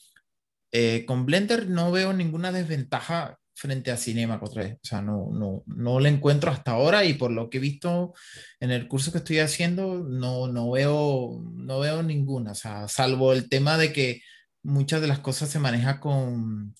eh, 0.72 1.06
con 1.06 1.26
Blender 1.26 1.70
no 1.70 1.92
veo 1.92 2.12
ninguna 2.14 2.52
desventaja 2.52 3.38
frente 3.56 3.92
a 3.92 3.98
Cinema 3.98 4.40
4D. 4.40 4.76
O 4.76 4.86
sea, 4.86 5.02
no, 5.02 5.30
no, 5.32 5.64
no 5.66 6.00
le 6.00 6.10
encuentro 6.10 6.52
hasta 6.52 6.72
ahora 6.72 7.06
y 7.06 7.14
por 7.14 7.32
lo 7.32 7.50
que 7.50 7.58
he 7.58 7.62
visto 7.62 8.14
en 8.60 8.72
el 8.72 8.88
curso 8.88 9.12
que 9.12 9.20
estoy 9.20 9.40
haciendo, 9.40 10.04
no, 10.04 10.48
no, 10.48 10.72
veo, 10.72 11.42
no 11.54 11.80
veo 11.80 12.04
ninguna. 12.04 12.52
O 12.52 12.56
sea, 12.56 12.88
salvo 12.88 13.34
el 13.34 13.50
tema 13.50 13.78
de 13.78 13.94
que 13.94 14.22
muchas 14.62 15.02
de 15.02 15.08
las 15.08 15.20
cosas 15.20 15.50
se 15.50 15.60
maneja 15.60 16.00
con, 16.00 16.76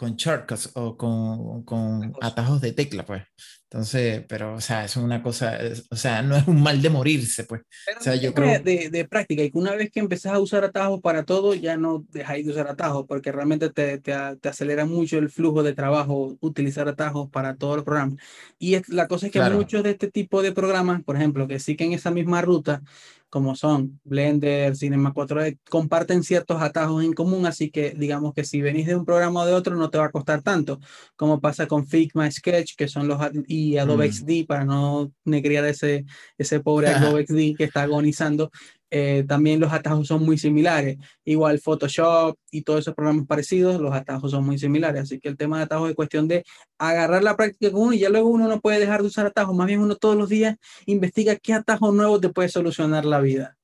con 0.00 0.16
shortcuts 0.16 0.70
o 0.76 0.96
con, 0.96 1.62
con 1.64 2.14
atajos 2.22 2.62
de 2.62 2.72
tecla, 2.72 3.04
pues. 3.04 3.22
Entonces, 3.64 4.24
pero, 4.26 4.54
o 4.54 4.60
sea, 4.60 4.86
es 4.86 4.96
una 4.96 5.22
cosa, 5.22 5.58
o 5.90 5.94
sea, 5.94 6.22
no 6.22 6.36
es 6.36 6.48
un 6.48 6.62
mal 6.62 6.80
de 6.80 6.88
morirse, 6.88 7.44
pues. 7.44 7.60
o 7.98 8.02
sea, 8.02 8.14
yo 8.14 8.32
creo... 8.32 8.58
De, 8.62 8.88
de, 8.88 9.04
práctica, 9.04 9.42
y 9.42 9.50
que 9.50 9.58
una 9.58 9.74
vez 9.74 9.90
que 9.90 10.00
empezás 10.00 10.32
a 10.32 10.38
usar 10.38 10.64
atajos 10.64 11.02
para 11.02 11.24
todo, 11.24 11.52
ya 11.54 11.76
no 11.76 12.02
dejáis 12.08 12.46
de 12.46 12.52
usar 12.52 12.66
atajos, 12.66 13.04
porque 13.06 13.30
realmente 13.30 13.68
te, 13.68 13.98
te, 13.98 14.14
te, 14.40 14.48
acelera 14.48 14.86
mucho 14.86 15.18
el 15.18 15.28
flujo 15.28 15.62
de 15.62 15.74
trabajo 15.74 16.38
utilizar 16.40 16.88
atajos 16.88 17.28
para 17.28 17.56
todos 17.56 17.76
los 17.76 17.84
programas. 17.84 18.18
Y 18.58 18.76
es, 18.76 18.88
la 18.88 19.06
cosa 19.06 19.26
es 19.26 19.32
que 19.32 19.50
muchos 19.50 19.82
de 19.82 19.90
este 19.90 20.10
tipo 20.10 20.40
de 20.40 20.52
programas, 20.52 21.04
por 21.04 21.16
ejemplo, 21.16 21.46
que 21.46 21.60
siguen 21.60 21.92
esa 21.92 22.10
misma 22.10 22.40
ruta, 22.40 22.82
como 23.30 23.54
son 23.54 24.00
Blender, 24.04 24.76
Cinema 24.76 25.14
4D, 25.14 25.58
comparten 25.70 26.22
ciertos 26.24 26.60
atajos 26.60 27.04
en 27.04 27.12
común, 27.12 27.46
así 27.46 27.70
que 27.70 27.94
digamos 27.96 28.34
que 28.34 28.44
si 28.44 28.60
venís 28.60 28.86
de 28.86 28.96
un 28.96 29.04
programa 29.04 29.42
o 29.42 29.46
de 29.46 29.54
otro 29.54 29.76
no 29.76 29.88
te 29.88 29.98
va 29.98 30.06
a 30.06 30.10
costar 30.10 30.42
tanto, 30.42 30.80
como 31.16 31.40
pasa 31.40 31.66
con 31.66 31.86
Figma, 31.86 32.30
Sketch, 32.30 32.74
que 32.76 32.88
son 32.88 33.08
los 33.08 33.18
y 33.46 33.78
Adobe 33.78 34.08
mm. 34.08 34.12
XD, 34.12 34.46
para 34.46 34.64
no 34.64 35.12
negriar 35.24 35.64
ese, 35.64 36.04
ese 36.36 36.60
pobre 36.60 36.88
Adobe 36.88 37.24
XD 37.24 37.56
que 37.56 37.64
está 37.64 37.82
agonizando, 37.82 38.50
eh, 38.90 39.24
también 39.26 39.60
los 39.60 39.72
atajos 39.72 40.08
son 40.08 40.24
muy 40.24 40.36
similares. 40.38 40.98
Igual 41.24 41.60
Photoshop 41.60 42.36
y 42.50 42.62
todos 42.62 42.80
esos 42.80 42.94
programas 42.94 43.26
parecidos, 43.26 43.80
los 43.80 43.92
atajos 43.94 44.32
son 44.32 44.44
muy 44.44 44.58
similares. 44.58 45.02
Así 45.02 45.20
que 45.20 45.28
el 45.28 45.36
tema 45.36 45.58
de 45.58 45.64
atajos 45.64 45.90
es 45.90 45.96
cuestión 45.96 46.26
de 46.28 46.44
agarrar 46.78 47.22
la 47.22 47.36
práctica 47.36 47.70
con 47.72 47.82
uno 47.82 47.92
y 47.92 48.00
ya 48.00 48.10
luego 48.10 48.28
uno 48.28 48.48
no 48.48 48.60
puede 48.60 48.80
dejar 48.80 49.02
de 49.02 49.08
usar 49.08 49.26
atajos. 49.26 49.54
Más 49.54 49.66
bien 49.66 49.80
uno 49.80 49.96
todos 49.96 50.16
los 50.16 50.28
días 50.28 50.56
investiga 50.86 51.36
qué 51.36 51.54
atajo 51.54 51.92
nuevo 51.92 52.20
te 52.20 52.28
puede 52.30 52.48
solucionar 52.48 53.04
la 53.04 53.20
vida. 53.20 53.56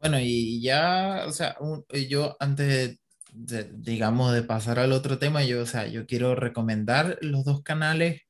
Bueno, 0.00 0.18
y 0.18 0.62
ya, 0.62 1.24
o 1.26 1.32
sea, 1.32 1.56
yo 2.08 2.36
antes 2.40 2.98
de, 3.32 3.70
digamos, 3.74 4.32
de 4.32 4.42
pasar 4.42 4.78
al 4.78 4.92
otro 4.92 5.18
tema, 5.18 5.44
yo, 5.44 5.62
o 5.62 5.66
sea, 5.66 5.86
yo 5.86 6.06
quiero 6.06 6.34
recomendar 6.34 7.18
los 7.20 7.44
dos 7.44 7.62
canales 7.62 8.22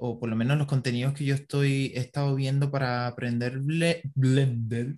o 0.00 0.18
por 0.18 0.30
lo 0.30 0.36
menos 0.36 0.56
los 0.56 0.66
contenidos 0.66 1.12
que 1.12 1.24
yo 1.24 1.34
estoy, 1.34 1.92
he 1.94 2.00
estado 2.00 2.34
viendo 2.34 2.70
para 2.70 3.06
aprender 3.06 3.60
Blender. 3.60 4.94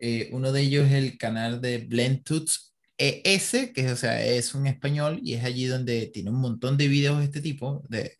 Eh, 0.00 0.28
uno 0.32 0.50
de 0.50 0.62
ellos 0.62 0.86
es 0.86 0.94
el 0.94 1.16
canal 1.16 1.60
de 1.60 1.78
BlendTuts 1.78 2.74
ES, 2.98 3.70
que 3.72 3.92
o 3.92 3.96
sea, 3.96 4.24
es 4.24 4.54
un 4.54 4.66
español 4.66 5.20
y 5.22 5.34
es 5.34 5.44
allí 5.44 5.66
donde 5.66 6.08
tiene 6.08 6.30
un 6.30 6.40
montón 6.40 6.76
de 6.76 6.88
videos 6.88 7.18
de 7.20 7.24
este 7.24 7.40
tipo, 7.40 7.84
de, 7.88 8.16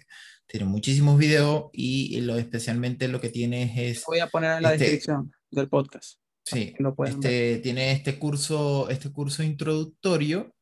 tiene 0.47 0.67
muchísimos 0.67 1.19
videos 1.19 1.71
y 1.73 2.21
lo, 2.21 2.37
especialmente 2.37 3.09
lo 3.09 3.21
que 3.21 3.31
tiene 3.31 3.91
es... 3.91 4.05
Voy 4.07 4.21
a 4.21 4.29
poner 4.29 4.59
en 4.59 4.63
la 4.63 4.75
este 4.75 4.85
descripción 4.85 5.33
del 5.51 5.69
podcast. 5.69 6.19
Sí, 6.45 6.75
este, 7.07 7.59
tiene 7.59 7.93
este 7.93 8.19
curso, 8.19 8.89
este 8.91 9.11
curso 9.11 9.43
introductorio 9.43 10.55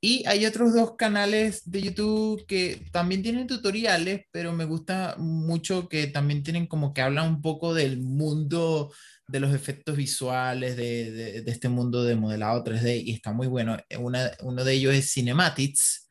y 0.00 0.26
hay 0.26 0.46
otros 0.46 0.74
dos 0.74 0.96
canales 0.96 1.62
de 1.70 1.82
YouTube 1.82 2.44
que 2.46 2.82
también 2.92 3.22
tienen 3.22 3.46
tutoriales, 3.46 4.22
pero 4.30 4.52
me 4.52 4.64
gusta 4.64 5.16
mucho 5.18 5.88
que 5.88 6.06
también 6.06 6.42
tienen 6.42 6.66
como 6.66 6.92
que 6.92 7.02
hablan 7.02 7.28
un 7.28 7.42
poco 7.42 7.74
del 7.74 8.00
mundo 8.00 8.92
de 9.26 9.40
los 9.40 9.54
efectos 9.54 9.96
visuales, 9.96 10.76
de, 10.76 11.10
de, 11.42 11.50
este 11.50 11.68
mundo 11.68 12.04
de 12.04 12.14
modelado 12.14 12.62
3D, 12.62 13.02
y 13.04 13.12
está 13.12 13.32
muy 13.32 13.46
bueno. 13.46 13.76
Una, 13.98 14.30
uno 14.42 14.64
de 14.64 14.72
ellos 14.74 14.94
es 14.94 15.12
Cinematics, 15.12 16.08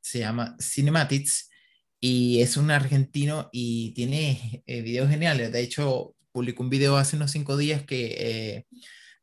se 0.00 0.20
llama 0.20 0.56
Cinematics, 0.60 1.50
y 2.00 2.40
es 2.42 2.56
un 2.56 2.70
argentino 2.70 3.48
y 3.52 3.92
tiene 3.94 4.62
eh, 4.66 4.82
videos 4.82 5.10
geniales. 5.10 5.52
De 5.52 5.60
hecho, 5.60 6.14
publicó 6.32 6.62
un 6.62 6.70
video 6.70 6.96
hace 6.96 7.16
unos 7.16 7.30
cinco 7.30 7.56
días 7.56 7.84
que... 7.84 8.06
Eh, 8.18 8.66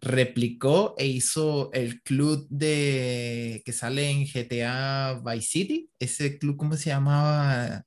replicó 0.05 0.93
e 0.97 1.07
hizo 1.07 1.71
el 1.73 2.01
club 2.03 2.47
de 2.49 3.63
que 3.65 3.73
sale 3.73 4.09
en 4.09 4.25
GTA 4.25 5.19
Vice 5.25 5.47
City. 5.47 5.89
Ese 5.99 6.37
club, 6.37 6.57
¿cómo 6.57 6.77
se 6.77 6.91
llamaba? 6.91 7.83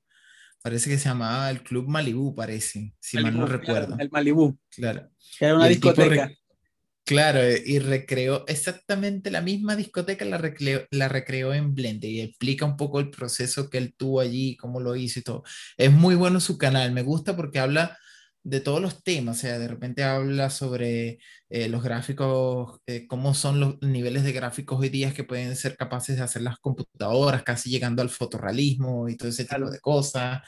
Parece 0.61 0.89
que 0.89 0.97
se 0.97 1.05
llamaba 1.05 1.49
el 1.49 1.63
Club 1.63 1.87
Malibu, 1.87 2.35
parece, 2.35 2.93
si 2.99 3.17
mal 3.17 3.35
no 3.35 3.45
recuerdo. 3.45 3.95
el 3.97 4.09
Malibu. 4.11 4.59
Claro. 4.69 5.09
Era 5.39 5.55
una 5.55 5.67
discoteca. 5.67 6.29
Claro, 7.05 7.39
y 7.65 7.79
recreó 7.79 8.45
exactamente 8.45 9.31
la 9.31 9.41
misma 9.41 9.75
discoteca, 9.75 10.25
la 10.25 10.37
recreó, 10.37 10.85
la 10.91 11.07
recreó 11.07 11.53
en 11.53 11.73
Blender 11.73 12.11
y 12.11 12.21
explica 12.21 12.65
un 12.65 12.77
poco 12.77 12.99
el 12.99 13.09
proceso 13.09 13.69
que 13.69 13.79
él 13.79 13.95
tuvo 13.97 14.19
allí, 14.19 14.57
cómo 14.57 14.79
lo 14.79 14.95
hizo 14.95 15.19
y 15.19 15.23
todo. 15.23 15.43
Es 15.77 15.91
muy 15.91 16.13
bueno 16.13 16.39
su 16.39 16.57
canal, 16.57 16.91
me 16.91 17.01
gusta 17.01 17.35
porque 17.35 17.57
habla 17.57 17.97
de 18.43 18.61
todos 18.61 18.81
los 18.81 19.03
temas, 19.03 19.37
o 19.37 19.41
sea, 19.41 19.59
de 19.59 19.67
repente 19.67 20.03
habla 20.03 20.49
sobre 20.49 21.19
eh, 21.49 21.69
los 21.69 21.83
gráficos, 21.83 22.79
eh, 22.87 23.05
cómo 23.07 23.33
son 23.33 23.59
los 23.59 23.81
niveles 23.81 24.23
de 24.23 24.31
gráficos 24.31 24.79
hoy 24.79 24.89
día 24.89 25.13
que 25.13 25.23
pueden 25.23 25.55
ser 25.55 25.75
capaces 25.77 26.17
de 26.17 26.23
hacer 26.23 26.41
las 26.43 26.57
computadoras, 26.59 27.43
casi 27.43 27.69
llegando 27.69 28.01
al 28.01 28.09
fotorrealismo 28.09 29.09
y 29.09 29.17
todo 29.17 29.29
ese 29.29 29.45
tipo 29.45 29.69
de 29.69 29.79
cosas. 29.79 30.41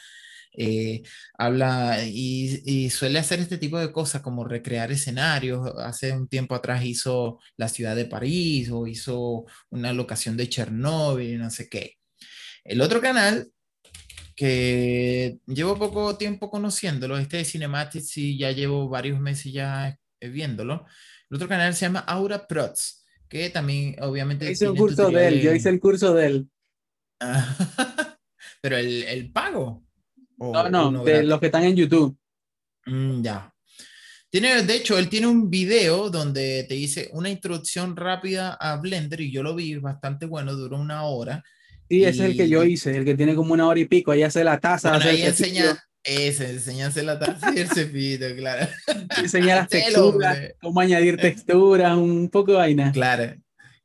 Eh, 0.54 1.04
habla 1.38 2.04
y, 2.06 2.89
suele 2.89 3.19
hacer 3.19 3.39
este 3.39 3.58
tipo 3.58 3.80
de 3.80 3.91
cosas 3.91 4.21
como 4.21 4.43
recrear 4.43 4.91
escenarios. 4.91 5.71
Hace 5.77 6.13
un 6.13 6.27
tiempo 6.27 6.56
atrás 6.56 6.84
hizo 6.86 7.39
la 7.58 7.69
ciudad 7.69 7.95
de 7.95 8.06
París 8.06 8.69
o 8.71 8.88
hizo 8.88 9.45
una 9.69 9.93
locación 9.93 10.38
de 10.38 10.49
Chernóbil, 10.49 11.39
no 11.39 11.49
sé 11.49 11.69
qué. 11.69 11.97
El 12.63 12.82
otro 12.82 13.01
canal 13.01 13.51
que 14.36 15.39
llevo 15.48 15.78
poco 15.78 16.17
tiempo 16.17 16.50
conociéndolo, 16.50 17.17
este 17.17 17.38
de 17.38 17.46
Cinematics 17.46 18.17
y 18.17 18.38
ya 18.38 18.52
llevo 18.52 18.89
varios 18.89 19.20
meses 19.20 19.52
ya 19.52 19.98
eh, 20.20 20.30
viéndolo. 20.30 20.86
El 21.30 21.36
otro 21.36 21.48
canal 21.48 21.74
se 21.74 21.86
llama 21.86 22.00
Aura 22.00 22.48
Prots, 22.48 23.06
que 23.28 23.50
también 23.50 23.96
obviamente... 24.02 24.52
Hice 24.52 24.70
un 24.70 24.78
curso 24.78 25.10
de 25.10 25.28
él, 25.28 25.41
yo 25.41 25.54
hice 25.54 25.70
el 25.70 25.80
curso 25.80 26.13
de 26.13 26.26
él. 26.26 26.50
Pero 28.62 28.78
el, 28.78 29.04
el 29.04 29.32
pago 29.32 29.84
no, 30.41 30.91
no, 30.91 31.04
de 31.04 31.24
los 31.24 31.39
que 31.39 31.48
están 31.48 31.63
en 31.63 31.76
YouTube. 31.76 32.17
Mm, 32.86 33.22
ya. 33.22 33.54
Tiene, 34.30 34.63
de 34.63 34.76
hecho, 34.76 34.98
él 34.98 35.10
tiene 35.10 35.28
un 35.28 35.50
video 35.50 36.10
donde 36.10 36.65
te 36.67 36.74
dice 36.74 37.10
una 37.13 37.30
introducción 37.30 37.96
rápida 37.96 38.54
a 38.54 38.78
Blender 38.78 39.22
y 39.22 39.32
yo 39.32 39.44
lo 39.44 39.54
vi 39.54 39.76
bastante 39.76 40.26
bueno, 40.26 40.56
duró 40.56 40.78
una 40.78 41.04
hora. 41.04 41.44
Sí, 41.91 42.06
ese 42.06 42.23
es 42.23 42.30
el 42.32 42.38
que 42.38 42.47
yo 42.47 42.63
hice, 42.63 42.95
el 42.95 43.04
que 43.04 43.15
tiene 43.15 43.36
como 43.36 43.51
una 43.51 43.67
hora 43.67 43.77
y 43.77 43.84
pico, 43.84 44.13
ahí 44.13 44.23
hace 44.23 44.45
la 44.45 44.62
taza. 44.62 44.95
ahí 44.95 45.23
enseña, 45.23 45.77
ese, 46.06 46.49
enseña 46.49 46.88
hacer 46.88 47.04
la 47.04 47.19
taza 47.19 47.51
y 47.54 47.60
el 47.60 47.67
cepillo, 47.67 48.34
claro. 48.38 48.65
Enseña 49.17 49.56
las 49.56 49.67
texturas, 49.69 50.54
cómo 50.62 50.80
añadir 50.80 51.17
texturas, 51.17 51.97
un 51.97 52.30
poco 52.30 52.54
de 52.54 52.58
vaina. 52.60 52.93
Claro, 52.93 53.36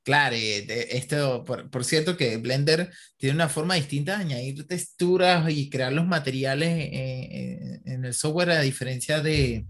Claro, 0.04 0.36
esto, 0.38 1.44
por, 1.44 1.84
cierto 1.84 2.16
que 2.16 2.36
Blender 2.36 2.92
tiene 3.16 3.34
una 3.34 3.48
forma 3.48 3.74
distinta 3.74 4.16
de 4.16 4.22
añadir 4.22 4.64
texturas 4.64 5.50
y 5.50 5.68
crear 5.68 5.92
los 5.92 6.06
materiales 6.06 6.68
eh, 6.68 6.92
eh, 6.92 7.80
en 7.86 8.04
el 8.04 8.14
software 8.14 8.52
a 8.52 8.60
diferencia 8.60 9.20
de, 9.20 9.66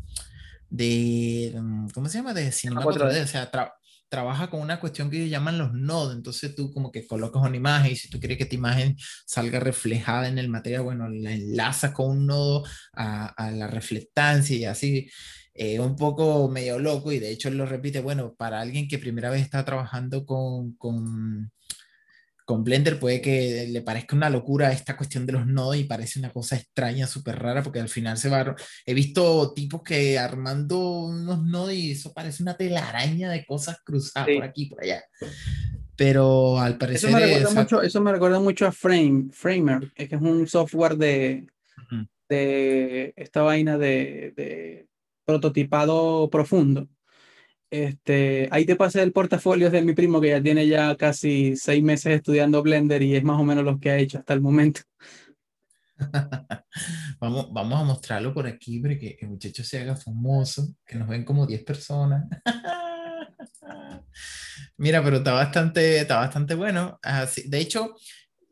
de 0.68 1.54
mm, 1.58 1.88
¿cómo 1.88 2.10
se 2.10 2.18
llama? 2.18 2.34
De 2.34 2.52
Cinema 2.52 2.82
4D, 2.82 3.24
o 3.24 3.26
sea, 3.26 3.50
trabaja 4.16 4.48
con 4.48 4.62
una 4.62 4.80
cuestión 4.80 5.10
que 5.10 5.18
ellos 5.18 5.30
llaman 5.30 5.58
los 5.58 5.74
nodos, 5.74 6.16
entonces 6.16 6.54
tú 6.54 6.72
como 6.72 6.90
que 6.90 7.06
colocas 7.06 7.42
una 7.42 7.54
imagen 7.54 7.92
y 7.92 7.96
si 7.96 8.08
tú 8.08 8.18
quieres 8.18 8.38
que 8.38 8.46
tu 8.46 8.54
imagen 8.56 8.96
salga 9.26 9.60
reflejada 9.60 10.26
en 10.28 10.38
el 10.38 10.48
material, 10.48 10.84
bueno, 10.84 11.06
la 11.10 11.32
enlazas 11.32 11.92
con 11.92 12.10
un 12.10 12.26
nodo 12.26 12.64
a, 12.94 13.26
a 13.26 13.50
la 13.50 13.66
reflectancia 13.66 14.56
y 14.56 14.64
así. 14.64 15.10
Eh, 15.52 15.80
un 15.80 15.96
poco 15.96 16.48
medio 16.48 16.78
loco 16.78 17.12
y 17.12 17.18
de 17.18 17.30
hecho 17.30 17.50
lo 17.50 17.66
repite, 17.66 18.00
bueno, 18.00 18.34
para 18.34 18.60
alguien 18.60 18.88
que 18.88 18.98
primera 18.98 19.28
vez 19.28 19.42
está 19.42 19.64
trabajando 19.66 20.24
con, 20.24 20.74
con, 20.76 21.50
con 22.46 22.62
Blender 22.62 23.00
puede 23.00 23.20
que 23.20 23.66
le 23.68 23.82
parezca 23.82 24.14
una 24.14 24.30
locura 24.30 24.70
esta 24.70 24.96
cuestión 24.96 25.26
de 25.26 25.32
los 25.32 25.46
nodos 25.48 25.76
y 25.76 25.84
parece 25.84 26.20
una 26.20 26.32
cosa 26.32 26.54
extraña, 26.54 27.08
súper 27.08 27.40
rara, 27.40 27.60
porque 27.60 27.80
al 27.80 27.88
final 27.88 28.16
se 28.16 28.28
va... 28.28 28.54
He 28.86 28.94
visto 28.94 29.52
tipos 29.52 29.82
que 29.82 30.16
armando 30.16 31.00
unos 31.00 31.44
nodos 31.44 31.72
y 31.72 31.90
eso 31.90 32.14
parece 32.14 32.44
una 32.44 32.56
telaraña 32.56 33.30
de 33.30 33.44
cosas 33.44 33.78
cruzadas 33.84 34.28
por 34.32 34.44
aquí 34.44 34.66
por 34.66 34.84
allá. 34.84 35.02
Pero 35.96 36.60
al 36.60 36.78
parecer... 36.78 37.10
Eso 37.10 37.18
me 37.18 37.26
recuerda, 37.26 37.60
mucho, 37.60 37.82
eso 37.82 38.00
me 38.00 38.12
recuerda 38.12 38.40
mucho 38.40 38.66
a 38.66 38.72
Frame, 38.72 39.26
Framer, 39.32 39.92
que 39.92 40.04
es 40.04 40.22
un 40.22 40.46
software 40.46 40.96
de, 40.96 41.48
de 42.28 43.12
esta 43.16 43.42
vaina 43.42 43.76
de 43.76 44.86
prototipado 45.24 46.30
profundo. 46.30 46.88
Este, 47.70 48.48
ahí 48.52 48.64
te 48.64 48.76
pasé 48.76 49.02
el 49.02 49.12
portafolio 49.12 49.70
de 49.70 49.82
mi 49.82 49.92
primo 49.92 50.20
que 50.20 50.28
ya 50.28 50.42
tiene 50.42 50.68
ya 50.68 50.96
casi 50.96 51.56
seis 51.56 51.82
meses 51.82 52.14
estudiando 52.14 52.62
Blender 52.62 53.02
y 53.02 53.16
es 53.16 53.24
más 53.24 53.40
o 53.40 53.44
menos 53.44 53.64
lo 53.64 53.80
que 53.80 53.90
ha 53.90 53.98
hecho 53.98 54.18
hasta 54.18 54.34
el 54.34 54.40
momento. 54.40 54.82
vamos, 57.20 57.52
vamos 57.52 57.80
a 57.80 57.84
mostrarlo 57.84 58.32
por 58.32 58.46
aquí 58.46 58.78
para 58.78 58.98
que 58.98 59.18
el 59.20 59.28
muchacho 59.28 59.64
se 59.64 59.80
haga 59.80 59.96
famoso, 59.96 60.74
que 60.84 60.96
nos 60.96 61.08
ven 61.08 61.24
como 61.24 61.46
10 61.46 61.64
personas. 61.64 62.24
Mira, 64.78 65.02
pero 65.02 65.18
está 65.18 65.32
bastante, 65.32 66.00
está 66.00 66.16
bastante 66.16 66.54
bueno. 66.54 66.98
Así, 67.02 67.48
de 67.48 67.58
hecho, 67.58 67.94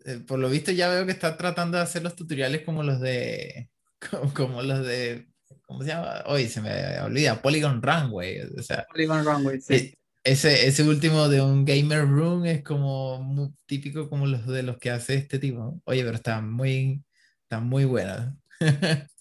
eh, 0.05 0.20
por 0.27 0.38
lo 0.38 0.48
visto 0.48 0.72
ya 0.72 0.88
veo 0.88 1.07
que 1.07 1.12
está 1.12 1.37
tratando 1.37 1.77
de 1.77 1.83
hacer 1.83 2.03
los 2.03 2.16
tutoriales 2.16 2.62
como 2.62 2.83
los 2.83 3.00
de, 3.00 3.70
como 4.35 4.62
los 4.62 4.85
de 4.87 5.29
¿cómo 5.66 5.83
se 5.83 5.88
llama? 5.88 6.22
Hoy 6.27 6.48
se 6.48 6.61
me 6.61 7.00
olvida, 7.00 7.40
Polygon 7.40 7.83
Runway. 7.83 8.40
O 8.59 8.62
sea, 8.62 8.87
Polygon 8.90 9.24
Runway, 9.24 9.61
sí. 9.61 9.74
E, 9.74 9.94
ese, 10.24 10.66
ese 10.66 10.83
último 10.83 11.29
de 11.29 11.42
un 11.42 11.64
gamer 11.64 12.09
room 12.09 12.46
es 12.46 12.62
como 12.62 13.22
muy 13.22 13.50
típico 13.66 14.09
como 14.09 14.27
los 14.27 14.46
de 14.46 14.62
los 14.62 14.79
que 14.79 14.90
hace 14.90 15.14
este 15.14 15.38
tipo. 15.38 15.81
Oye, 15.85 16.03
pero 16.03 16.16
está 16.16 16.40
muy, 16.40 17.03
está 17.42 17.61
muy 17.61 17.85
buena. 17.85 18.37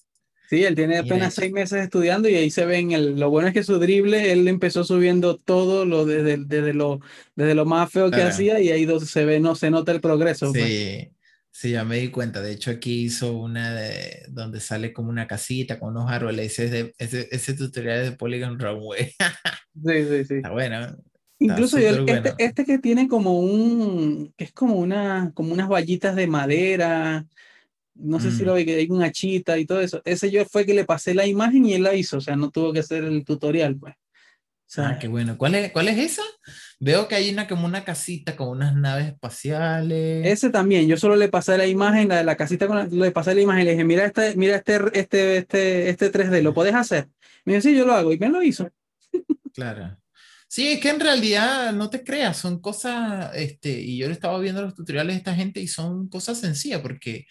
Sí, 0.50 0.64
él 0.64 0.76
tiene 0.76 1.00
apenas 1.00 1.34
seis 1.34 1.52
meses 1.52 1.82
estudiando 1.82 2.30
y 2.30 2.36
ahí 2.36 2.52
se 2.52 2.66
ven, 2.68 2.92
el, 2.92 3.20
lo 3.20 3.32
bueno 3.32 3.48
es 3.48 3.56
que 3.56 3.64
su 3.64 3.80
drible, 3.80 4.32
él 4.32 4.48
empezó 4.48 4.84
subiendo 4.84 5.38
todo 5.40 5.84
lo 5.84 6.06
desde, 6.06 6.38
desde, 6.38 6.76
lo, 6.76 7.00
desde 7.34 7.56
lo 7.56 7.66
más 7.66 7.90
feo 7.92 8.12
que 8.12 8.22
hacía 8.22 8.60
y 8.60 8.70
ahí 8.70 8.88
se 9.00 9.26
ve, 9.26 9.40
no 9.40 9.56
se 9.56 9.72
nota 9.72 9.92
el 9.92 10.00
progreso. 10.00 10.52
Pues. 10.54 11.08
Sí, 11.56 11.70
ya 11.70 11.86
me 11.86 12.00
di 12.00 12.10
cuenta. 12.10 12.42
De 12.42 12.52
hecho, 12.52 12.72
aquí 12.72 13.04
hizo 13.04 13.38
una 13.38 13.76
de, 13.76 14.26
donde 14.30 14.60
sale 14.60 14.92
como 14.92 15.10
una 15.10 15.28
casita 15.28 15.80
con 15.80 15.90
unos 15.90 16.10
árboles. 16.10 16.58
Ese, 16.58 16.96
ese, 16.98 17.28
ese 17.32 17.54
tutorial 17.54 18.00
es 18.00 18.10
de 18.10 18.18
Polygon 18.18 18.60
Runway. 18.60 19.12
sí, 19.86 20.06
sí, 20.10 20.26
sí. 20.26 20.36
Está 20.38 20.50
bueno. 20.50 20.98
Incluso 21.38 21.78
este, 21.78 22.34
este, 22.40 22.66
que 22.66 22.80
tiene 22.80 23.08
como 23.08 23.40
un, 23.40 24.34
que 24.36 24.46
es 24.46 24.52
como 24.52 24.76
una, 24.76 25.32
como 25.36 25.54
unas 25.54 25.70
vallitas 25.70 26.16
de 26.16 26.26
madera. 26.26 27.24
No 27.94 28.20
sé 28.20 28.32
si 28.32 28.44
lo 28.44 28.54
mm. 28.54 28.58
vi, 28.58 28.66
que 28.66 28.76
hay 28.76 28.88
una 28.90 29.12
chita 29.12 29.60
y 29.60 29.68
todo 29.68 29.80
eso. 29.80 30.02
Ese 30.06 30.32
yo 30.32 30.46
fue 30.46 30.66
que 30.66 30.74
le 30.74 30.86
pasé 30.86 31.14
la 31.14 31.28
imagen 31.28 31.66
y 31.66 31.76
él 31.76 31.84
la 31.84 31.94
hizo. 31.94 32.18
O 32.18 32.22
sea, 32.22 32.36
no 32.36 32.50
tuvo 32.50 32.74
que 32.74 32.80
hacer 32.80 33.04
el 33.04 33.24
tutorial, 33.24 33.78
pues. 33.78 33.94
Ah, 34.78 34.98
qué 35.00 35.08
bueno. 35.08 35.38
¿Cuál 35.38 35.56
es, 35.56 35.72
¿Cuál 35.72 35.88
es 35.88 35.98
esa? 35.98 36.22
Veo 36.80 37.08
que 37.08 37.16
hay 37.16 37.30
una 37.30 37.48
como 37.48 37.66
una 37.66 37.84
casita 37.84 38.36
con 38.36 38.50
unas 38.50 38.76
naves 38.76 39.08
espaciales. 39.08 40.26
Ese 40.26 40.50
también, 40.50 40.88
yo 40.88 40.98
solo 40.98 41.16
le 41.16 41.30
pasé 41.30 41.58
la 41.58 41.68
imagen, 41.68 42.10
la 42.10 42.18
de 42.18 42.24
la 42.24 42.36
casita 42.36 42.68
con 42.68 42.90
le 42.98 43.12
pasé 43.12 43.36
la 43.36 43.42
imagen 43.42 43.62
y 43.62 43.66
le 43.66 43.72
dije, 43.72 43.84
mira 43.84 44.06
este, 44.06 44.36
mira 44.36 44.56
este, 44.58 44.76
este, 44.94 45.38
este, 45.38 45.90
este 45.90 46.12
3D, 46.12 46.42
¿lo 46.42 46.54
puedes 46.54 46.76
hacer? 46.76 47.08
Me 47.46 47.54
dijo, 47.54 47.64
sí, 47.64 47.76
yo 47.76 47.86
lo 47.86 47.94
hago, 47.94 48.12
y 48.12 48.20
me 48.20 48.30
lo 48.30 48.42
hizo. 48.42 48.70
Claro. 49.54 49.98
Sí, 50.48 50.72
es 50.72 50.80
que 50.80 50.90
en 50.90 51.00
realidad 51.00 51.74
no 51.74 51.90
te 51.90 52.04
creas, 52.04 52.38
son 52.38 52.60
cosas, 52.60 53.32
este, 53.34 53.72
y 53.72 53.98
yo 53.98 54.10
estaba 54.10 54.40
viendo 54.40 54.62
los 54.62 54.76
tutoriales 54.76 55.16
de 55.16 55.18
esta 55.18 55.34
gente 55.34 55.60
y 55.60 55.68
son 55.68 56.08
cosas 56.10 56.40
sencillas, 56.40 56.82
porque 56.82 57.26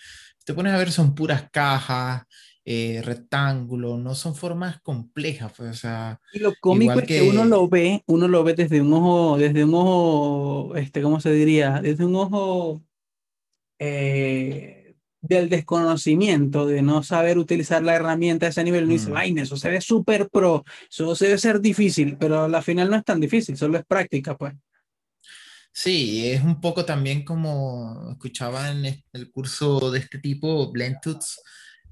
te 0.45 0.55
pones 0.55 0.73
a 0.73 0.79
ver, 0.79 0.91
son 0.91 1.15
puras 1.15 1.49
cajas, 1.53 2.23
eh, 2.65 3.03
rectángulo, 3.05 3.99
no 3.99 4.15
son 4.15 4.37
formas 4.37 4.81
complejas, 4.83 5.53
pues, 5.57 5.71
o 5.71 5.75
sea, 5.75 6.21
y 6.33 6.39
lo 6.39 6.55
cómico 6.61 7.01
es 7.01 7.07
que... 7.07 7.23
uno 7.23 7.45
lo 7.45 7.69
ve, 7.69 8.05
uno 8.07 8.29
lo 8.29 8.45
ve 8.45 8.55
desde 8.55 8.81
un 8.81 8.93
ojo, 8.93 9.37
desde 9.37 9.65
un 9.65 9.75
ojo, 9.75 10.77
este, 10.77 11.03
¿cómo 11.03 11.21
se 11.21 11.33
diría? 11.33 11.81
Desde 11.83 12.05
un 12.05 12.15
ojo 12.15 12.81
eh, 13.81 14.95
del 15.21 15.49
desconocimiento, 15.49 16.67
de 16.67 16.83
no 16.83 17.03
saber 17.03 17.37
utilizar 17.37 17.83
la 17.83 17.97
herramienta 17.97 18.47
a 18.47 18.51
ese 18.51 18.63
nivel, 18.63 18.85
uno 18.85 18.93
dice, 18.93 19.11
mm. 19.11 19.15
vaina, 19.15 19.43
eso 19.43 19.57
se 19.57 19.69
ve 19.69 19.81
súper 19.81 20.29
pro, 20.29 20.65
eso 20.89 21.17
debe 21.17 21.39
ser 21.39 21.61
difícil, 21.61 22.17
pero 22.17 22.45
al 22.45 22.63
final 22.63 22.89
no 22.91 22.97
es 22.97 23.05
tan 23.05 23.19
difícil, 23.19 23.57
solo 23.57 23.77
es 23.77 23.85
práctica, 23.85 24.37
pues. 24.37 24.55
Sí, 25.73 26.31
es 26.31 26.45
un 26.45 26.61
poco 26.61 26.85
también 26.85 27.25
como 27.25 28.11
escuchaba 28.13 28.71
en 28.71 29.03
el 29.13 29.31
curso 29.33 29.91
de 29.91 29.99
este 30.01 30.19
tipo, 30.19 30.71
Blentuts, 30.71 31.41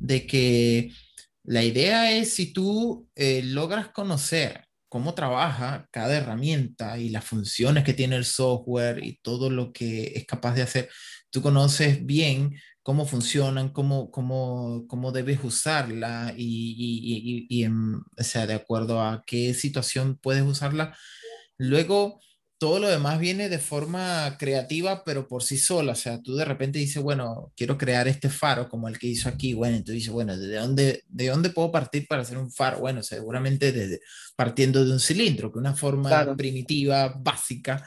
de 0.01 0.27
que 0.27 0.93
la 1.45 1.63
idea 1.63 2.13
es 2.13 2.35
si 2.35 2.53
tú 2.53 3.09
eh, 3.15 3.43
logras 3.45 3.89
conocer 3.89 4.65
cómo 4.89 5.15
trabaja 5.15 5.87
cada 5.93 6.17
herramienta 6.17 6.99
y 6.99 7.11
las 7.11 7.25
funciones 7.25 7.85
que 7.85 7.95
tiene 7.95 8.17
el 8.17 8.25
software 8.25 9.05
y 9.05 9.21
todo 9.23 9.49
lo 9.49 9.73
que 9.73 10.13
es 10.17 10.27
capaz 10.27 10.55
de 10.55 10.63
hacer, 10.63 10.91
tú 11.31 11.43
conoces 11.43 12.05
bien 12.05 12.57
cómo 12.83 13.07
funcionan, 13.07 13.69
cómo, 13.69 14.11
cómo, 14.11 14.87
cómo 14.89 15.13
debes 15.13 15.45
usarla 15.45 16.35
y, 16.37 17.47
y, 17.49 17.63
y, 17.63 17.67
o 17.67 18.25
sea, 18.25 18.47
de 18.47 18.55
acuerdo 18.55 19.01
a 19.01 19.23
qué 19.27 19.55
situación 19.55 20.19
puedes 20.21 20.43
usarla. 20.43 20.97
Luego, 21.57 22.21
todo 22.61 22.79
lo 22.79 22.91
demás 22.91 23.19
viene 23.19 23.49
de 23.49 23.59
forma 23.59 24.37
creativa, 24.39 25.03
pero 25.03 25.27
por 25.27 25.43
sí 25.43 25.57
sola. 25.57 25.93
O 25.93 25.97
sea, 25.97 26.21
tú 26.21 26.37
de 26.37 26.45
repente 26.45 26.79
dices, 26.79 27.03
bueno, 27.03 27.51
quiero 27.57 27.79
crear 27.79 28.07
este 28.07 28.29
faro 28.29 28.69
como 28.69 28.87
el 28.87 28.99
que 28.99 29.07
hizo 29.07 29.31
aquí. 29.31 29.55
Bueno, 29.55 29.77
entonces 29.77 29.95
dices, 29.95 30.13
bueno, 30.13 30.37
¿de 30.37 30.57
dónde, 30.57 31.03
¿de 31.09 31.29
dónde 31.29 31.49
puedo 31.49 31.73
partir 31.73 32.07
para 32.07 32.21
hacer 32.21 32.37
un 32.37 32.53
faro? 32.53 32.81
Bueno, 32.81 33.03
seguramente 33.03 33.73
desde, 33.73 34.03
partiendo 34.37 34.85
de 34.85 34.93
un 34.93 35.01
cilindro, 35.01 35.51
que 35.51 35.59
una 35.59 35.75
forma 35.75 36.37
primitiva, 36.37 37.15
básica. 37.19 37.83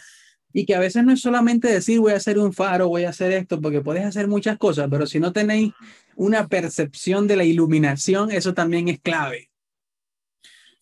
Y 0.51 0.65
que 0.65 0.73
a 0.73 0.79
veces 0.79 1.03
no 1.03 1.13
es 1.13 1.21
solamente 1.21 1.67
decir 1.67 1.99
voy 1.99 2.13
a 2.13 2.17
hacer 2.17 2.39
un 2.39 2.51
faro, 2.51 2.87
voy 2.87 3.03
a 3.03 3.09
hacer 3.09 3.31
esto, 3.31 3.61
porque 3.61 3.81
puedes 3.81 4.03
hacer 4.03 4.27
muchas 4.27 4.57
cosas, 4.57 4.87
pero 4.89 5.05
si 5.05 5.19
no 5.19 5.31
tenéis 5.31 5.71
una 6.15 6.47
percepción 6.47 7.27
de 7.27 7.35
la 7.35 7.43
iluminación, 7.43 8.31
eso 8.31 8.55
también 8.55 8.87
es 8.87 8.99
clave. 8.99 9.51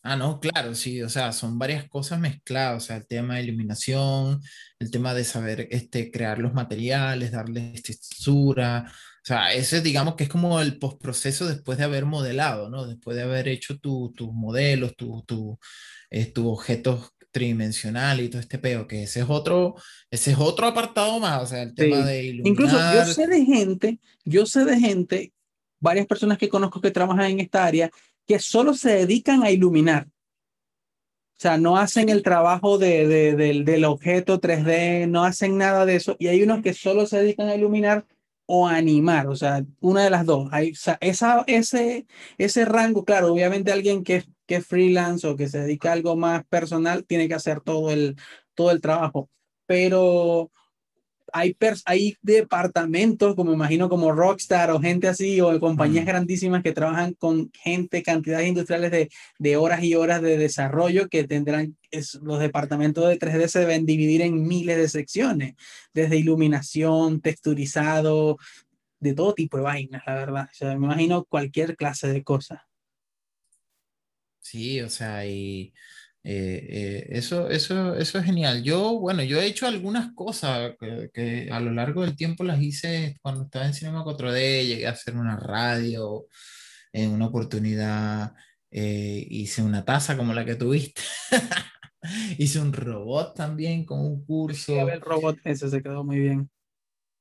Ah, 0.04 0.16
no, 0.16 0.40
claro, 0.40 0.74
sí, 0.74 1.00
o 1.00 1.08
sea, 1.08 1.32
son 1.32 1.58
varias 1.58 1.88
cosas 1.88 2.18
mezcladas, 2.18 2.82
o 2.82 2.86
sea, 2.86 2.96
el 2.96 3.06
tema 3.06 3.36
de 3.36 3.44
iluminación, 3.44 4.40
el 4.80 4.90
tema 4.90 5.14
de 5.14 5.22
saber 5.22 5.68
este, 5.70 6.10
crear 6.10 6.38
los 6.38 6.54
materiales, 6.54 7.30
darles 7.30 7.82
textura, 7.82 8.92
o 9.22 9.24
sea, 9.24 9.54
ese 9.54 9.80
digamos 9.80 10.16
que 10.16 10.24
es 10.24 10.28
como 10.28 10.60
el 10.60 10.80
postproceso 10.80 11.46
después 11.46 11.78
de 11.78 11.84
haber 11.84 12.04
modelado, 12.06 12.68
¿no? 12.68 12.88
Después 12.88 13.16
de 13.16 13.22
haber 13.22 13.46
hecho 13.46 13.78
tus 13.78 14.12
modelos, 14.32 14.96
tus 14.96 15.24
tu, 15.24 15.60
eh, 16.10 16.26
tu 16.26 16.48
objetos 16.50 17.12
tridimensionales 17.30 18.26
y 18.26 18.28
todo 18.28 18.40
este 18.40 18.58
peo, 18.58 18.88
que 18.88 19.04
ese 19.04 19.20
es 19.20 19.26
otro, 19.28 19.76
ese 20.10 20.32
es 20.32 20.38
otro 20.38 20.66
apartado 20.66 21.20
más, 21.20 21.42
o 21.44 21.46
sea, 21.46 21.62
el 21.62 21.74
tema 21.76 22.04
de 22.04 22.24
iluminar. 22.24 22.48
Incluso 22.48 22.76
yo 22.76 23.04
sé 23.04 23.28
de 23.28 23.44
gente, 23.44 24.00
yo 24.24 24.44
sé 24.44 24.64
de 24.64 24.80
gente, 24.80 25.32
varias 25.78 26.06
personas 26.08 26.36
que 26.36 26.48
conozco 26.48 26.80
que 26.80 26.90
trabajan 26.90 27.30
en 27.30 27.38
esta 27.38 27.64
área, 27.64 27.90
que 28.26 28.38
solo 28.38 28.74
se 28.74 28.90
dedican 28.90 29.42
a 29.42 29.50
iluminar. 29.50 30.06
O 30.06 31.42
sea, 31.42 31.58
no 31.58 31.76
hacen 31.76 32.08
el 32.08 32.22
trabajo 32.22 32.78
de, 32.78 33.34
del 33.34 33.84
objeto 33.84 34.40
3D, 34.40 35.08
no 35.08 35.24
hacen 35.24 35.58
nada 35.58 35.84
de 35.84 35.96
eso. 35.96 36.14
Y 36.20 36.28
hay 36.28 36.42
unos 36.42 36.62
que 36.62 36.72
solo 36.72 37.06
se 37.06 37.18
dedican 37.18 37.48
a 37.48 37.56
iluminar 37.56 38.06
o 38.46 38.68
animar, 38.68 39.28
o 39.28 39.34
sea, 39.34 39.64
una 39.80 40.04
de 40.04 40.10
las 40.10 40.26
dos. 40.26 40.48
Hay, 40.52 40.72
esa, 41.00 41.44
ese, 41.46 42.06
ese 42.38 42.64
rango, 42.64 43.04
claro, 43.04 43.32
obviamente 43.32 43.72
alguien 43.72 44.04
que, 44.04 44.24
que 44.46 44.60
freelance 44.60 45.26
o 45.26 45.36
que 45.36 45.48
se 45.48 45.60
dedica 45.60 45.90
a 45.90 45.94
algo 45.94 46.16
más 46.16 46.44
personal 46.46 47.04
tiene 47.04 47.28
que 47.28 47.34
hacer 47.34 47.60
todo 47.60 47.90
el, 47.90 48.16
todo 48.54 48.70
el 48.70 48.80
trabajo. 48.80 49.30
Pero 49.66 50.50
hay, 51.32 51.56
hay 51.86 52.16
departamentos, 52.22 53.34
como 53.34 53.52
imagino, 53.52 53.88
como 53.88 54.12
Rockstar 54.12 54.70
o 54.70 54.80
gente 54.80 55.08
así, 55.08 55.40
o 55.40 55.58
compañías 55.58 56.06
grandísimas 56.06 56.62
que 56.62 56.72
trabajan 56.72 57.14
con 57.14 57.50
gente, 57.52 58.02
cantidades 58.02 58.48
industriales 58.48 58.90
de, 58.90 59.10
de 59.38 59.56
horas 59.56 59.82
y 59.82 59.94
horas 59.94 60.22
de 60.22 60.36
desarrollo 60.36 61.08
que 61.08 61.24
tendrán, 61.24 61.76
es, 61.90 62.14
los 62.16 62.38
departamentos 62.38 63.08
de 63.08 63.18
3D 63.18 63.48
se 63.48 63.60
deben 63.60 63.86
dividir 63.86 64.22
en 64.22 64.46
miles 64.46 64.76
de 64.76 64.88
secciones, 64.88 65.54
desde 65.94 66.18
iluminación, 66.18 67.20
texturizado, 67.20 68.36
de 69.00 69.14
todo 69.14 69.34
tipo 69.34 69.56
de 69.56 69.64
vainas, 69.64 70.02
la 70.06 70.14
verdad. 70.14 70.48
O 70.50 70.54
sea, 70.54 70.68
me 70.76 70.86
imagino 70.86 71.24
cualquier 71.24 71.76
clase 71.76 72.08
de 72.08 72.22
cosas. 72.22 72.60
Sí, 74.40 74.80
o 74.80 74.90
sea, 74.90 75.26
y 75.26 75.72
eh, 76.24 76.66
eh, 76.70 77.06
eso, 77.10 77.50
eso, 77.50 77.94
eso 77.96 78.18
es 78.18 78.24
genial. 78.24 78.62
Yo, 78.62 78.98
bueno, 78.98 79.22
yo 79.22 79.40
he 79.40 79.46
hecho 79.46 79.66
algunas 79.66 80.12
cosas 80.14 80.74
que, 81.12 81.48
a 81.50 81.60
lo 81.60 81.72
largo 81.72 82.02
del 82.02 82.16
tiempo 82.16 82.44
las 82.44 82.60
hice 82.62 83.16
cuando 83.22 83.44
estaba 83.44 83.66
en 83.66 83.74
Cinema 83.74 84.04
4D, 84.04 84.66
llegué 84.66 84.86
a 84.86 84.90
hacer 84.90 85.16
una 85.16 85.36
radio, 85.36 86.26
en 86.92 87.10
una 87.10 87.26
oportunidad 87.26 88.34
eh, 88.70 89.26
hice 89.28 89.62
una 89.62 89.84
taza 89.84 90.16
como 90.16 90.32
la 90.32 90.44
que 90.44 90.54
tuviste. 90.54 91.02
hice 92.38 92.58
un 92.58 92.72
robot 92.72 93.34
también 93.34 93.84
con 93.84 94.00
un 94.00 94.24
curso. 94.24 94.88
el 94.88 95.00
robot 95.00 95.38
ese 95.44 95.68
se 95.68 95.82
quedó 95.82 96.04
muy 96.04 96.18
bien. 96.20 96.50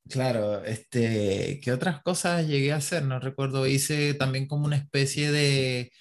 Claro, 0.10 0.64
este, 0.64 1.60
¿qué 1.62 1.72
otras 1.72 2.02
cosas 2.02 2.48
llegué 2.48 2.72
a 2.72 2.78
hacer? 2.78 3.04
No 3.04 3.20
recuerdo, 3.20 3.68
hice 3.68 4.14
también 4.14 4.48
como 4.48 4.66
una 4.66 4.78
especie 4.78 5.32
de 5.32 5.92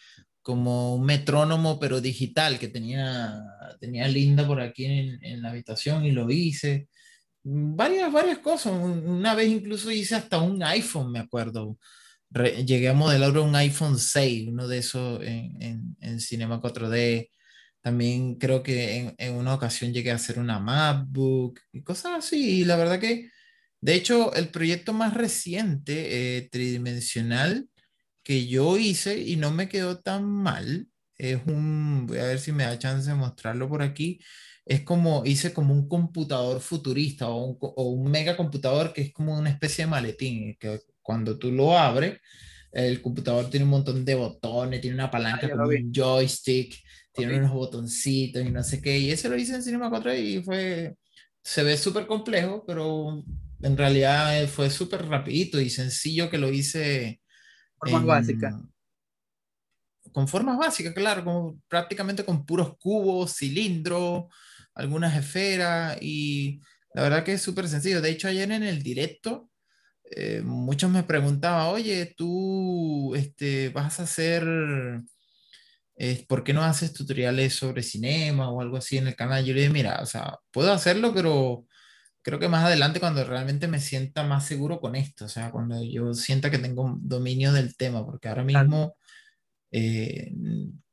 como 0.42 0.94
un 0.96 1.05
metrónomo, 1.05 1.79
pero 1.79 2.00
digital, 2.00 2.59
que 2.59 2.68
tenía, 2.68 3.42
tenía 3.81 4.09
Linda 4.09 4.46
por 4.46 4.61
aquí 4.61 4.87
en, 4.87 5.24
en 5.24 5.42
la 5.42 5.50
habitación 5.50 6.05
y 6.05 6.12
lo 6.12 6.31
hice. 6.31 6.88
Varias, 7.42 8.12
varias 8.12 8.38
cosas. 8.38 8.72
Una 8.72 9.35
vez 9.35 9.48
incluso 9.48 9.90
hice 9.90 10.14
hasta 10.14 10.38
un 10.38 10.62
iPhone, 10.62 11.12
me 11.12 11.20
acuerdo. 11.20 11.79
llegué 12.66 12.88
a 12.88 12.94
modelar 12.94 13.37
un 13.38 13.55
iPhone 13.57 13.98
6, 13.98 14.48
uno 14.48 14.68
de 14.68 14.79
esos 14.79 15.22
en, 15.22 15.62
en, 15.62 15.96
en 16.00 16.20
Cinema 16.20 16.61
4D. 16.61 17.31
También 17.83 18.37
creo 18.37 18.62
que 18.62 18.96
en, 18.96 19.14
en, 19.18 19.35
una 19.35 19.55
ocasión 19.55 19.92
llegué 19.92 20.11
a 20.11 20.16
hacer 20.16 20.38
una 20.38 20.59
MacBook 20.59 21.61
y 21.72 21.83
cosas 21.83 22.12
así. 22.18 22.61
Y 22.61 22.64
la 22.64 22.76
verdad 22.76 23.00
que, 23.00 23.31
de 23.81 23.94
hecho, 23.94 24.35
el 24.35 24.50
proyecto 24.50 24.92
más 24.92 25.14
reciente, 25.14 26.37
eh, 26.38 26.48
tridimensional, 26.50 27.69
que 28.22 28.46
yo 28.46 28.78
hice 28.78 29.18
y 29.20 29.37
no 29.37 29.50
me 29.50 29.68
quedó 29.68 29.98
tan 30.00 30.24
mal. 30.24 30.88
Es 31.16 31.40
un, 31.46 32.06
voy 32.06 32.18
a 32.18 32.24
ver 32.24 32.38
si 32.40 32.52
me 32.52 32.64
da 32.64 32.78
chance 32.78 33.11
de 33.11 33.16
mostrarlo 33.16 33.68
por 33.68 33.83
aquí. 33.83 34.20
Es 34.64 34.83
como, 34.83 35.24
hice 35.26 35.52
como 35.52 35.74
un 35.74 35.88
computador 35.88 36.61
futurista 36.61 37.28
o 37.28 37.44
un, 37.44 37.59
o 37.61 37.90
un 37.90 38.11
mega 38.11 38.37
computador 38.37 38.92
que 38.92 39.02
es 39.02 39.12
como 39.12 39.38
una 39.38 39.50
especie 39.50 39.85
de 39.85 39.90
maletín, 39.90 40.56
que 40.59 40.80
cuando 41.02 41.38
tú 41.38 41.50
lo 41.50 41.76
abres, 41.76 42.18
el 42.72 43.02
computador 43.02 43.50
tiene 43.50 43.64
un 43.64 43.70
montón 43.70 44.04
de 44.04 44.14
botones, 44.14 44.80
tiene 44.80 44.94
una 44.94 45.11
palanca 45.11 45.46
ah, 45.46 45.50
como 45.50 45.64
un 45.64 45.92
joystick, 45.92 46.76
tiene 47.12 47.38
unos 47.38 47.52
botoncitos 47.52 48.42
y 48.44 48.50
no 48.50 48.62
sé 48.62 48.80
qué. 48.80 48.98
Y 48.98 49.11
ese 49.11 49.28
lo 49.28 49.37
hice 49.37 49.54
en 49.54 49.62
Cinema 49.62 49.90
4 49.90 50.14
y 50.14 50.42
fue, 50.42 50.96
se 51.42 51.62
ve 51.62 51.76
súper 51.76 52.06
complejo, 52.06 52.64
pero 52.66 53.24
en 53.62 53.76
realidad 53.76 54.46
fue 54.48 54.70
súper 54.70 55.06
rapidito 55.06 55.61
y 55.61 55.70
sencillo 55.70 56.30
que 56.30 56.38
lo 56.38 56.50
hice 56.50 57.19
Formas 57.80 58.04
básicas. 58.04 58.54
Con 60.12 60.28
formas 60.28 60.58
básicas, 60.58 60.92
claro, 60.92 61.24
como, 61.24 61.60
prácticamente 61.68 62.24
con 62.24 62.44
puros 62.44 62.76
cubos, 62.78 63.36
cilindros, 63.36 64.24
algunas 64.74 65.16
esferas 65.16 65.96
y 66.00 66.60
la 66.94 67.02
verdad 67.02 67.24
que 67.24 67.34
es 67.34 67.42
súper 67.42 67.68
sencillo. 67.68 68.00
De 68.00 68.10
hecho, 68.10 68.28
ayer 68.28 68.50
en 68.50 68.62
el 68.62 68.82
directo, 68.82 69.50
eh, 70.10 70.42
muchos 70.44 70.90
me 70.90 71.04
preguntaban, 71.04 71.68
oye, 71.68 72.14
tú 72.16 73.14
este, 73.14 73.68
vas 73.70 74.00
a 74.00 74.02
hacer, 74.02 74.44
eh, 75.96 76.24
¿por 76.28 76.42
qué 76.42 76.52
no 76.52 76.62
haces 76.62 76.92
tutoriales 76.92 77.54
sobre 77.54 77.82
cinema 77.82 78.50
o 78.50 78.60
algo 78.60 78.76
así 78.76 78.98
en 78.98 79.06
el 79.06 79.16
canal? 79.16 79.44
Yo 79.44 79.54
le 79.54 79.60
dije, 79.60 79.72
mira, 79.72 80.00
o 80.02 80.06
sea, 80.06 80.38
puedo 80.50 80.72
hacerlo, 80.72 81.14
pero 81.14 81.64
creo 82.22 82.38
que 82.38 82.48
más 82.48 82.64
adelante 82.64 83.00
cuando 83.00 83.24
realmente 83.24 83.68
me 83.68 83.80
sienta 83.80 84.22
más 84.24 84.46
seguro 84.46 84.80
con 84.80 84.96
esto, 84.96 85.24
o 85.26 85.28
sea, 85.28 85.50
cuando 85.50 85.83
yo 85.83 86.14
sienta 86.14 86.50
que 86.50 86.59
tengo 86.59 86.98
dominio 87.00 87.52
del 87.52 87.76
tema, 87.76 88.04
porque 88.04 88.28
ahora 88.28 88.44
mismo 88.44 88.96
eh, 89.72 90.33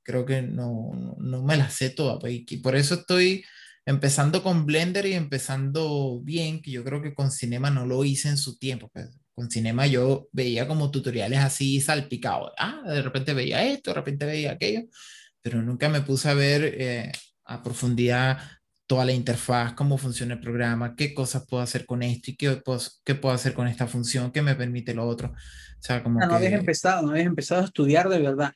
creo 0.03 0.25
que 0.25 0.41
no, 0.41 0.91
no, 1.19 1.43
me 1.43 1.57
la 1.57 1.69
sé 1.69 1.89
toda, 1.89 2.19
pues, 2.19 2.33
y 2.47 2.57
por 2.57 2.75
eso 2.75 2.95
estoy 2.95 3.43
empezando 3.85 4.43
con 4.43 4.65
Blender 4.65 5.05
y 5.05 5.13
empezando 5.13 6.21
bien, 6.23 6.61
que 6.61 6.71
yo 6.71 6.83
creo 6.83 7.01
que 7.01 7.13
con 7.13 7.31
Cinema 7.31 7.69
no 7.71 7.85
lo 7.85 8.03
hice 8.05 8.29
en 8.29 8.37
su 8.37 8.57
tiempo, 8.57 8.89
pues, 8.93 9.09
con 9.35 9.51
Cinema 9.51 9.87
yo 9.87 10.29
veía 10.31 10.67
como 10.67 10.91
tutoriales 10.91 11.39
así 11.39 11.81
salpicados, 11.81 12.51
ah, 12.57 12.81
de 12.87 13.01
repente 13.01 13.33
veía 13.33 13.63
esto, 13.65 13.91
de 13.91 13.95
repente 13.95 14.25
veía 14.25 14.53
aquello, 14.53 14.83
pero 15.41 15.61
nunca 15.61 15.89
me 15.89 16.01
puse 16.01 16.29
a 16.29 16.33
ver 16.33 16.63
eh, 16.77 17.11
a 17.45 17.63
profundidad 17.63 18.39
toda 18.87 19.05
la 19.05 19.11
interfaz, 19.11 19.73
cómo 19.73 19.97
funciona 19.97 20.35
el 20.35 20.39
programa, 20.39 20.95
qué 20.95 21.13
cosas 21.13 21.45
puedo 21.47 21.61
hacer 21.61 21.85
con 21.85 22.01
esto 22.01 22.31
y 22.31 22.37
qué, 22.37 22.55
puedo, 22.55 22.79
qué 23.03 23.15
puedo 23.15 23.35
hacer 23.35 23.53
con 23.53 23.67
esta 23.67 23.85
función, 23.85 24.31
qué 24.31 24.41
me 24.41 24.55
permite 24.55 24.93
lo 24.93 25.05
otro. 25.05 25.29
O 25.29 25.81
sea, 25.81 26.01
como 26.01 26.19
no, 26.19 26.25
no 26.25 26.35
habías 26.35 26.53
empezado, 26.53 27.03
no 27.03 27.11
habías 27.11 27.27
empezado 27.27 27.61
a 27.61 27.65
estudiar 27.65 28.09
de 28.09 28.19
verdad. 28.19 28.53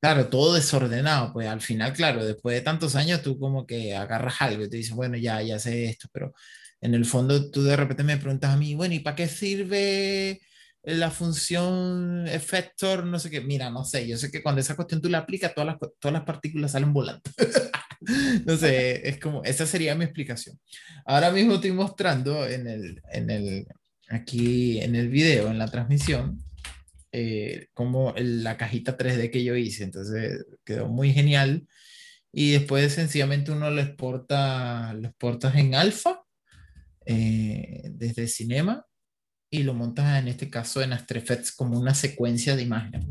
Claro, 0.00 0.26
todo 0.26 0.54
desordenado, 0.54 1.32
pues 1.32 1.46
al 1.46 1.60
final, 1.60 1.92
claro, 1.92 2.24
después 2.24 2.56
de 2.56 2.60
tantos 2.62 2.96
años 2.96 3.22
tú 3.22 3.38
como 3.38 3.64
que 3.64 3.94
agarras 3.94 4.42
algo 4.42 4.64
y 4.64 4.68
te 4.68 4.78
dices, 4.78 4.94
bueno, 4.94 5.16
ya, 5.16 5.40
ya 5.42 5.60
sé 5.60 5.84
esto, 5.84 6.08
pero 6.12 6.34
en 6.80 6.94
el 6.94 7.04
fondo 7.04 7.52
tú 7.52 7.62
de 7.62 7.76
repente 7.76 8.02
me 8.02 8.16
preguntas 8.16 8.50
a 8.50 8.56
mí, 8.56 8.74
bueno, 8.74 8.94
¿y 8.94 8.98
para 8.98 9.14
qué 9.14 9.28
sirve 9.28 10.40
la 10.82 11.10
función 11.10 12.26
efector? 12.28 13.04
No 13.06 13.18
sé 13.18 13.30
qué, 13.30 13.40
mira, 13.40 13.70
no 13.70 13.84
sé, 13.84 14.06
yo 14.06 14.16
sé 14.16 14.30
que 14.30 14.42
cuando 14.42 14.60
esa 14.60 14.76
cuestión 14.76 15.00
tú 15.00 15.08
la 15.08 15.18
aplicas, 15.18 15.54
todas 15.54 15.66
las, 15.66 15.90
todas 15.98 16.12
las 16.12 16.24
partículas 16.24 16.72
salen 16.72 16.92
volando. 16.92 17.22
no 18.46 18.56
sé, 18.56 19.08
es 19.08 19.18
como, 19.18 19.42
esa 19.44 19.66
sería 19.66 19.94
mi 19.94 20.04
explicación. 20.04 20.58
Ahora 21.04 21.30
mismo 21.30 21.54
estoy 21.54 21.72
mostrando 21.72 22.46
en 22.46 22.66
el, 22.66 23.00
en 23.12 23.30
el, 23.30 23.66
aquí 24.08 24.80
en 24.80 24.96
el 24.96 25.08
video, 25.08 25.50
en 25.50 25.58
la 25.58 25.68
transmisión, 25.68 26.42
eh, 27.12 27.68
como 27.74 28.14
la 28.16 28.56
cajita 28.56 28.96
3D 28.96 29.30
que 29.30 29.44
yo 29.44 29.54
hice, 29.54 29.84
entonces 29.84 30.44
quedó 30.64 30.88
muy 30.88 31.12
genial. 31.12 31.66
Y 32.34 32.52
después 32.52 32.94
sencillamente 32.94 33.52
uno 33.52 33.70
lo 33.70 33.82
exporta, 33.82 34.94
lo 34.94 35.08
exportas 35.08 35.54
en 35.56 35.74
alfa 35.74 36.22
eh, 37.04 37.82
desde 37.92 38.26
Cinema 38.26 38.86
y 39.52 39.64
lo 39.64 39.74
montas 39.74 40.18
en 40.18 40.28
este 40.28 40.48
caso 40.48 40.80
en 40.80 40.94
After 40.94 41.18
Effects 41.18 41.52
como 41.52 41.78
una 41.78 41.94
secuencia 41.94 42.56
de 42.56 42.62
imágenes 42.62 43.06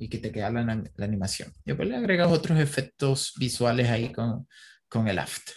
y 0.00 0.08
que 0.08 0.18
te 0.18 0.32
queda 0.32 0.50
la, 0.50 0.82
la 0.96 1.04
animación. 1.04 1.52
Y 1.64 1.70
después 1.70 1.88
le 1.88 1.94
agregas 1.94 2.32
otros 2.32 2.58
efectos 2.58 3.32
visuales 3.38 3.88
ahí 3.88 4.10
con, 4.10 4.48
con 4.88 5.06
el 5.06 5.20
After. 5.20 5.54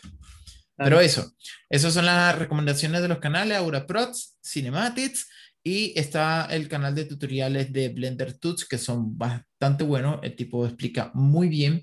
Pero 0.75 0.99
eso, 0.99 1.33
esas 1.71 1.95
son 1.95 2.05
las 2.05 2.37
recomendaciones 2.37 3.01
de 3.01 3.07
los 3.07 3.17
canales 3.17 3.57
Aura 3.57 3.87
Prods, 3.87 4.37
Cinematics 4.45 5.27
y 5.63 5.97
está 5.99 6.45
el 6.51 6.67
canal 6.67 6.93
de 6.93 7.05
tutoriales 7.05 7.73
de 7.73 7.89
Blender 7.89 8.37
Tuts 8.37 8.63
que 8.63 8.77
son 8.77 9.17
bastante 9.17 9.83
buenos. 9.83 10.19
El 10.21 10.35
tipo 10.35 10.67
explica 10.67 11.09
muy 11.15 11.49
bien. 11.49 11.81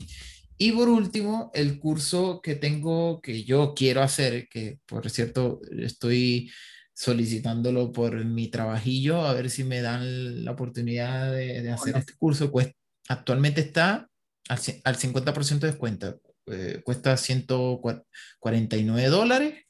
Y 0.59 0.71
por 0.71 0.89
último, 0.89 1.51
el 1.55 1.81
curso 1.81 2.41
que 2.41 2.55
tengo 2.55 3.21
que 3.21 3.43
yo 3.43 3.75
quiero 3.75 4.01
hacer, 4.01 4.49
que 4.49 4.79
por 4.87 5.11
cierto 5.11 5.61
estoy 5.77 6.53
solicitándolo 6.95 7.93
por 7.93 8.25
mi 8.25 8.49
trabajillo, 8.49 9.23
a 9.23 9.35
ver 9.35 9.51
si 9.51 9.65
me 9.65 9.83
dan 9.83 10.45
la 10.45 10.53
oportunidad 10.53 11.33
de, 11.33 11.71
hacer 11.71 11.97
este 11.97 12.15
curso. 12.15 12.51
Pues 12.51 12.73
actualmente 13.09 13.61
está 13.61 14.09
al, 14.49 14.59
al 14.85 14.97
50% 14.97 15.59
de 15.59 15.67
descuento. 15.67 16.21
Eh, 16.47 16.83
cuesta 16.85 17.17
149 17.17 19.09
dólares, 19.09 19.65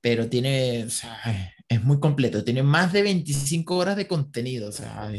pero 0.00 0.28
tiene, 0.28 0.86
es 1.68 1.84
muy 1.84 2.00
completo, 2.00 2.42
tiene 2.42 2.62
más 2.62 2.92
de 2.92 3.02
25 3.02 3.76
horas 3.76 3.96
de 3.96 4.06
contenido, 4.06 4.68
o 4.70 4.72
sea, 4.72 5.12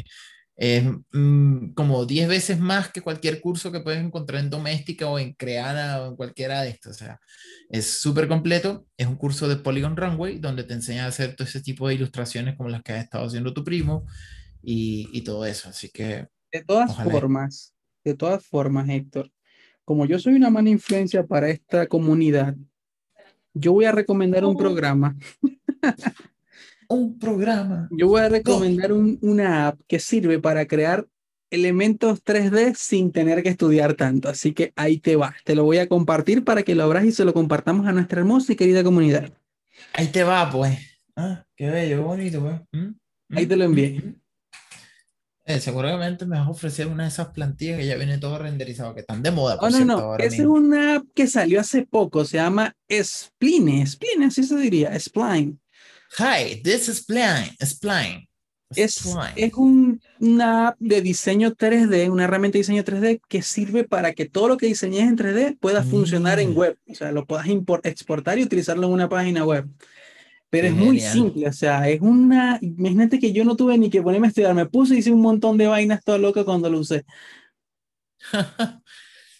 es 0.57 0.83
mm, 1.13 1.73
como 1.73 2.05
10 2.07 2.27
veces 2.27 2.59
más 2.59 2.91
que 2.91 3.01
cualquier 3.01 3.39
curso 3.39 3.71
que 3.71 3.79
puedes 3.79 4.03
encontrar 4.03 4.43
en 4.43 4.49
doméstica 4.49 5.07
o 5.07 5.19
en 5.19 5.33
Creana 5.33 6.01
o 6.01 6.07
en 6.07 6.15
cualquiera 6.15 6.63
de 6.63 6.69
estos. 6.69 6.95
O 6.95 6.99
sea, 6.99 7.19
es 7.69 7.99
súper 7.99 8.27
completo. 8.27 8.87
Es 8.97 9.05
un 9.05 9.15
curso 9.15 9.47
de 9.47 9.57
Polygon 9.57 9.95
Runway 9.95 10.39
donde 10.39 10.63
te 10.63 10.73
enseña 10.73 11.05
a 11.05 11.09
hacer 11.09 11.35
todo 11.35 11.47
ese 11.47 11.61
tipo 11.61 11.87
de 11.87 11.93
ilustraciones 11.93 12.55
como 12.57 12.69
las 12.69 12.81
que 12.81 12.93
ha 12.93 12.99
estado 12.99 13.27
haciendo 13.27 13.53
tu 13.53 13.63
primo 13.63 14.05
y, 14.63 15.07
y 15.13 15.21
todo 15.21 15.45
eso. 15.45 15.69
Así 15.69 15.89
que... 15.89 16.27
De 16.51 16.63
todas 16.65 16.95
formas, 16.95 17.75
de 18.03 18.15
todas 18.15 18.43
formas, 18.43 18.89
Héctor, 18.89 19.31
como 19.85 20.05
yo 20.07 20.17
soy 20.17 20.33
una 20.33 20.49
mala 20.49 20.69
influencia 20.69 21.25
para 21.27 21.49
esta 21.49 21.85
comunidad, 21.85 22.55
yo 23.53 23.73
voy 23.73 23.85
a 23.85 23.91
recomendar 23.91 24.43
un 24.43 24.57
programa. 24.57 25.15
un 26.89 27.19
programa. 27.19 27.87
Yo 27.91 28.07
voy 28.07 28.21
a 28.21 28.29
recomendar 28.29 28.91
una 28.93 29.67
app 29.67 29.79
que 29.87 29.99
sirve 29.99 30.39
para 30.39 30.65
crear 30.65 31.07
elementos 31.49 32.23
3D 32.23 32.75
sin 32.75 33.11
tener 33.11 33.43
que 33.43 33.49
estudiar 33.49 33.93
tanto. 33.95 34.29
Así 34.29 34.53
que 34.53 34.73
ahí 34.75 34.99
te 34.99 35.15
va. 35.15 35.35
Te 35.43 35.55
lo 35.55 35.63
voy 35.63 35.77
a 35.77 35.87
compartir 35.87 36.43
para 36.43 36.63
que 36.63 36.75
lo 36.75 36.83
abras 36.83 37.05
y 37.05 37.11
se 37.11 37.25
lo 37.25 37.33
compartamos 37.33 37.87
a 37.87 37.91
nuestra 37.91 38.19
hermosa 38.19 38.53
y 38.53 38.55
querida 38.55 38.83
comunidad. 38.83 39.31
Ahí 39.93 40.07
te 40.07 40.23
va, 40.23 40.49
pues. 40.49 40.77
Ah, 41.15 41.45
qué 41.55 41.69
bello, 41.69 41.97
qué 41.97 42.03
bonito, 42.03 42.41
pues. 42.41 42.61
¿Mm? 42.71 43.37
Ahí 43.37 43.45
te 43.45 43.55
lo 43.55 43.63
envié. 43.63 44.01
¿Mm? 44.01 44.15
Eh, 45.45 45.61
seguramente 45.61 46.25
me 46.25 46.37
vas 46.37 46.47
a 46.47 46.51
ofrecer 46.51 46.87
una 46.87 47.03
de 47.03 47.09
esas 47.09 47.29
plantillas 47.29 47.77
que 47.79 47.87
ya 47.87 47.95
viene 47.95 48.17
todo 48.17 48.37
renderizado, 48.37 48.93
que 48.93 48.99
están 48.99 49.23
de 49.23 49.31
moda. 49.31 49.57
Por 49.57 49.69
oh, 49.69 49.79
no, 49.79 49.85
no, 49.85 50.17
esa 50.17 50.35
es 50.35 50.39
una 50.41 50.95
app 50.95 51.05
que 51.15 51.25
salió 51.25 51.61
hace 51.61 51.85
poco, 51.85 52.25
se 52.25 52.35
llama 52.35 52.75
Spline, 52.91 53.87
Spline, 53.87 54.25
así 54.25 54.43
se 54.43 54.57
diría, 54.57 54.99
Spline. 54.99 55.57
Hi, 56.15 56.61
this 56.63 56.87
is 56.87 56.99
Spline, 56.99 57.55
Spline. 57.63 58.27
Es, 58.75 59.05
es 59.35 59.53
un, 59.53 60.01
una 60.19 60.69
app 60.69 60.77
de 60.79 61.01
diseño 61.01 61.51
3D, 61.51 62.11
una 62.11 62.25
herramienta 62.25 62.55
de 62.57 62.59
diseño 62.59 62.83
3D 62.83 63.21
que 63.27 63.41
sirve 63.41 63.85
para 63.85 64.13
que 64.13 64.25
todo 64.25 64.49
lo 64.49 64.57
que 64.57 64.65
diseñes 64.65 65.07
en 65.07 65.17
3D 65.17 65.57
pueda 65.59 65.83
funcionar 65.83 66.39
en 66.39 66.51
mm. 66.51 66.57
web. 66.57 66.77
O 66.89 66.93
sea, 66.93 67.11
lo 67.11 67.25
puedas 67.25 67.47
exportar 67.83 68.39
y 68.39 68.43
utilizarlo 68.43 68.87
en 68.87 68.93
una 68.93 69.07
página 69.07 69.45
web. 69.45 69.67
Pero 70.49 70.67
es 70.67 70.73
muy 70.73 70.99
simple, 71.01 71.45
o 71.47 71.51
sea, 71.51 71.89
es 71.89 71.99
una, 71.99 72.57
imagínate 72.61 73.19
que 73.19 73.33
yo 73.33 73.43
no 73.43 73.57
tuve 73.57 73.77
ni 73.77 73.89
que 73.89 74.01
ponerme 74.01 74.27
a 74.27 74.29
estudiar, 74.29 74.53
me 74.53 74.65
puse 74.65 74.95
y 74.95 74.99
hice 74.99 75.11
un 75.11 75.19
montón 75.19 75.57
de 75.57 75.67
vainas 75.67 76.01
todo 76.05 76.17
loco 76.17 76.45
cuando 76.45 76.69
lo 76.69 76.79
usé. 76.79 77.05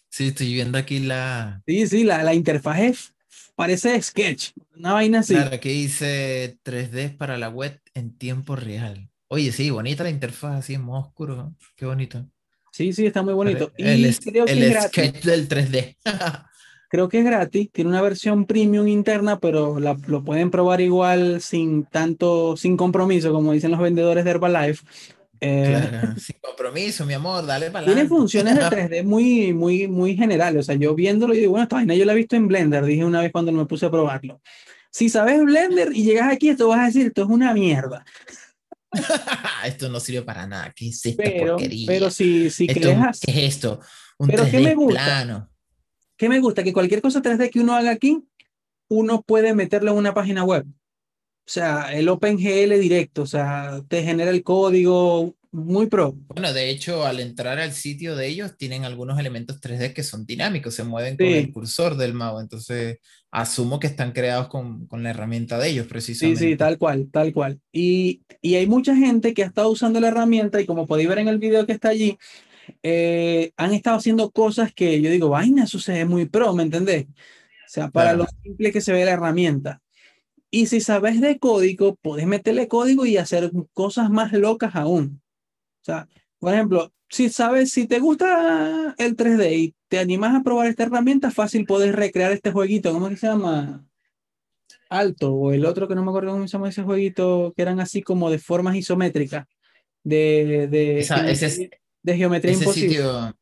sí, 0.10 0.28
estoy 0.28 0.54
viendo 0.54 0.78
aquí 0.78 1.00
la... 1.00 1.62
Sí, 1.66 1.88
sí, 1.88 2.04
la, 2.04 2.24
la 2.24 2.34
interfaz 2.34 2.80
es, 2.80 3.16
parece 3.58 4.00
sketch, 4.02 4.52
una 4.78 4.94
vaina 4.94 5.20
así. 5.20 5.34
Claro, 5.34 5.56
aquí 5.56 5.70
dice 5.70 6.58
3D 6.64 7.18
para 7.18 7.38
la 7.38 7.50
web 7.50 7.82
en 7.96 8.16
tiempo 8.16 8.56
real. 8.56 9.10
Oye, 9.30 9.52
sí, 9.52 9.72
bonita 9.72 10.04
la 10.04 10.12
interfaz, 10.12 10.60
así 10.60 10.76
en 10.76 10.84
modo 10.84 11.02
oscuro, 11.02 11.56
qué 11.76 11.86
bonito. 11.86 12.26
Sí, 12.72 12.94
sí, 12.94 13.08
está 13.08 13.24
muy 13.24 13.34
bonito. 13.34 13.74
El, 13.78 14.06
y 14.06 14.16
creo 14.16 14.46
que 14.46 14.52
el 14.52 14.82
sketch 14.84 15.24
del 15.24 15.50
3D. 15.50 15.98
Creo 16.90 17.10
que 17.10 17.20
es 17.20 17.26
gratis, 17.26 17.70
tiene 17.74 17.90
una 17.90 18.02
versión 18.02 18.46
premium 18.46 18.88
interna, 18.88 19.40
pero 19.40 19.78
lo 19.78 20.24
pueden 20.24 20.50
probar 20.50 20.80
igual 20.80 21.42
sin 21.42 21.84
tanto, 21.84 22.56
sin 22.56 22.78
compromiso, 22.78 23.34
como 23.34 23.52
dicen 23.52 23.72
los 23.72 23.82
vendedores 23.82 24.24
de 24.24 24.32
Herbalife. 24.32 24.86
Eh, 25.40 26.02
sin 26.18 26.36
compromiso, 26.42 27.06
mi 27.06 27.14
amor, 27.14 27.46
dale 27.46 27.72
para 27.72 27.86
Tiene 27.86 28.08
funciones 28.08 28.56
de 28.56 28.62
3D 29.02 29.04
muy, 29.04 29.54
muy, 29.54 29.88
muy 29.88 30.16
generales. 30.16 30.62
O 30.62 30.64
sea, 30.64 30.76
yo 30.76 30.96
viéndolo 30.96 31.34
y 31.34 31.40
digo, 31.40 31.52
bueno, 31.52 31.64
esta 31.64 31.76
vaina 31.78 31.96
yo 31.96 32.06
la 32.06 32.14
he 32.14 32.18
visto 32.18 32.36
en 32.36 32.48
Blender, 32.48 32.84
dije 32.86 33.06
una 33.06 33.22
vez 33.22 33.32
cuando 33.32 33.52
me 33.52 33.66
puse 33.66 33.86
a 33.86 33.92
probarlo. 33.92 34.42
Si 34.92 35.10
sabes 35.10 35.44
Blender 35.44 35.90
y 35.94 36.04
llegas 36.04 36.32
aquí, 36.32 36.50
esto 36.50 36.68
vas 36.68 36.80
a 36.80 36.86
decir, 36.86 37.08
esto 37.08 37.24
es 37.24 37.30
una 37.30 37.54
mierda. 37.54 38.06
esto 39.66 39.90
no 39.90 40.00
sirve 40.00 40.22
para 40.24 40.48
nada. 40.48 40.74
¿Qué 40.76 40.90
es 40.90 41.06
esta 41.06 41.24
pero, 41.24 41.54
porquería? 41.54 41.88
Pero 41.88 42.10
si, 42.10 42.50
si 42.50 42.68
¿Qué 42.68 42.80
es 43.28 43.56
esto? 43.56 43.80
Un 44.18 44.30
pero 44.30 44.46
3D 44.46 44.52
¿qué 44.52 44.60
me 44.60 44.76
gusta? 44.76 45.04
plano. 45.04 45.50
¿Qué 46.18 46.30
me 46.30 46.40
gusta? 46.40 46.64
Que 46.64 46.74
cualquier 46.74 47.02
cosa 47.02 47.22
3D 47.22 47.52
que 47.52 47.60
uno 47.60 47.76
haga 47.76 47.92
aquí, 47.92 48.24
uno 48.90 49.22
puede 49.22 49.54
meterlo 49.54 49.92
en 49.92 49.98
una 49.98 50.14
página 50.14 50.44
web. 50.44 50.66
O 51.48 51.50
sea, 51.50 51.94
el 51.94 52.10
OpenGL 52.10 52.78
directo, 52.78 53.22
o 53.22 53.26
sea, 53.26 53.82
te 53.88 54.04
genera 54.04 54.32
el 54.32 54.44
código 54.44 55.34
muy 55.50 55.88
pro. 55.88 56.14
Bueno, 56.28 56.52
de 56.52 56.70
hecho, 56.70 57.06
al 57.06 57.22
entrar 57.22 57.58
al 57.58 57.72
sitio 57.72 58.18
de 58.18 58.28
ellos, 58.28 58.58
tienen 58.58 58.84
algunos 58.84 59.18
elementos 59.18 59.62
3D 59.62 59.94
que 59.94 60.04
son 60.04 60.26
dinámicos, 60.26 60.76
se 60.76 60.84
mueven 60.84 61.16
con 61.16 61.26
el 61.26 61.54
cursor 61.54 61.96
del 61.96 62.14
mouse. 62.14 62.42
Entonces, 62.42 62.98
asumo 63.32 63.80
que 63.80 63.88
están 63.88 64.12
creados 64.12 64.50
con, 64.50 64.88
con, 64.88 65.04
la 65.04 65.12
herramienta 65.12 65.58
de 65.58 65.70
ellos, 65.70 65.88
precisamente. 65.88 66.42
Sí, 66.42 66.50
sí, 66.50 66.58
tal 66.58 66.78
cual, 66.78 67.08
tal 67.14 67.32
cual. 67.32 67.62
Y, 67.72 68.24
y 68.42 68.56
hay 68.56 68.68
mucha 68.68 68.94
gente 68.94 69.34
que 69.34 69.44
ha 69.44 69.48
estado 69.48 69.70
usando 69.70 70.02
la 70.02 70.10
herramienta 70.10 70.60
y 70.60 70.66
como 70.66 70.86
podéis 70.86 71.08
ver 71.08 71.20
en 71.20 71.30
el 71.30 71.40
video 71.40 71.66
que 71.66 71.72
está 71.72 71.88
allí, 71.88 72.18
eh, 72.84 73.52
han 73.56 73.74
estado 73.74 73.96
haciendo 73.96 74.32
cosas 74.32 74.74
que 74.74 75.02
yo 75.02 75.10
digo, 75.10 75.30
vaina, 75.30 75.64
eso 75.64 75.80
se 75.80 75.94
ve 75.94 76.04
muy 76.04 76.26
pro, 76.26 76.54
¿me 76.54 76.64
entendés? 76.64 77.06
O 77.06 77.70
sea, 77.70 77.90
para 77.90 78.12
lo 78.12 78.26
simple 78.44 78.74
que 78.74 78.82
se 78.82 78.92
ve 78.92 79.06
la 79.06 79.12
herramienta. 79.12 79.82
Y 80.58 80.66
si 80.66 80.82
sabes 80.82 81.22
de 81.22 81.38
código, 81.38 81.98
puedes 81.98 82.26
meterle 82.26 82.68
código 82.68 83.06
y 83.06 83.18
hacer 83.18 83.52
cosas 83.74 84.10
más 84.10 84.34
locas 84.34 84.76
aún. 84.76 85.22
O 85.82 85.86
sea, 85.86 86.08
por 86.40 86.52
ejemplo, 86.52 86.92
si 87.10 87.30
sabes, 87.30 87.70
si 87.70 87.86
te 87.86 88.00
gusta 88.00 88.96
el 88.98 89.16
3D 89.16 89.56
y 89.56 89.76
te 89.88 90.00
animas 90.00 90.36
a 90.36 90.42
probar 90.42 90.66
esta 90.66 90.82
herramienta, 90.82 91.30
fácil 91.30 91.68
puedes 91.68 91.94
recrear 91.94 92.32
este 92.32 92.52
jueguito. 92.52 92.92
¿Cómo 92.92 93.08
que 93.08 93.18
se 93.18 93.28
llama? 93.28 93.86
Alto, 94.90 95.32
o 95.32 95.52
el 95.52 95.64
otro 95.64 95.88
que 95.88 95.94
no 95.94 96.04
me 96.04 96.10
acuerdo 96.10 96.32
cómo 96.32 96.48
se 96.48 96.54
llama 96.54 96.70
ese 96.70 96.82
jueguito, 96.82 97.54
que 97.56 97.62
eran 97.62 97.80
así 97.80 98.02
como 98.02 98.32
de 98.32 98.40
formas 98.40 98.76
isométricas. 98.76 99.46
De, 100.04 100.68
de 100.72 101.00
ese, 101.02 101.70
de 102.02 102.18
geometría 102.18 102.54
ese 102.54 102.64
imposible. 102.64 102.90
Sitio, 102.90 103.38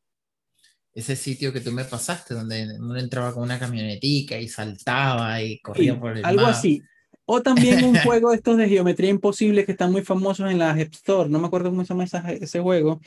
ese 0.92 1.16
sitio 1.16 1.54
que 1.54 1.62
tú 1.62 1.72
me 1.72 1.86
pasaste, 1.86 2.34
donde 2.34 2.78
uno 2.78 2.98
entraba 2.98 3.34
con 3.34 3.44
una 3.44 3.58
camionetica 3.58 4.38
y 4.38 4.50
saltaba 4.50 5.42
y 5.42 5.62
corría 5.62 5.98
por 5.98 6.18
el 6.18 6.26
Algo 6.26 6.48
así. 6.48 6.84
O 7.26 7.42
también 7.42 7.84
un 7.84 7.96
juego 8.04 8.30
de 8.30 8.38
estos 8.38 8.58
de 8.58 8.70
geometría 8.70 9.10
imposible 9.10 9.66
que 9.66 9.72
están 9.72 9.92
muy 9.92 10.04
famosos 10.04 10.50
en 10.50 10.60
la 10.60 10.72
App 10.72 10.94
Store. 10.94 11.30
No 11.30 11.40
me 11.40 11.48
acuerdo 11.48 11.70
cómo 11.70 11.84
se 11.84 11.90
llama 11.90 12.04
ese 12.04 12.60
juego. 12.60 13.02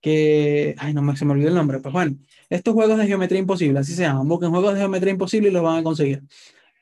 Que. 0.00 0.74
Ay, 0.78 0.92
no 0.92 1.02
me, 1.02 1.16
se 1.16 1.24
me 1.24 1.32
olvidó 1.32 1.48
el 1.48 1.54
nombre. 1.54 1.78
Pues 1.78 1.92
bueno, 1.92 2.16
estos 2.50 2.74
juegos 2.74 2.98
de 2.98 3.06
geometría 3.06 3.40
imposible, 3.40 3.78
así 3.78 3.94
se 3.94 4.02
llaman. 4.02 4.28
Busquen 4.28 4.50
juegos 4.50 4.74
de 4.74 4.80
geometría 4.80 5.12
imposible 5.12 5.48
y 5.48 5.52
los 5.52 5.62
van 5.62 5.78
a 5.78 5.82
conseguir. 5.82 6.22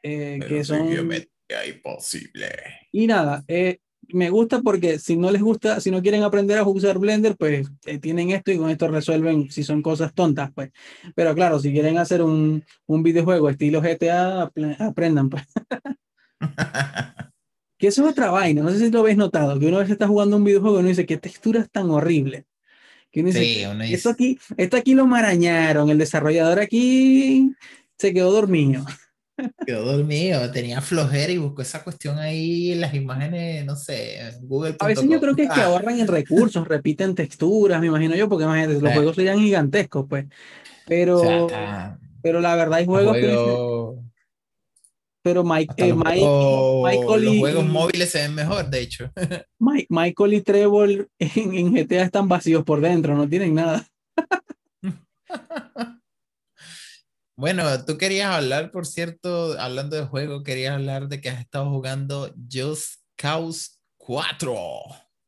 Eh, 0.02 0.40
que 0.48 0.64
son. 0.64 0.88
Geometría 0.88 1.66
imposible. 1.68 2.48
Y 2.90 3.06
nada, 3.06 3.44
eh, 3.46 3.78
me 4.08 4.30
gusta 4.30 4.60
porque 4.60 4.98
si 4.98 5.16
no 5.16 5.30
les 5.30 5.42
gusta, 5.42 5.80
si 5.80 5.90
no 5.90 6.02
quieren 6.02 6.22
aprender 6.22 6.58
a 6.58 6.64
usar 6.64 6.98
Blender, 6.98 7.36
pues 7.36 7.68
eh, 7.86 7.98
tienen 7.98 8.30
esto 8.30 8.50
y 8.50 8.58
con 8.58 8.70
esto 8.70 8.88
resuelven 8.88 9.50
si 9.50 9.62
son 9.62 9.82
cosas 9.82 10.14
tontas, 10.14 10.50
pues. 10.54 10.70
Pero 11.14 11.34
claro, 11.34 11.58
si 11.58 11.72
quieren 11.72 11.98
hacer 11.98 12.22
un, 12.22 12.64
un 12.86 13.02
videojuego 13.02 13.48
estilo 13.50 13.80
GTA, 13.80 14.50
aprendan, 14.78 15.30
pues. 15.30 15.44
que 17.78 17.88
eso 17.88 18.04
es 18.04 18.12
otra 18.12 18.30
vaina, 18.30 18.62
no 18.62 18.70
sé 18.70 18.78
si 18.78 18.90
lo 18.90 19.00
habéis 19.00 19.16
notado, 19.16 19.58
que 19.58 19.66
una 19.66 19.78
vez 19.78 19.90
está 19.90 20.06
jugando 20.06 20.36
un 20.36 20.44
videojuego 20.44 20.76
y 20.76 20.80
uno 20.80 20.88
dice, 20.88 21.06
qué 21.06 21.16
textura 21.16 21.60
es 21.60 21.70
tan 21.70 21.90
horrible. 21.90 22.46
Que 23.10 23.20
uno 23.20 23.28
dice, 23.28 23.68
esto, 23.92 24.10
aquí, 24.10 24.38
esto 24.56 24.76
aquí 24.76 24.94
lo 24.94 25.06
marañaron, 25.06 25.90
el 25.90 25.98
desarrollador 25.98 26.60
aquí 26.60 27.52
se 27.98 28.12
quedó 28.12 28.32
dormido. 28.32 28.84
Quedó 29.66 29.96
dormido, 29.96 30.50
tenía 30.50 30.80
flojera 30.80 31.32
y 31.32 31.38
buscó 31.38 31.62
esa 31.62 31.82
cuestión 31.82 32.18
ahí 32.18 32.72
en 32.72 32.80
las 32.80 32.94
imágenes, 32.94 33.64
no 33.64 33.76
sé, 33.76 34.20
en 34.20 34.46
Google. 34.46 34.76
A 34.78 34.86
veces 34.86 35.08
yo 35.08 35.18
creo 35.20 35.34
que 35.34 35.44
es 35.44 35.50
que 35.50 35.60
ah. 35.60 35.66
ahorran 35.66 35.98
en 35.98 36.06
recursos, 36.06 36.68
repiten 36.68 37.14
texturas, 37.14 37.80
me 37.80 37.86
imagino 37.88 38.14
yo, 38.14 38.28
porque 38.28 38.44
imagínate, 38.44 38.80
los 38.80 38.92
juegos 38.92 39.16
serían 39.16 39.38
gigantescos, 39.38 40.06
pues. 40.08 40.26
Pero, 40.86 41.48
pero 42.22 42.40
la 42.40 42.54
verdad 42.54 42.78
hay 42.78 42.86
juegos 42.86 43.16
que... 43.16 44.11
Pero 45.24 45.44
Mike, 45.44 45.74
eh, 45.76 45.94
Mike- 45.94 46.26
Michael 46.84 47.24
los 47.24 47.34
y- 47.34 47.38
juegos 47.40 47.64
móviles 47.66 48.10
se 48.10 48.18
ven 48.22 48.34
mejor, 48.34 48.68
de 48.68 48.80
hecho. 48.80 49.10
Mike- 49.60 49.86
Michael 49.88 50.34
y 50.34 50.40
Trevor 50.42 51.08
en, 51.18 51.54
en 51.54 51.72
GTA 51.74 52.02
están 52.02 52.28
vacíos 52.28 52.64
por 52.64 52.80
dentro, 52.80 53.14
no 53.16 53.28
tienen 53.28 53.54
nada. 53.54 53.86
Bueno, 57.34 57.64
tú 57.86 57.96
querías 57.96 58.30
hablar, 58.30 58.70
por 58.70 58.86
cierto, 58.86 59.58
hablando 59.58 59.96
de 59.96 60.04
juego, 60.04 60.42
querías 60.42 60.74
hablar 60.74 61.08
de 61.08 61.20
que 61.20 61.30
has 61.30 61.40
estado 61.40 61.70
jugando 61.70 62.32
Just 62.52 63.00
Cause 63.16 63.78
4. 63.96 64.54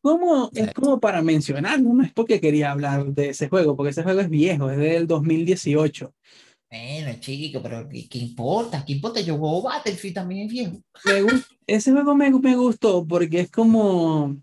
Como, 0.03 0.51
Sí. 0.53 0.61
es 0.61 0.75
como 0.75 1.01
para 1.01 1.23
mencionarlo, 1.23 1.95
no 1.95 2.05
es 2.05 2.13
porque 2.13 2.41
quería 2.41 2.71
hablar 2.73 3.07
de 3.07 3.31
ese 3.31 3.49
juego, 3.49 3.75
porque 3.75 3.91
ese 3.91 4.03
juego 4.03 4.21
es 4.21 4.29
viejo, 4.29 4.71
es 4.71 4.77
del 4.77 5.07
2018. 5.07 6.15
Bueno, 6.75 7.17
chico, 7.21 7.63
pero 7.63 7.89
¿qué, 7.89 8.09
qué 8.09 8.19
importa? 8.19 8.85
¿Qué 8.85 8.95
importa? 8.95 9.21
Yo 9.21 9.39
juego 9.39 9.63
Battlefield 9.63 10.15
también 10.15 10.47
es 10.47 10.53
viejo. 10.53 10.81
Ese 11.69 11.93
juego 11.93 12.17
me, 12.17 12.31
me 12.31 12.57
gustó 12.57 13.07
porque 13.07 13.41
es 13.41 13.51
como... 13.51 14.37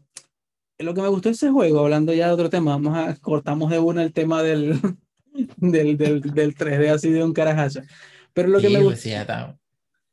Lo 0.80 0.94
que 0.94 1.02
me 1.02 1.10
gustó 1.10 1.28
de 1.28 1.34
ese 1.34 1.52
juego, 1.52 1.82
hablando 1.82 2.14
ya 2.14 2.28
de 2.28 2.34
otro 2.34 2.50
tema, 2.50 2.72
vamos 2.72 2.98
a 2.98 3.16
cortamos 3.18 3.70
de 3.70 3.80
una 3.80 4.02
el 4.02 4.14
tema 4.14 4.42
del, 4.42 4.80
del, 5.58 5.98
del, 5.98 6.22
del 6.22 6.56
3D 6.56 6.90
así 6.90 7.10
de 7.12 7.22
un 7.22 7.34
carajazo. 7.34 7.82
Pero 8.34 8.48
lo 8.48 8.62
que 8.62 8.68
Sí, 8.68 8.74
me 8.74 8.80
pues 8.80 8.86
gustó 8.86 9.02
sí, 9.02 9.10
ya 9.10 9.22
está. 9.22 9.60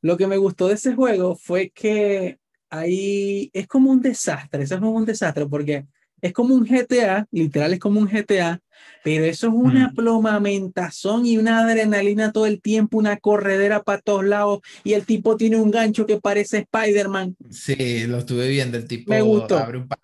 Lo 0.03 0.17
que 0.17 0.27
me 0.27 0.37
gustó 0.37 0.67
de 0.67 0.75
ese 0.75 0.95
juego 0.95 1.37
fue 1.37 1.71
que 1.71 2.39
ahí 2.69 3.49
es 3.53 3.69
como 3.69 3.93
un 3.93 4.03
desastre, 4.03 4.65
ese 4.65 4.75
es 4.75 4.81
un 4.81 5.05
desastre 5.05 5.47
porque 5.47 5.87
es 6.21 6.33
como 6.33 6.55
un 6.55 6.67
GTA, 6.67 7.27
literal 7.31 7.73
es 7.73 7.79
como 7.79 8.01
un 8.01 8.09
GTA, 8.09 8.61
pero 9.05 9.25
eso 9.25 9.49
es 9.49 9.53
una 9.55 9.89
Mm. 9.89 9.95
plomamentazón 9.95 11.27
y 11.27 11.39
una 11.39 11.61
adrenalina 11.61 12.33
todo 12.33 12.47
el 12.47 12.61
tiempo, 12.61 12.99
una 12.99 13.17
corredera 13.19 13.83
para 13.83 14.01
todos 14.01 14.25
lados 14.25 14.61
y 14.85 14.93
el 14.95 15.05
tipo 15.07 15.37
tiene 15.37 15.57
un 15.57 15.71
gancho 15.71 16.07
que 16.07 16.21
parece 16.21 16.59
Spider-Man. 16.59 17.37
Sí, 17.51 18.07
lo 18.07 18.19
estuve 18.19 18.49
viendo. 18.49 18.77
El 18.79 18.87
tipo 18.87 19.13
Me 19.13 19.23
gustó. 19.23 19.59
abre 19.59 19.79
un 19.79 19.89
pa- 19.89 19.99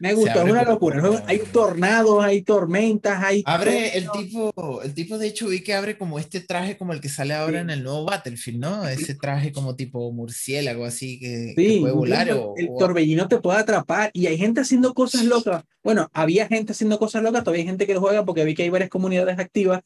Me 0.00 0.10
Se 0.10 0.14
gustó, 0.14 0.42
es 0.44 0.50
una 0.50 0.62
locura. 0.62 1.00
Juego- 1.00 1.20
hay 1.26 1.38
tornados, 1.52 2.22
hay 2.24 2.42
tormentas, 2.42 3.22
hay... 3.22 3.42
Abre 3.46 3.96
el 3.98 4.08
tipo, 4.12 4.80
el 4.82 4.94
tipo 4.94 5.18
de 5.18 5.26
hecho 5.26 5.48
vi 5.48 5.60
que 5.62 5.74
abre 5.74 5.98
como 5.98 6.18
este 6.20 6.40
traje 6.40 6.76
como 6.76 6.92
el 6.92 7.00
que 7.00 7.08
sale 7.08 7.34
ahora 7.34 7.58
Sí. 7.58 7.62
en 7.62 7.70
el 7.70 7.82
nuevo 7.82 8.04
Battlefield, 8.04 8.60
¿no? 8.60 8.86
Ese 8.86 9.14
traje 9.16 9.50
como 9.50 9.74
tipo 9.74 10.12
murciélago 10.12 10.84
así 10.84 11.18
que, 11.18 11.54
que 11.56 11.68
Sí, 11.68 11.80
puede 11.80 11.94
volar 11.94 12.30
o, 12.32 12.54
el 12.56 12.68
o- 12.70 12.78
torbellino 12.78 13.26
te 13.26 13.38
puede 13.40 13.58
atrapar 13.58 14.10
y 14.12 14.26
hay 14.26 14.38
gente 14.38 14.60
haciendo 14.60 14.94
cosas 14.94 15.24
locas. 15.24 15.64
Bueno, 15.82 16.08
había 16.12 16.46
gente 16.46 16.72
haciendo 16.72 16.98
cosas 16.98 17.22
locas, 17.22 17.42
todavía 17.42 17.62
hay 17.62 17.68
gente 17.68 17.86
que 17.86 17.94
lo 17.94 18.00
juega 18.00 18.24
porque 18.24 18.44
vi 18.44 18.54
que 18.54 18.62
hay 18.62 18.70
varias 18.70 18.90
comunidades 18.90 19.38
activas 19.38 19.82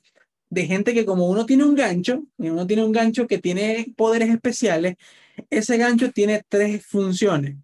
de 0.51 0.67
gente 0.67 0.93
que 0.93 1.07
como 1.07 1.29
uno 1.31 1.47
tiene 1.47 1.65
un 1.65 1.75
gancho, 1.75 2.25
y 2.37 2.51
uno 2.51 2.67
tiene 2.67 2.85
un 2.85 2.93
gancho 2.93 3.27
que 3.27 3.39
tiene 3.39 3.87
poderes 3.97 4.29
especiales, 4.29 4.97
ese 5.49 5.79
gancho 5.79 6.11
tiene 6.13 6.43
tres 6.47 6.85
funciones. 6.85 7.57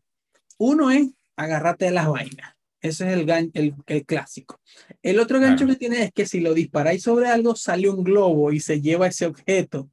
Uno 0.57 0.91
es 0.91 1.09
agarrarte 1.39 1.87
de 1.87 1.91
las 1.93 2.09
vainas. 2.09 2.55
Ese 2.81 3.07
es 3.09 3.19
el, 3.19 3.27
gan- 3.27 3.51
el, 3.55 3.75
el 3.87 4.05
clásico. 4.05 4.61
El 5.03 5.19
otro 5.19 5.41
gancho 5.41 5.65
Claro. 5.65 5.73
que 5.73 5.79
tiene 5.79 6.03
es 6.05 6.13
que 6.13 6.27
si 6.27 6.41
lo 6.41 6.55
disparáis 6.55 7.03
sobre 7.03 7.29
algo, 7.29 7.57
sale 7.57 7.89
un 7.89 8.05
globo 8.05 8.53
y 8.53 8.61
se 8.61 8.81
lleva 8.81 9.07
ese 9.09 9.27
objeto. 9.27 9.91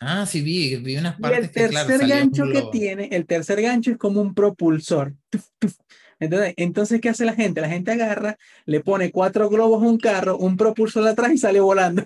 Ah, 0.00 0.26
sí 0.26 0.40
vi, 0.40 0.76
vi 0.76 0.96
unas 0.96 1.18
Y 1.18 1.22
partes 1.22 1.38
el 1.44 1.50
que 1.50 1.68
claro, 1.68 1.86
tercer 1.88 2.08
gancho 2.08 2.44
que 2.50 2.62
tiene, 2.72 3.08
el 3.12 3.26
tercer 3.26 3.62
gancho 3.62 3.90
es 3.92 3.98
como 3.98 4.20
un 4.20 4.34
propulsor. 4.34 5.14
Tuf, 5.30 5.46
tuf. 5.58 5.74
Entonces, 6.18 6.54
entonces, 6.56 7.00
¿qué 7.00 7.08
hace 7.08 7.24
la 7.24 7.34
gente? 7.34 7.60
La 7.60 7.68
gente 7.68 7.90
agarra, 7.92 8.36
le 8.64 8.80
pone 8.80 9.10
cuatro 9.12 9.48
globos 9.48 9.82
a 9.82 9.86
un 9.86 9.98
carro, 9.98 10.36
un 10.38 10.56
propulsor 10.56 11.06
atrás 11.06 11.32
y 11.32 11.38
sale 11.38 11.60
volando. 11.60 12.04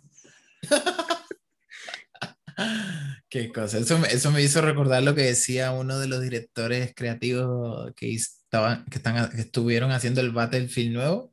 Qué 3.28 3.52
cosa, 3.52 3.78
eso, 3.78 4.04
eso 4.06 4.30
me 4.30 4.42
hizo 4.42 4.60
recordar 4.62 5.02
lo 5.02 5.14
que 5.14 5.22
decía 5.22 5.72
uno 5.72 5.98
de 5.98 6.06
los 6.06 6.22
directores 6.22 6.92
creativos 6.94 7.92
que, 7.96 8.14
estaban, 8.14 8.84
que, 8.86 8.98
están, 8.98 9.30
que 9.30 9.40
estuvieron 9.40 9.90
haciendo 9.90 10.20
el 10.20 10.30
Battlefield 10.30 10.94
nuevo. 10.94 11.32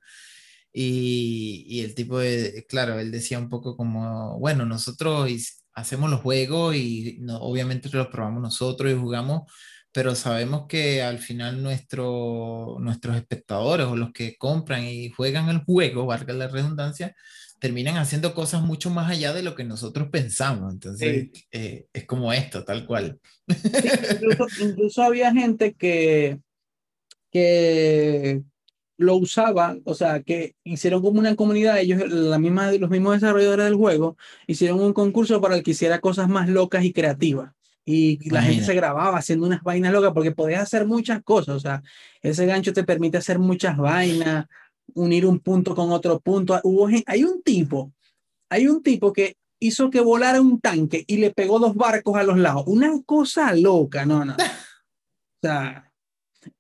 Y, 0.74 1.66
y 1.68 1.82
el 1.82 1.96
tipo 1.96 2.20
de, 2.20 2.66
claro, 2.68 3.00
él 3.00 3.12
decía 3.12 3.38
un 3.40 3.50
poco 3.50 3.78
como, 3.78 4.40
bueno, 4.40 4.66
nosotros 4.66 5.30
hacemos 5.74 6.10
los 6.10 6.22
juegos 6.22 6.76
y 6.76 7.18
no, 7.22 7.38
obviamente 7.38 7.90
los 7.92 8.08
probamos 8.08 8.42
nosotros 8.42 8.92
y 8.92 8.96
jugamos, 8.96 9.44
pero 9.92 10.16
sabemos 10.16 10.66
que 10.68 11.04
al 11.04 11.20
final 11.20 11.62
nuestro, 11.62 12.78
nuestros 12.80 13.16
espectadores 13.16 13.86
o 13.88 13.96
los 13.96 14.12
que 14.14 14.38
compran 14.38 14.86
y 14.86 15.10
juegan 15.12 15.50
el 15.50 15.60
juego, 15.64 16.06
valga 16.08 16.34
la 16.34 16.48
redundancia, 16.48 17.16
terminan 17.64 17.96
haciendo 17.96 18.34
cosas 18.34 18.62
mucho 18.62 18.90
más 18.90 19.10
allá 19.10 19.32
de 19.32 19.42
lo 19.42 19.56
que 19.56 19.64
nosotros 19.64 20.10
pensamos. 20.10 20.74
Entonces, 20.74 21.30
eh, 21.50 21.86
es 21.94 22.06
como 22.06 22.34
esto, 22.34 22.66
tal 22.66 22.86
cual. 22.86 23.22
Incluso, 23.48 24.48
incluso 24.62 25.02
había 25.02 25.32
gente 25.32 25.74
que, 25.74 26.40
que 27.32 28.42
lo 28.98 29.16
usaba, 29.16 29.78
o 29.86 29.94
sea, 29.94 30.22
que 30.24 30.56
hicieron 30.66 31.02
como 31.02 31.22
una 31.22 31.38
comunidad, 31.38 31.80
ellos, 31.80 32.06
la 32.12 32.38
misma, 32.38 32.70
los 32.74 32.90
mismos 32.90 33.14
desarrolladores 33.14 33.64
del 33.64 33.76
juego, 33.76 34.18
hicieron 34.46 34.82
un 34.82 34.92
concurso 34.92 35.40
para 35.40 35.56
el 35.56 35.64
que 35.64 35.72
hiciera 35.72 36.02
cosas 36.02 36.28
más 36.28 36.50
locas 36.50 36.84
y 36.84 36.92
creativas. 36.92 37.54
Y 37.86 38.18
la 38.30 38.42
gente 38.42 38.56
Imagínate. 38.56 38.66
se 38.66 38.76
grababa 38.76 39.18
haciendo 39.18 39.46
unas 39.46 39.64
vainas 39.64 39.94
locas 39.94 40.12
porque 40.14 40.32
podías 40.32 40.64
hacer 40.64 40.86
muchas 40.86 41.24
cosas, 41.24 41.56
o 41.56 41.60
sea, 41.62 41.82
ese 42.22 42.46
gancho 42.46 42.74
te 42.74 42.84
permite 42.84 43.20
hacer 43.20 43.40
muchas 43.40 43.78
vainas, 43.78 44.48
unir 44.96 45.26
un 45.26 45.40
punto 45.40 45.76
con 45.76 45.92
otro 45.92 46.20
punto. 46.20 46.60
Hubo, 46.64 46.90
hay 47.06 47.24
un 47.24 47.42
tipo, 47.42 47.94
hay 48.50 48.68
un 48.68 48.82
tipo 48.82 49.14
que 49.14 49.36
hizo 49.60 49.90
que 49.90 50.02
volara 50.02 50.42
un 50.42 50.60
tanque 50.60 51.04
y 51.08 51.18
le 51.18 51.32
pegó 51.32 51.60
dos 51.60 51.76
barcos 51.76 52.18
a 52.18 52.24
los 52.24 52.38
lados. 52.38 52.64
Una 52.68 52.92
cosa 53.06 53.54
loca, 53.56 54.06
no, 54.06 54.26
no. 54.26 54.36
O 55.36 55.46
sea, 55.46 55.92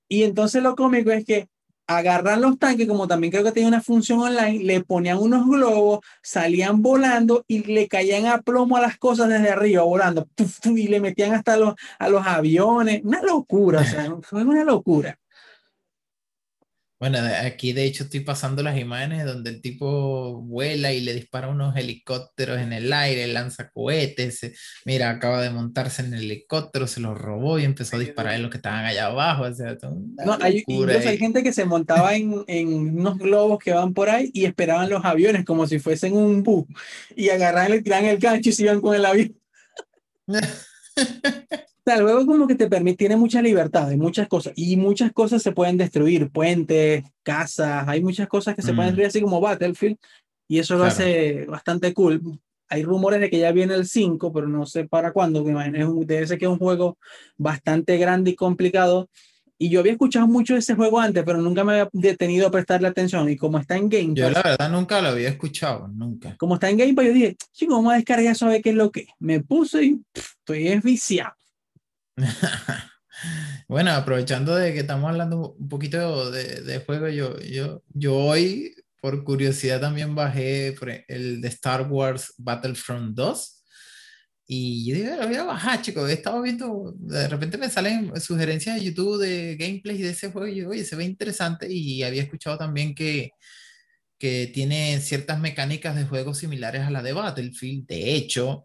y 0.10 0.24
entonces 0.24 0.62
lo 0.62 0.76
cómico 0.76 1.10
es 1.10 1.24
que 1.24 1.48
agarran 1.88 2.42
los 2.42 2.58
tanques, 2.58 2.88
como 2.88 3.08
también 3.08 3.32
creo 3.32 3.44
que 3.44 3.52
tenía 3.52 3.68
una 3.68 3.82
función 3.82 4.20
online, 4.20 4.64
le 4.64 4.84
ponían 4.84 5.18
unos 5.18 5.48
globos, 5.48 6.00
salían 6.22 6.82
volando 6.82 7.44
y 7.48 7.64
le 7.64 7.88
caían 7.88 8.26
a 8.26 8.42
plomo 8.42 8.78
a 8.78 8.82
las 8.82 8.98
cosas 8.98 9.30
desde 9.30 9.50
arriba, 9.50 9.84
volando, 9.84 10.28
y 10.66 10.88
le 10.88 11.00
metían 11.00 11.34
hasta 11.34 11.58
los, 11.58 11.76
a 12.00 12.10
los 12.10 12.26
aviones. 12.26 13.02
Una 13.04 13.22
locura, 13.22 13.82
o 13.82 13.86
sea, 13.86 14.16
fue 14.22 14.44
una 14.44 14.64
locura. 14.64 15.18
Bueno, 17.04 17.18
aquí 17.42 17.74
de 17.74 17.84
hecho 17.84 18.06
estoy 18.06 18.22
pasando 18.22 18.64
las 18.64 18.80
imágenes 18.80 19.26
donde 19.26 19.50
el 19.50 19.62
tipo 19.62 20.42
vuela 20.42 20.94
y 20.94 21.02
le 21.02 21.14
dispara 21.14 21.50
unos 21.50 21.76
helicópteros 21.76 22.62
en 22.62 22.72
el 22.72 22.94
aire, 22.94 23.28
lanza 23.28 23.70
cohetes. 23.72 24.40
se- 24.40 24.54
Mira, 24.86 25.10
acaba 25.10 25.42
de 25.42 25.50
montarse 25.50 26.02
en 26.02 26.14
el 26.14 26.22
helicóptero, 26.24 26.88
se 26.88 27.02
lo 27.02 27.14
robó 27.14 27.60
y 27.60 27.66
empezó 27.66 27.98
a 27.98 28.00
disparar 28.00 28.36
en 28.36 28.44
los 28.44 28.52
que 28.52 28.56
estaban 28.56 28.86
allá 28.86 29.08
abajo. 29.08 29.44
O 29.44 29.54
sea, 29.54 29.78
No, 29.82 30.38
hay, 30.40 30.64
gente 31.18 31.44
que 31.44 31.52
se 31.52 31.66
montaba 31.66 32.16
en, 32.16 32.46
en 32.48 32.98
unos 32.98 33.18
globos 33.18 33.60
que 33.60 33.74
van 33.74 33.94
por 33.94 34.10
ahí 34.10 34.32
y 34.34 34.46
esperaban 34.46 34.90
los 34.90 35.04
aviones 35.04 35.44
como 35.44 35.68
si 35.68 35.80
fuesen 35.80 36.16
un 36.16 36.42
bus 36.42 36.64
y 37.18 37.28
agarraban, 37.28 37.72
le 37.72 37.82
tiraban 37.82 38.06
el 38.06 38.18
gancho 38.18 38.50
y 38.50 38.54
se 38.54 38.64
iban 38.64 38.80
con 38.80 38.96
el 38.96 39.04
avión. 39.04 39.36
Sea, 41.86 41.96
el 41.98 42.04
juego 42.04 42.26
como 42.26 42.48
que 42.48 42.56
te 42.56 42.70
permite, 42.70 42.98
tiene 42.98 43.18
mucha 43.18 43.42
libertad, 43.42 43.90
hay 43.90 43.98
muchas 43.98 44.28
cosas 44.30 44.54
y 44.56 44.78
muchas 44.78 45.12
cosas 45.12 45.42
se 45.44 45.52
pueden 45.52 45.78
destruir, 45.78 46.30
puentes, 46.32 47.04
casas, 47.24 47.86
hay 47.88 48.02
muchas 48.02 48.28
cosas 48.30 48.56
que 48.56 48.62
se 48.62 48.74
pueden 48.74 48.94
Mm. 48.94 48.96
destruir 48.96 49.08
así 49.08 49.22
como 49.22 49.42
Battlefield 49.42 49.98
y 50.48 50.60
eso 50.60 50.76
lo 50.76 50.82
Claro. 50.82 50.94
hace 50.94 51.46
bastante 51.46 51.94
cool. 51.94 52.22
Hay 52.70 52.84
rumores 52.84 53.20
de 53.20 53.30
que 53.30 53.38
ya 53.38 53.52
viene 53.52 53.76
el 53.76 53.86
5, 53.86 54.32
pero 54.32 54.48
no 54.48 54.66
sé 54.66 54.88
para 54.88 55.12
cuándo, 55.12 55.44
me 55.44 55.52
imagino, 55.52 55.78
es 55.78 55.86
un- 55.86 56.08
debe 56.08 56.26
ser 56.26 56.38
que 56.40 56.46
es 56.46 56.52
un 56.52 56.58
juego 56.58 56.98
bastante 57.38 57.98
grande 57.98 58.32
y 58.32 58.36
complicado. 58.36 59.10
Y 59.60 59.70
yo 59.70 59.82
había 59.82 59.92
escuchado 59.92 60.26
mucho 60.28 60.54
de 60.54 60.60
ese 60.60 60.76
juego 60.76 61.00
antes, 61.00 61.24
pero 61.26 61.40
nunca 61.42 61.64
me 61.64 61.74
había 61.74 61.90
detenido 61.94 62.48
a 62.48 62.52
prestarle 62.52 62.88
atención. 62.88 63.30
Y 63.30 63.36
como 63.38 63.60
está 63.60 63.76
en 63.78 63.90
Game 63.90 64.14
Yo 64.14 64.26
Pass, 64.26 64.34
la 64.36 64.42
verdad 64.52 64.72
nunca 64.72 65.02
lo 65.02 65.10
había 65.10 65.30
escuchado, 65.30 65.88
nunca. 65.90 66.36
como 66.38 66.56
está 66.56 66.70
en 66.70 66.78
Game 66.78 66.94
Pass, 66.94 67.06
yo 67.06 67.14
dije, 67.14 67.36
chico, 67.52 67.76
vamos 67.76 67.94
a 67.94 67.98
descargar 67.98 68.32
eso 68.32 68.46
a 68.46 68.50
ver 68.50 68.62
qué 68.62 68.70
es 68.72 68.76
lo 68.76 68.90
que. 68.92 69.06
Me 69.20 69.42
puse 69.42 69.84
y 69.84 69.96
pff, 70.14 70.34
estoy 70.40 70.68
es 70.70 70.82
viciado. 70.82 71.34
Bueno, 73.68 73.92
aprovechando 73.92 74.56
de 74.56 74.74
que 74.74 74.80
estamos 74.82 75.10
hablando 75.10 75.56
un 75.58 75.70
poquito 75.70 76.32
de, 76.32 76.62
de 76.62 76.80
juego, 76.80 77.08
yo, 77.10 77.40
yo, 77.40 77.84
yo 77.94 78.16
hoy, 78.16 78.76
por 79.02 79.24
curiosidad, 79.24 79.82
también 79.82 80.16
bajé 80.16 80.76
el 81.08 81.42
de 81.42 81.48
Star 81.48 81.88
Wars 81.90 82.34
Battlefront 82.38 83.16
2. 83.16 83.64
Y 84.46 84.86
yo 84.86 84.96
dije, 84.96 85.16
lo 85.18 85.28
voy 85.28 85.36
a 85.38 85.44
bajar, 85.46 85.82
chicos. 85.82 86.10
He 86.10 86.14
estado 86.14 86.42
viendo, 86.42 86.94
de 86.98 87.28
repente 87.28 87.58
me 87.58 87.70
salen 87.70 88.20
sugerencias 88.20 88.76
de 88.76 88.86
YouTube 88.86 89.20
de 89.20 89.56
gameplays 89.56 90.02
de 90.02 90.10
ese 90.10 90.32
juego. 90.32 90.48
Y 90.48 90.56
yo, 90.58 90.70
oye, 90.70 90.84
se 90.84 90.96
ve 90.96 91.06
interesante. 91.06 91.68
Y 91.72 92.04
había 92.04 92.24
escuchado 92.24 92.58
también 92.58 92.94
que, 92.94 93.32
que 94.20 94.52
tiene 94.54 95.00
ciertas 95.02 95.40
mecánicas 95.40 95.96
de 95.96 96.06
juego 96.06 96.34
similares 96.34 96.82
a 96.84 96.92
la 96.92 97.02
de 97.02 97.14
Battlefield. 97.14 97.88
De 97.88 98.16
hecho, 98.16 98.64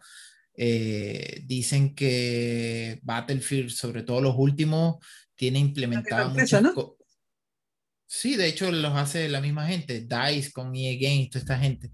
eh, 0.61 1.42
dicen 1.46 1.94
que 1.94 2.98
Battlefield, 3.02 3.70
sobre 3.70 4.02
todo 4.02 4.20
los 4.20 4.34
últimos, 4.36 4.96
tiene 5.36 5.61
implementadas 5.61 6.30
empresa, 6.30 6.61
muchas 6.61 6.74
¿no? 6.76 6.96
Sí, 8.09 8.34
de 8.34 8.48
hecho 8.48 8.72
los 8.72 8.96
hace 8.96 9.28
la 9.28 9.40
misma 9.40 9.68
gente, 9.68 10.00
DICE 10.00 10.50
con 10.50 10.74
EA 10.74 10.96
Games, 11.00 11.30
toda 11.30 11.40
esta 11.42 11.59
gente. 11.61 11.92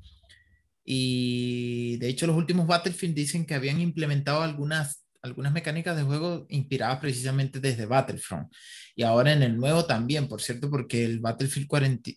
Y 0.83 1.99
de 1.99 2.09
hecho 2.09 2.27
los 2.27 2.37
últimos 2.37 2.67
Battlefield 2.67 3.15
dicen 3.15 3.45
que 3.45 3.53
habían 3.53 3.83
implementado 3.83 4.41
algunas, 4.41 5.05
algunas 5.21 5.53
mecánicas 5.53 5.95
de 5.95 6.05
juego 6.05 6.47
inspiradas 6.49 7.01
precisamente 7.01 7.61
desde 7.61 7.85
Battlefront. 7.85 8.51
Y 8.97 9.03
ahora 9.03 9.35
en 9.35 9.43
el 9.43 9.59
nuevo 9.59 9.85
también, 9.85 10.27
por 10.27 10.41
cierto, 10.41 10.71
porque 10.71 11.05
el 11.05 11.21
Battlefield 11.21 11.69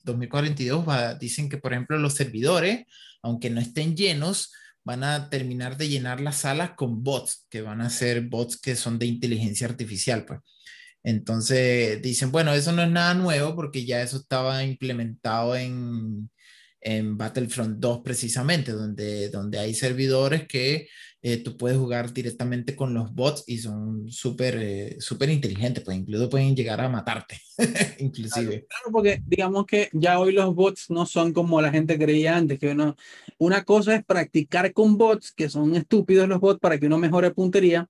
2042 0.01 0.87
va, 0.87 1.15
dicen 1.15 1.49
que, 1.49 1.57
por 1.57 1.73
ejemplo, 1.73 1.97
los 1.97 2.13
servidores, 2.13 2.85
aunque 3.21 3.49
no 3.49 3.59
estén 3.59 3.97
llenos, 3.97 4.53
van 4.87 5.03
a 5.03 5.29
terminar 5.29 5.75
de 5.77 5.89
llenar 5.89 6.21
las 6.21 6.37
salas 6.37 6.71
con 6.77 7.03
bots, 7.03 7.45
que 7.49 7.61
van 7.61 7.81
a 7.81 7.89
ser 7.89 8.21
bots 8.21 8.57
que 8.57 8.73
son 8.77 8.97
de 8.97 9.05
inteligencia 9.05 9.67
artificial, 9.67 10.23
pues. 10.25 10.39
Entonces 11.03 12.01
dicen, 12.01 12.31
bueno, 12.31 12.53
eso 12.53 12.71
no 12.71 12.83
es 12.83 12.89
nada 12.89 13.13
nuevo 13.13 13.53
porque 13.53 13.85
ya 13.85 14.01
eso 14.01 14.17
estaba 14.17 14.63
implementado 14.63 15.57
en, 15.57 16.29
en 16.79 17.17
Battlefront 17.17 17.79
2 17.79 18.01
precisamente, 18.01 18.71
donde, 18.71 19.29
donde 19.29 19.59
hay 19.59 19.73
servidores 19.73 20.47
que 20.47 20.87
eh, 21.29 21.35
tú 21.43 21.57
puedes 21.57 21.77
jugar 21.77 22.13
directamente 22.13 22.73
con 22.73 22.93
los 22.93 23.13
bots 23.13 23.43
y 23.47 23.57
son 23.57 24.09
súper 24.09 24.57
eh, 24.61 24.95
súper 24.99 25.29
inteligentes, 25.29 25.83
pues 25.83 25.97
incluso 25.97 26.29
pueden 26.29 26.55
llegar 26.55 26.79
a 26.79 26.87
matarte, 26.87 27.41
inclusive. 27.99 28.65
Claro, 28.65 28.91
porque 28.93 29.21
digamos 29.25 29.65
que 29.65 29.89
ya 29.91 30.21
hoy 30.21 30.31
los 30.31 30.55
bots 30.55 30.89
no 30.89 31.05
son 31.05 31.33
como 31.33 31.61
la 31.61 31.69
gente 31.69 31.99
creía 31.99 32.37
antes, 32.37 32.57
que 32.57 32.69
uno, 32.69 32.95
una 33.39 33.65
cosa 33.65 33.95
es 33.95 34.05
practicar 34.05 34.71
con 34.71 34.97
bots, 34.97 35.33
que 35.33 35.49
son 35.49 35.75
estúpidos 35.75 36.29
los 36.29 36.39
bots 36.39 36.61
para 36.61 36.79
que 36.79 36.85
uno 36.85 36.97
mejore 36.97 37.31
puntería, 37.31 37.89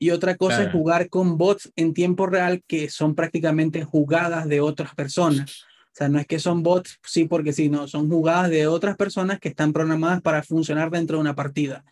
y 0.00 0.10
otra 0.10 0.34
cosa 0.34 0.64
es 0.64 0.72
jugar 0.72 1.08
con 1.08 1.38
bots 1.38 1.72
en 1.76 1.94
tiempo 1.94 2.26
real 2.26 2.60
que 2.66 2.90
son 2.90 3.14
prácticamente 3.14 3.84
jugadas 3.84 4.48
de 4.48 4.60
otras 4.60 4.96
personas. 4.96 5.62
O 5.62 5.96
sea, 5.96 6.08
no 6.08 6.18
es 6.18 6.26
que 6.26 6.40
son 6.40 6.64
bots, 6.64 6.98
sí, 7.04 7.26
porque 7.26 7.52
sí, 7.52 7.68
no, 7.68 7.86
son 7.86 8.10
jugadas 8.10 8.50
de 8.50 8.66
otras 8.66 8.96
personas 8.96 9.38
que 9.38 9.50
están 9.50 9.72
programadas 9.72 10.20
para 10.22 10.42
funcionar 10.42 10.90
dentro 10.90 11.18
de 11.18 11.20
una 11.20 11.36
partida. 11.36 11.84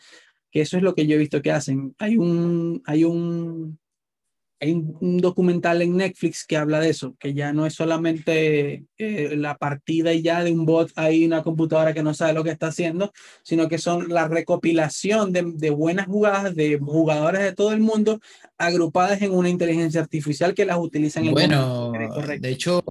Que 0.53 0.61
eso 0.61 0.77
es 0.77 0.83
lo 0.83 0.93
que 0.93 1.07
yo 1.07 1.15
he 1.15 1.17
visto 1.17 1.41
que 1.41 1.51
hacen. 1.51 1.95
Hay 1.97 2.15
un, 2.15 2.83
hay 2.85 3.03
un, 3.05 3.79
hay 4.61 4.71
un, 4.71 5.17
documental 5.17 5.81
en 5.81 5.97
Netflix 5.97 6.45
que 6.45 6.57
habla 6.57 6.79
de 6.79 6.89
eso, 6.89 7.15
que 7.19 7.33
ya 7.33 7.53
no 7.53 7.65
es 7.65 7.73
solamente 7.73 8.85
eh, 8.99 9.35
la 9.35 9.57
partida 9.57 10.13
y 10.13 10.21
ya 10.21 10.43
de 10.43 10.51
un 10.51 10.65
bot 10.65 10.91
ahí, 10.95 11.25
una 11.25 11.41
computadora 11.41 11.91
que 11.91 12.03
no 12.03 12.13
sabe 12.13 12.33
lo 12.33 12.43
que 12.43 12.51
está 12.51 12.67
haciendo, 12.67 13.11
sino 13.43 13.67
que 13.67 13.79
son 13.79 14.09
la 14.09 14.27
recopilación 14.27 15.33
de, 15.33 15.51
de 15.55 15.69
buenas 15.71 16.05
jugadas 16.05 16.55
de 16.55 16.77
jugadores 16.77 17.41
de 17.41 17.53
todo 17.53 17.73
el 17.73 17.79
mundo 17.79 18.19
agrupadas 18.57 19.23
en 19.23 19.31
una 19.31 19.49
inteligencia 19.49 20.01
artificial 20.01 20.53
que 20.53 20.65
las 20.65 20.77
utilizan 20.77 21.25
en 21.25 21.31
bueno, 21.31 21.91
de 22.39 22.49
hecho, 22.49 22.83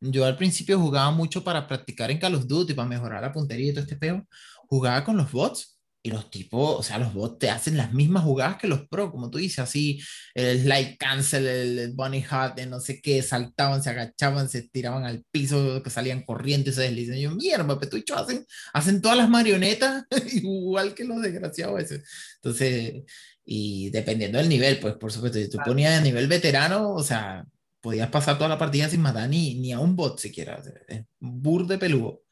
yo 0.00 0.24
al 0.24 0.36
principio 0.36 0.80
jugaba 0.80 1.12
mucho 1.12 1.44
para 1.44 1.66
practicar 1.68 2.10
en 2.10 2.18
Call 2.18 2.34
of 2.34 2.46
Duty, 2.46 2.74
para 2.74 2.88
mejorar 2.88 3.22
la 3.22 3.32
puntería 3.32 3.70
y 3.70 3.72
todo 3.72 3.82
este 3.82 3.96
peo. 3.96 4.26
Jugaba 4.66 5.04
con 5.04 5.16
los 5.16 5.30
bots 5.32 5.77
y 6.02 6.10
los 6.10 6.30
tipos, 6.30 6.78
o 6.78 6.82
sea, 6.82 6.98
los 6.98 7.12
bots 7.12 7.38
te 7.38 7.50
hacen 7.50 7.76
las 7.76 7.92
mismas 7.92 8.22
jugadas 8.22 8.56
que 8.56 8.68
los 8.68 8.86
pro, 8.88 9.10
como 9.10 9.30
tú 9.30 9.38
dices, 9.38 9.58
así, 9.58 10.00
el 10.34 10.62
slide 10.62 10.96
cancel, 10.96 11.46
el 11.46 11.92
bunny 11.92 12.24
hut, 12.24 12.60
no 12.66 12.80
sé 12.80 13.00
qué, 13.02 13.20
saltaban, 13.22 13.82
se 13.82 13.90
agachaban, 13.90 14.48
se 14.48 14.68
tiraban 14.68 15.04
al 15.04 15.24
piso, 15.30 15.82
que 15.82 15.90
salían 15.90 16.22
corriendo 16.22 16.70
y 16.70 16.72
se 16.72 16.82
deslizan. 16.82 17.16
Y 17.16 17.22
yo, 17.22 17.32
mierda, 17.32 17.78
petucho, 17.78 18.16
hacen, 18.16 18.46
hacen 18.72 19.02
todas 19.02 19.18
las 19.18 19.28
marionetas 19.28 20.04
igual 20.32 20.94
que 20.94 21.04
los 21.04 21.20
desgraciados 21.20 21.80
ese. 21.82 22.02
Entonces, 22.36 23.02
y 23.44 23.90
dependiendo 23.90 24.38
del 24.38 24.48
nivel, 24.48 24.78
pues 24.78 24.94
por 24.94 25.10
supuesto, 25.10 25.38
si 25.38 25.50
tú 25.50 25.58
ponías 25.64 25.98
a 25.98 26.02
nivel 26.02 26.28
veterano, 26.28 26.94
o 26.94 27.02
sea, 27.02 27.44
podías 27.80 28.10
pasar 28.10 28.36
toda 28.38 28.50
la 28.50 28.58
partida 28.58 28.88
sin 28.88 29.00
matar 29.00 29.28
ni, 29.28 29.54
ni 29.56 29.72
a 29.72 29.80
un 29.80 29.96
bot 29.96 30.18
siquiera. 30.20 30.62
Es 30.86 31.02
burde 31.18 31.78
peludo. 31.78 32.22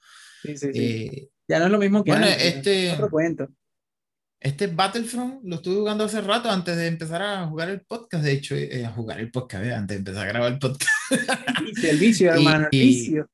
Sí, 0.43 0.57
sí, 0.57 0.73
sí. 0.73 0.81
Eh, 0.81 1.29
ya 1.49 1.59
no 1.59 1.67
es 1.67 1.71
lo 1.71 1.79
mismo 1.79 2.03
que 2.03 2.11
bueno, 2.11 2.27
este, 2.27 2.93
otro 2.93 3.11
cuento. 3.11 3.49
Este 4.39 4.67
Battlefront 4.67 5.43
lo 5.45 5.57
estuve 5.57 5.77
jugando 5.77 6.05
hace 6.05 6.21
rato 6.21 6.51
antes 6.51 6.77
de 6.77 6.87
empezar 6.87 7.23
a 7.23 7.47
jugar 7.47 7.71
el 7.71 7.81
podcast. 7.81 8.23
De 8.23 8.33
hecho, 8.33 8.55
eh, 8.55 8.85
a 8.85 8.91
jugar 8.91 9.19
el 9.19 9.31
podcast, 9.31 9.65
eh, 9.65 9.75
antes 9.75 9.97
de 9.97 9.99
empezar 9.99 10.25
a 10.25 10.29
grabar 10.29 10.53
el 10.53 10.59
podcast. 10.59 10.91
El 11.83 11.99
vicio, 11.99 12.33
hermano, 12.33 12.69
el 12.71 12.79
vicio. 12.79 13.31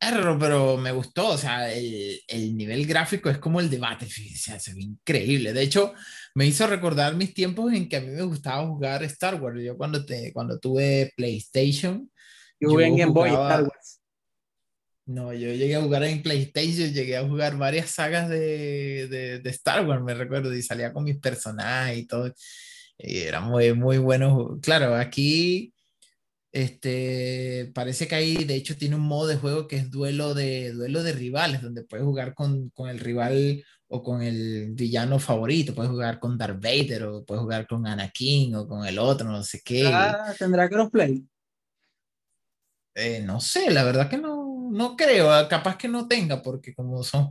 Error, 0.00 0.36
pero 0.38 0.76
me 0.76 0.90
gustó, 0.90 1.28
o 1.28 1.38
sea, 1.38 1.72
el, 1.72 2.20
el, 2.26 2.56
nivel 2.56 2.86
gráfico 2.86 3.30
es 3.30 3.38
como 3.38 3.60
el 3.60 3.70
de 3.70 3.78
Battlefield, 3.78 4.34
o 4.34 4.38
sea, 4.38 4.58
se 4.58 4.74
ve 4.74 4.82
increíble. 4.82 5.52
De 5.52 5.62
hecho, 5.62 5.94
me 6.34 6.44
hizo 6.44 6.66
recordar 6.66 7.14
mis 7.14 7.32
tiempos 7.34 7.72
en 7.72 7.88
que 7.88 7.96
a 7.96 8.00
mí 8.00 8.08
me 8.08 8.22
gustaba 8.22 8.66
jugar 8.66 9.04
Star 9.04 9.40
Wars. 9.40 9.62
Yo 9.62 9.76
cuando, 9.76 10.04
te, 10.04 10.32
cuando 10.32 10.58
tuve 10.58 11.12
PlayStation. 11.16 12.10
Yo 12.58 12.70
jugué 12.70 12.86
en 12.86 12.96
Game 12.96 13.12
Boy 13.12 13.30
Star 13.30 13.62
Wars. 13.62 14.01
No, 15.12 15.32
yo 15.32 15.48
llegué 15.48 15.76
a 15.76 15.82
jugar 15.82 16.04
en 16.04 16.22
PlayStation, 16.22 16.92
llegué 16.92 17.16
a 17.16 17.26
jugar 17.26 17.56
varias 17.56 17.90
sagas 17.90 18.28
de, 18.28 19.08
de, 19.08 19.38
de 19.40 19.50
Star 19.50 19.86
Wars, 19.86 20.02
me 20.02 20.14
recuerdo, 20.14 20.54
y 20.54 20.62
salía 20.62 20.92
con 20.92 21.04
mis 21.04 21.18
personajes 21.18 21.98
y 21.98 22.06
todo. 22.06 22.32
Y 22.98 23.18
era 23.18 23.40
muy, 23.40 23.74
muy 23.74 23.98
bueno. 23.98 24.58
Claro, 24.62 24.94
aquí 24.94 25.72
este, 26.52 27.72
parece 27.74 28.06
que 28.06 28.14
ahí, 28.14 28.44
de 28.44 28.54
hecho, 28.54 28.76
tiene 28.76 28.96
un 28.96 29.02
modo 29.02 29.26
de 29.26 29.36
juego 29.36 29.66
que 29.66 29.76
es 29.76 29.90
duelo 29.90 30.34
de, 30.34 30.72
duelo 30.72 31.02
de 31.02 31.12
rivales, 31.12 31.62
donde 31.62 31.82
puedes 31.82 32.04
jugar 32.04 32.34
con, 32.34 32.68
con 32.70 32.90
el 32.90 32.98
rival 33.00 33.64
o 33.88 34.02
con 34.02 34.22
el 34.22 34.72
villano 34.72 35.18
favorito. 35.18 35.74
Puedes 35.74 35.90
jugar 35.90 36.20
con 36.20 36.36
Darth 36.36 36.62
Vader 36.62 37.04
o 37.04 37.24
puedes 37.24 37.42
jugar 37.42 37.66
con 37.66 37.86
Anakin 37.86 38.54
o 38.54 38.68
con 38.68 38.86
el 38.86 38.98
otro, 38.98 39.30
no 39.30 39.42
sé 39.42 39.62
qué. 39.64 39.86
Ah, 39.86 40.34
¿Tendrá 40.38 40.68
crossplay? 40.68 41.26
Eh, 42.94 43.22
no 43.24 43.40
sé, 43.40 43.70
la 43.70 43.84
verdad 43.84 44.10
que 44.10 44.18
no, 44.18 44.41
no 44.72 44.96
creo. 44.96 45.30
Ah, 45.30 45.48
capaz 45.48 45.76
que 45.76 45.88
no 45.88 46.08
tenga, 46.08 46.42
porque 46.42 46.74
como 46.74 47.02
son 47.02 47.28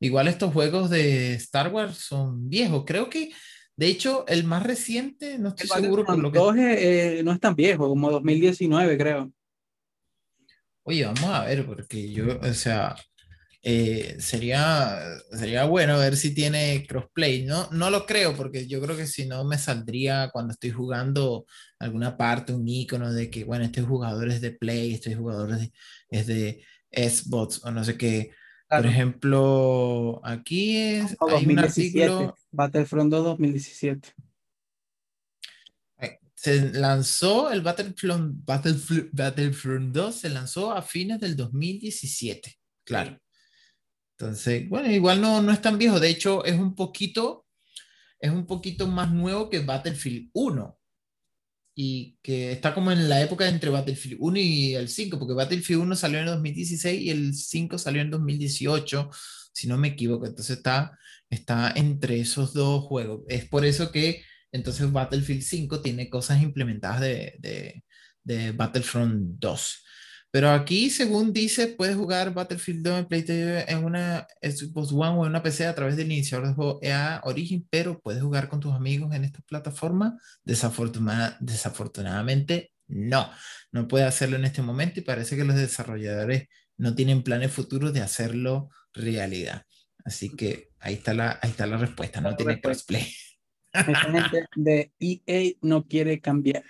igual 0.00 0.28
estos 0.28 0.52
juegos 0.52 0.90
de 0.90 1.34
Star 1.34 1.72
Wars 1.72 1.96
son 1.96 2.48
viejos. 2.48 2.84
Creo 2.86 3.08
que, 3.08 3.30
de 3.76 3.86
hecho, 3.86 4.24
el 4.28 4.44
más 4.44 4.62
reciente, 4.62 5.38
no 5.38 5.48
estoy 5.50 5.68
seguro 5.68 6.04
con 6.04 6.22
lo 6.22 6.30
que. 6.30 7.18
Eh, 7.18 7.22
no 7.22 7.32
es 7.32 7.40
tan 7.40 7.54
viejo, 7.54 7.88
como 7.88 8.10
2019, 8.10 8.98
creo. 8.98 9.32
Oye, 10.82 11.04
vamos 11.04 11.24
a 11.24 11.44
ver, 11.44 11.66
porque 11.66 12.12
yo, 12.12 12.38
o 12.40 12.54
sea, 12.54 12.94
eh, 13.68 14.14
sería, 14.20 14.96
sería 15.32 15.64
bueno 15.64 15.98
ver 15.98 16.16
si 16.16 16.32
tiene 16.32 16.86
crossplay. 16.86 17.44
No, 17.44 17.68
no 17.72 17.90
lo 17.90 18.06
creo, 18.06 18.36
porque 18.36 18.68
yo 18.68 18.80
creo 18.80 18.96
que 18.96 19.08
si 19.08 19.26
no 19.26 19.44
me 19.44 19.58
saldría 19.58 20.30
cuando 20.32 20.52
estoy 20.52 20.70
jugando 20.70 21.46
alguna 21.80 22.16
parte, 22.16 22.52
un 22.52 22.68
icono 22.68 23.12
de 23.12 23.28
que, 23.28 23.42
bueno, 23.42 23.64
este 23.64 23.82
jugador 23.82 24.28
es 24.28 24.40
de 24.40 24.52
Play, 24.52 24.94
este 24.94 25.16
jugador 25.16 25.50
es 25.50 25.58
de, 25.58 25.72
es 26.10 26.26
de 26.28 26.64
Xbox 26.92 27.64
o 27.64 27.72
no 27.72 27.82
sé 27.82 27.98
qué. 27.98 28.30
Por 28.68 28.86
ejemplo, 28.86 30.20
aquí 30.22 30.76
es, 30.76 31.16
hay 31.28 31.46
un 31.46 31.58
artículo. 31.58 32.36
Battlefront 32.52 33.10
2 33.10 33.24
2017. 33.24 34.12
Se 36.36 36.72
lanzó 36.72 37.50
el 37.50 37.62
Battlefront, 37.62 38.44
Battlefront, 38.44 39.08
Battlefront 39.12 39.92
2, 39.92 40.14
se 40.14 40.28
lanzó 40.28 40.70
a 40.70 40.82
fines 40.82 41.18
del 41.18 41.34
2017, 41.34 42.56
claro. 42.84 43.18
Entonces, 44.18 44.68
bueno, 44.68 44.90
igual 44.90 45.20
no, 45.20 45.42
no 45.42 45.52
es 45.52 45.60
tan 45.60 45.78
viejo. 45.78 46.00
De 46.00 46.08
hecho, 46.08 46.44
es 46.44 46.54
un 46.58 46.74
poquito, 46.74 47.46
es 48.18 48.30
un 48.30 48.46
poquito 48.46 48.86
más 48.86 49.12
nuevo 49.12 49.50
que 49.50 49.60
Battlefield 49.60 50.30
1. 50.32 50.78
Y 51.78 52.18
que 52.22 52.52
está 52.52 52.72
como 52.74 52.90
en 52.90 53.08
la 53.08 53.20
época 53.20 53.46
entre 53.48 53.68
Battlefield 53.68 54.16
1 54.18 54.38
y 54.38 54.74
el 54.74 54.88
5, 54.88 55.18
porque 55.18 55.34
Battlefield 55.34 55.82
1 55.82 55.96
salió 55.96 56.18
en 56.18 56.24
el 56.24 56.30
2016 56.30 57.02
y 57.02 57.10
el 57.10 57.34
5 57.34 57.76
salió 57.76 58.00
en 58.00 58.10
2018, 58.10 59.10
si 59.52 59.66
no 59.68 59.76
me 59.76 59.88
equivoco. 59.88 60.26
Entonces 60.26 60.56
está, 60.56 60.98
está 61.28 61.72
entre 61.76 62.20
esos 62.20 62.54
dos 62.54 62.84
juegos. 62.84 63.22
Es 63.28 63.44
por 63.46 63.66
eso 63.66 63.92
que 63.92 64.22
entonces 64.52 64.90
Battlefield 64.90 65.42
5 65.42 65.82
tiene 65.82 66.08
cosas 66.08 66.40
implementadas 66.42 67.02
de, 67.02 67.36
de, 67.40 67.84
de 68.24 68.52
Battlefront 68.52 69.38
2. 69.38 69.85
Pero 70.36 70.50
aquí, 70.50 70.90
según 70.90 71.32
dice, 71.32 71.66
puedes 71.66 71.96
jugar 71.96 72.34
Battlefield 72.34 72.82
2 72.82 72.98
en 72.98 73.06
PlayStation 73.06 73.64
en 73.66 73.84
una 73.86 74.26
Xbox 74.42 74.92
One 74.92 75.16
o 75.16 75.22
en 75.22 75.30
una 75.30 75.42
PC 75.42 75.66
a 75.66 75.74
través 75.74 75.96
del 75.96 76.12
iniciador 76.12 76.48
de 76.48 76.52
juego 76.52 76.78
EA 76.82 77.22
Origin, 77.24 77.66
pero 77.70 77.98
puedes 77.98 78.20
jugar 78.20 78.50
con 78.50 78.60
tus 78.60 78.74
amigos 78.74 79.14
en 79.14 79.24
esta 79.24 79.40
plataforma. 79.40 80.18
desafortunadamente, 80.44 82.70
no. 82.86 83.30
No 83.72 83.88
puede 83.88 84.04
hacerlo 84.04 84.36
en 84.36 84.44
este 84.44 84.60
momento 84.60 85.00
y 85.00 85.04
parece 85.04 85.38
que 85.38 85.44
los 85.44 85.56
desarrolladores 85.56 86.48
no 86.76 86.94
tienen 86.94 87.22
planes 87.22 87.50
futuros 87.50 87.94
de 87.94 88.02
hacerlo 88.02 88.68
realidad. 88.92 89.62
Así 90.04 90.36
que 90.36 90.68
ahí 90.80 90.92
está 90.92 91.14
la, 91.14 91.38
ahí 91.40 91.48
está 91.48 91.66
la 91.66 91.78
respuesta, 91.78 92.20
no 92.20 92.36
tiene 92.36 92.60
crossplay. 92.60 93.10
La 93.72 93.84
gente 93.84 94.44
de 94.54 94.92
EA 95.00 95.54
no 95.62 95.86
quiere 95.86 96.20
cambiar. 96.20 96.62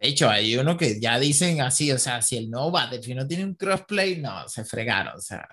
De 0.00 0.08
hecho, 0.08 0.30
hay 0.30 0.56
uno 0.56 0.78
que 0.78 0.98
ya 0.98 1.18
dicen 1.18 1.60
así, 1.60 1.92
o 1.92 1.98
sea, 1.98 2.22
si 2.22 2.38
el 2.38 2.50
nuevo 2.50 2.70
Battlefield 2.70 3.20
no 3.20 3.26
tiene 3.26 3.44
un 3.44 3.54
crossplay, 3.54 4.18
no, 4.18 4.48
se 4.48 4.64
fregaron, 4.64 5.14
o 5.14 5.20
sea, 5.20 5.46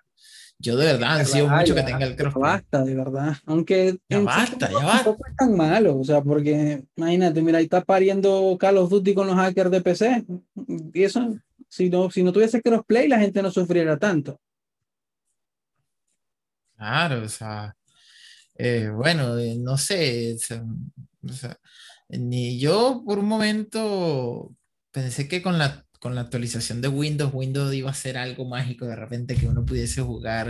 yo 0.58 0.78
de 0.78 0.86
verdad 0.86 1.20
ansío 1.20 1.50
mucho 1.50 1.76
que 1.76 1.84
tenga 1.84 2.06
el 2.06 2.16
crossplay. 2.16 2.42
basta, 2.42 2.84
de 2.86 2.96
verdad, 2.96 3.36
aunque 3.46 3.98
ya 4.08 4.20
basta, 4.22 4.72
ya 4.72 4.78
basta. 4.78 5.04
Tampoco 5.04 5.28
es 5.28 5.36
tan 5.36 5.58
malo, 5.58 6.00
o 6.00 6.04
sea, 6.04 6.22
porque 6.22 6.82
imagínate, 6.96 7.42
mira, 7.42 7.58
ahí 7.58 7.66
está 7.66 7.84
pariendo 7.84 8.56
Call 8.58 8.78
of 8.78 8.90
Duty 8.90 9.14
con 9.14 9.28
los 9.28 9.36
hackers 9.36 9.70
de 9.70 9.82
PC, 9.82 10.26
y 10.94 11.04
eso, 11.04 11.38
si 11.68 11.90
no, 11.90 12.10
si 12.10 12.24
no 12.24 12.32
tuviese 12.32 12.62
crossplay, 12.62 13.10
la 13.10 13.20
gente 13.20 13.42
no 13.42 13.52
sufriera 13.52 13.98
tanto. 13.98 14.40
Claro, 16.78 17.24
o 17.24 17.28
sea, 17.30 17.76
Eh, 18.60 18.90
bueno, 18.90 19.38
eh, 19.38 19.56
no 19.60 19.78
sé, 19.78 20.36
o 20.36 21.32
sea, 21.32 21.60
ni 22.10 22.60
yo 22.60 23.04
por 23.06 23.20
un 23.20 23.26
momento 23.26 24.56
pensé 24.92 25.28
que 25.28 25.42
con 25.42 25.58
la, 25.58 25.86
con 26.00 26.16
la 26.16 26.22
actualización 26.22 26.82
de 26.82 26.88
Windows, 26.88 27.34
Windows 27.34 27.74
iba 27.74 27.92
a 27.92 27.96
ser 27.96 28.18
algo 28.18 28.46
mágico 28.46 28.86
de 28.86 28.96
repente 28.96 29.36
que 29.36 29.48
uno 29.48 29.66
pudiese 29.66 30.02
jugar 30.02 30.50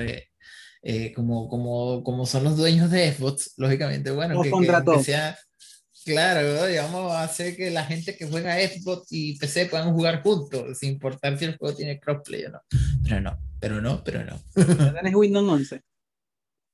eh, 0.83 1.11
como, 1.13 1.49
como, 1.49 2.03
como 2.03 2.25
son 2.25 2.43
los 2.43 2.57
dueños 2.57 2.91
de 2.91 3.11
Xbox, 3.11 3.53
lógicamente, 3.57 4.11
bueno, 4.11 4.41
que, 4.41 4.51
que, 4.51 5.03
sea, 5.03 5.37
claro, 6.05 6.65
digamos, 6.65 7.13
hacer 7.13 7.55
que 7.55 7.71
la 7.71 7.83
gente 7.83 8.15
que 8.15 8.27
juega 8.27 8.55
Xbox 8.55 9.07
y 9.11 9.37
PC 9.37 9.65
puedan 9.65 9.93
jugar 9.93 10.21
juntos, 10.21 10.77
sin 10.77 10.93
importar 10.93 11.37
si 11.37 11.45
el 11.45 11.57
juego 11.57 11.75
tiene 11.75 11.99
crossplay 11.99 12.45
o 12.45 12.51
no. 12.51 12.61
Pero 13.03 13.21
no, 13.21 13.37
pero 13.59 13.81
no, 13.81 14.03
pero 14.03 14.23
no. 14.23 14.39
¿Tienes 14.53 15.15
Windows 15.15 15.49
11? 15.49 15.81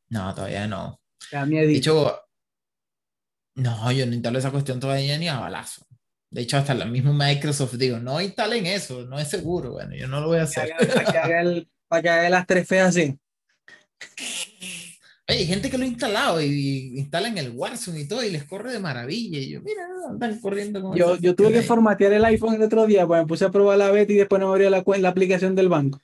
No, 0.10 0.32
todavía 0.36 0.68
no. 0.68 1.02
De 1.32 1.76
hecho, 1.76 2.23
no, 3.56 3.92
yo 3.92 4.06
no 4.06 4.14
instalo 4.14 4.40
esa 4.40 4.52
cuestión 4.52 4.80
todavía 4.80 5.18
ni 5.18 5.28
a 5.28 5.40
balazo. 5.40 5.86
De 6.30 6.42
hecho, 6.42 6.58
hasta 6.58 6.74
la 6.74 6.86
misma 6.86 7.14
Microsoft 7.14 7.76
digo, 7.76 8.00
no 8.00 8.20
instalen 8.20 8.66
eso, 8.66 9.06
no 9.06 9.20
es 9.20 9.30
seguro. 9.30 9.74
Bueno, 9.74 9.96
yo 9.96 10.08
no 10.08 10.20
lo 10.20 10.28
voy 10.28 10.40
a 10.40 10.44
hacer. 10.44 10.72
Para 10.78 11.12
que 11.12 11.18
haga, 11.18 11.64
para 11.88 12.02
que 12.02 12.10
haga 12.10 12.30
las 12.30 12.48
tres 12.48 12.68
feas 12.68 12.90
así. 12.90 13.18
Hay 15.26 15.46
gente 15.46 15.70
que 15.70 15.78
lo 15.78 15.86
ha 15.86 15.88
instalado 15.88 16.42
y, 16.42 17.00
instalan 17.00 17.38
el 17.38 17.52
Warzone 17.52 18.02
y 18.02 18.08
todo 18.08 18.24
y 18.24 18.32
les 18.32 18.44
corre 18.44 18.74
de 18.74 18.80
maravilla. 18.80 19.40
Y 19.40 19.52
yo, 19.52 19.62
mira, 19.62 19.84
andan 20.10 20.40
corriendo 20.40 20.82
como. 20.82 20.96
Yo, 20.96 21.16
yo 21.18 21.34
tuve 21.34 21.54
que 21.54 21.62
formatear 21.62 22.14
el 22.14 22.26
iPhone 22.26 22.56
el 22.56 22.64
otro 22.64 22.86
día, 22.86 23.08
pues 23.08 23.22
me 23.22 23.28
puse 23.28 23.46
a 23.46 23.52
probar 23.52 23.78
la 23.78 23.92
beta 23.92 24.12
y 24.12 24.18
después 24.18 24.40
no 24.40 24.48
me 24.48 24.54
abrió 24.54 24.70
la, 24.70 24.84
la 24.86 25.10
aplicación 25.10 25.56
del 25.56 25.70
banco. 25.70 26.02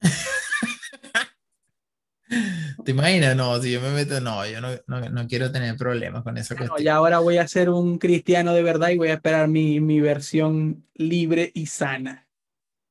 ¿Te 2.84 2.92
imaginas? 2.92 3.36
No, 3.36 3.60
si 3.60 3.72
yo 3.72 3.80
me 3.80 3.90
meto, 3.90 4.20
no, 4.20 4.46
yo 4.46 4.60
no, 4.60 4.68
no, 4.86 5.08
no 5.08 5.26
quiero 5.26 5.50
tener 5.50 5.76
problemas 5.76 6.22
con 6.22 6.38
esa 6.38 6.56
cuestión. 6.56 6.82
y 6.82 6.88
ahora 6.88 7.18
voy 7.18 7.38
a 7.38 7.48
ser 7.48 7.70
un 7.70 7.98
cristiano 7.98 8.54
de 8.54 8.62
verdad 8.62 8.90
y 8.90 8.98
voy 8.98 9.08
a 9.08 9.14
esperar 9.14 9.48
mi, 9.48 9.80
mi 9.80 10.00
versión 10.00 10.86
libre 10.94 11.50
y 11.54 11.66
sana. 11.66 12.26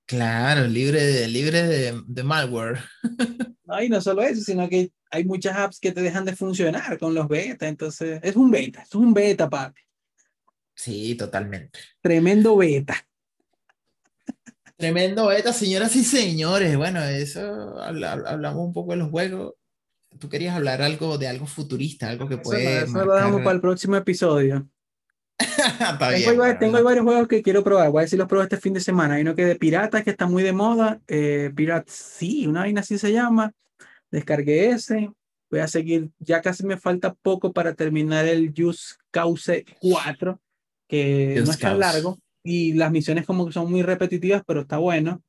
Claro, 0.06 0.68
libre 0.68 1.04
de, 1.04 1.28
libre 1.28 1.64
de, 1.64 2.02
de 2.06 2.24
malware. 2.24 2.80
No, 3.66 3.84
y 3.84 3.90
no 3.90 4.00
solo 4.00 4.22
eso, 4.22 4.42
sino 4.42 4.70
que 4.70 4.92
hay 5.12 5.26
muchas 5.26 5.58
apps 5.58 5.80
que 5.80 5.92
te 5.92 6.02
dejan 6.02 6.24
de 6.24 6.36
funcionar 6.36 6.98
con 6.98 7.14
los 7.14 7.28
beta, 7.28 7.68
entonces 7.68 8.20
es 8.24 8.36
un 8.36 8.50
beta, 8.50 8.84
es 8.84 8.96
un 8.96 9.14
beta, 9.14 9.50
papi. 9.50 9.82
Sí, 10.74 11.16
totalmente. 11.16 11.80
Tremendo 12.02 12.56
beta. 12.56 12.96
Tremendo 14.78 15.28
beta, 15.28 15.52
señoras 15.52 15.96
y 15.96 16.04
señores. 16.04 16.78
Bueno, 16.78 17.04
eso 17.04 17.82
hablamos 17.82 18.68
un 18.68 18.74
poco 18.74 18.92
de 18.92 18.98
los 18.98 19.10
juegos. 19.10 19.56
Tú 20.20 20.30
querías 20.30 20.56
hablar 20.56 20.82
algo 20.82 21.18
de 21.18 21.28
algo 21.28 21.46
futurista, 21.46 22.10
algo 22.10 22.28
que 22.28 22.38
puede. 22.38 22.84
Eso, 22.84 23.06
lo 23.06 23.16
dejamos 23.16 23.42
para 23.42 23.56
el 23.56 23.62
próximo 23.62 23.96
episodio. 23.96 24.68
tengo, 26.60 26.84
varios 26.84 27.06
juegos 27.06 27.28
que 27.28 27.44
quiero 27.44 27.64
probar. 27.64 27.92
Voy 27.92 28.00
a 28.00 28.02
ver 28.02 28.10
si 28.10 28.18
los 28.18 28.28
pruebo 28.28 28.44
este 28.44 28.58
fin 28.58 28.74
de 28.74 28.80
semana. 28.80 29.16
Hay 29.16 29.22
uno 29.22 29.36
que 29.36 29.46
de 29.46 29.56
piratas 29.56 30.04
que 30.04 30.10
está 30.10 30.26
muy 30.26 30.44
de 30.44 30.54
moda. 30.54 31.00
Eh, 31.08 31.52
sí, 31.86 32.48
una 32.48 32.62
vaina 32.62 32.82
así 32.82 32.98
se 32.98 33.12
llama. 33.12 33.54
Descargué 34.10 34.70
ese. 34.70 35.12
Voy 35.50 35.60
a 35.60 35.68
seguir. 35.68 36.10
Ya 36.20 36.42
casi 36.42 36.66
me 36.66 36.78
falta 36.78 37.14
poco 37.14 37.54
para 37.54 37.74
terminar 37.74 38.26
el 38.26 38.54
Just 38.56 39.00
Cause 39.12 39.64
4, 39.80 40.40
que 40.88 41.42
no 41.46 41.52
es 41.52 41.60
tan 41.60 41.80
largo. 41.80 42.18
Y 42.44 42.74
las 42.74 42.92
misiones 42.92 43.26
como 43.26 43.46
que 43.46 43.54
son 43.54 43.70
muy 43.70 43.84
repetitivas, 43.84 44.42
pero 44.46 44.62
está 44.62 44.78
bueno. 44.78 45.22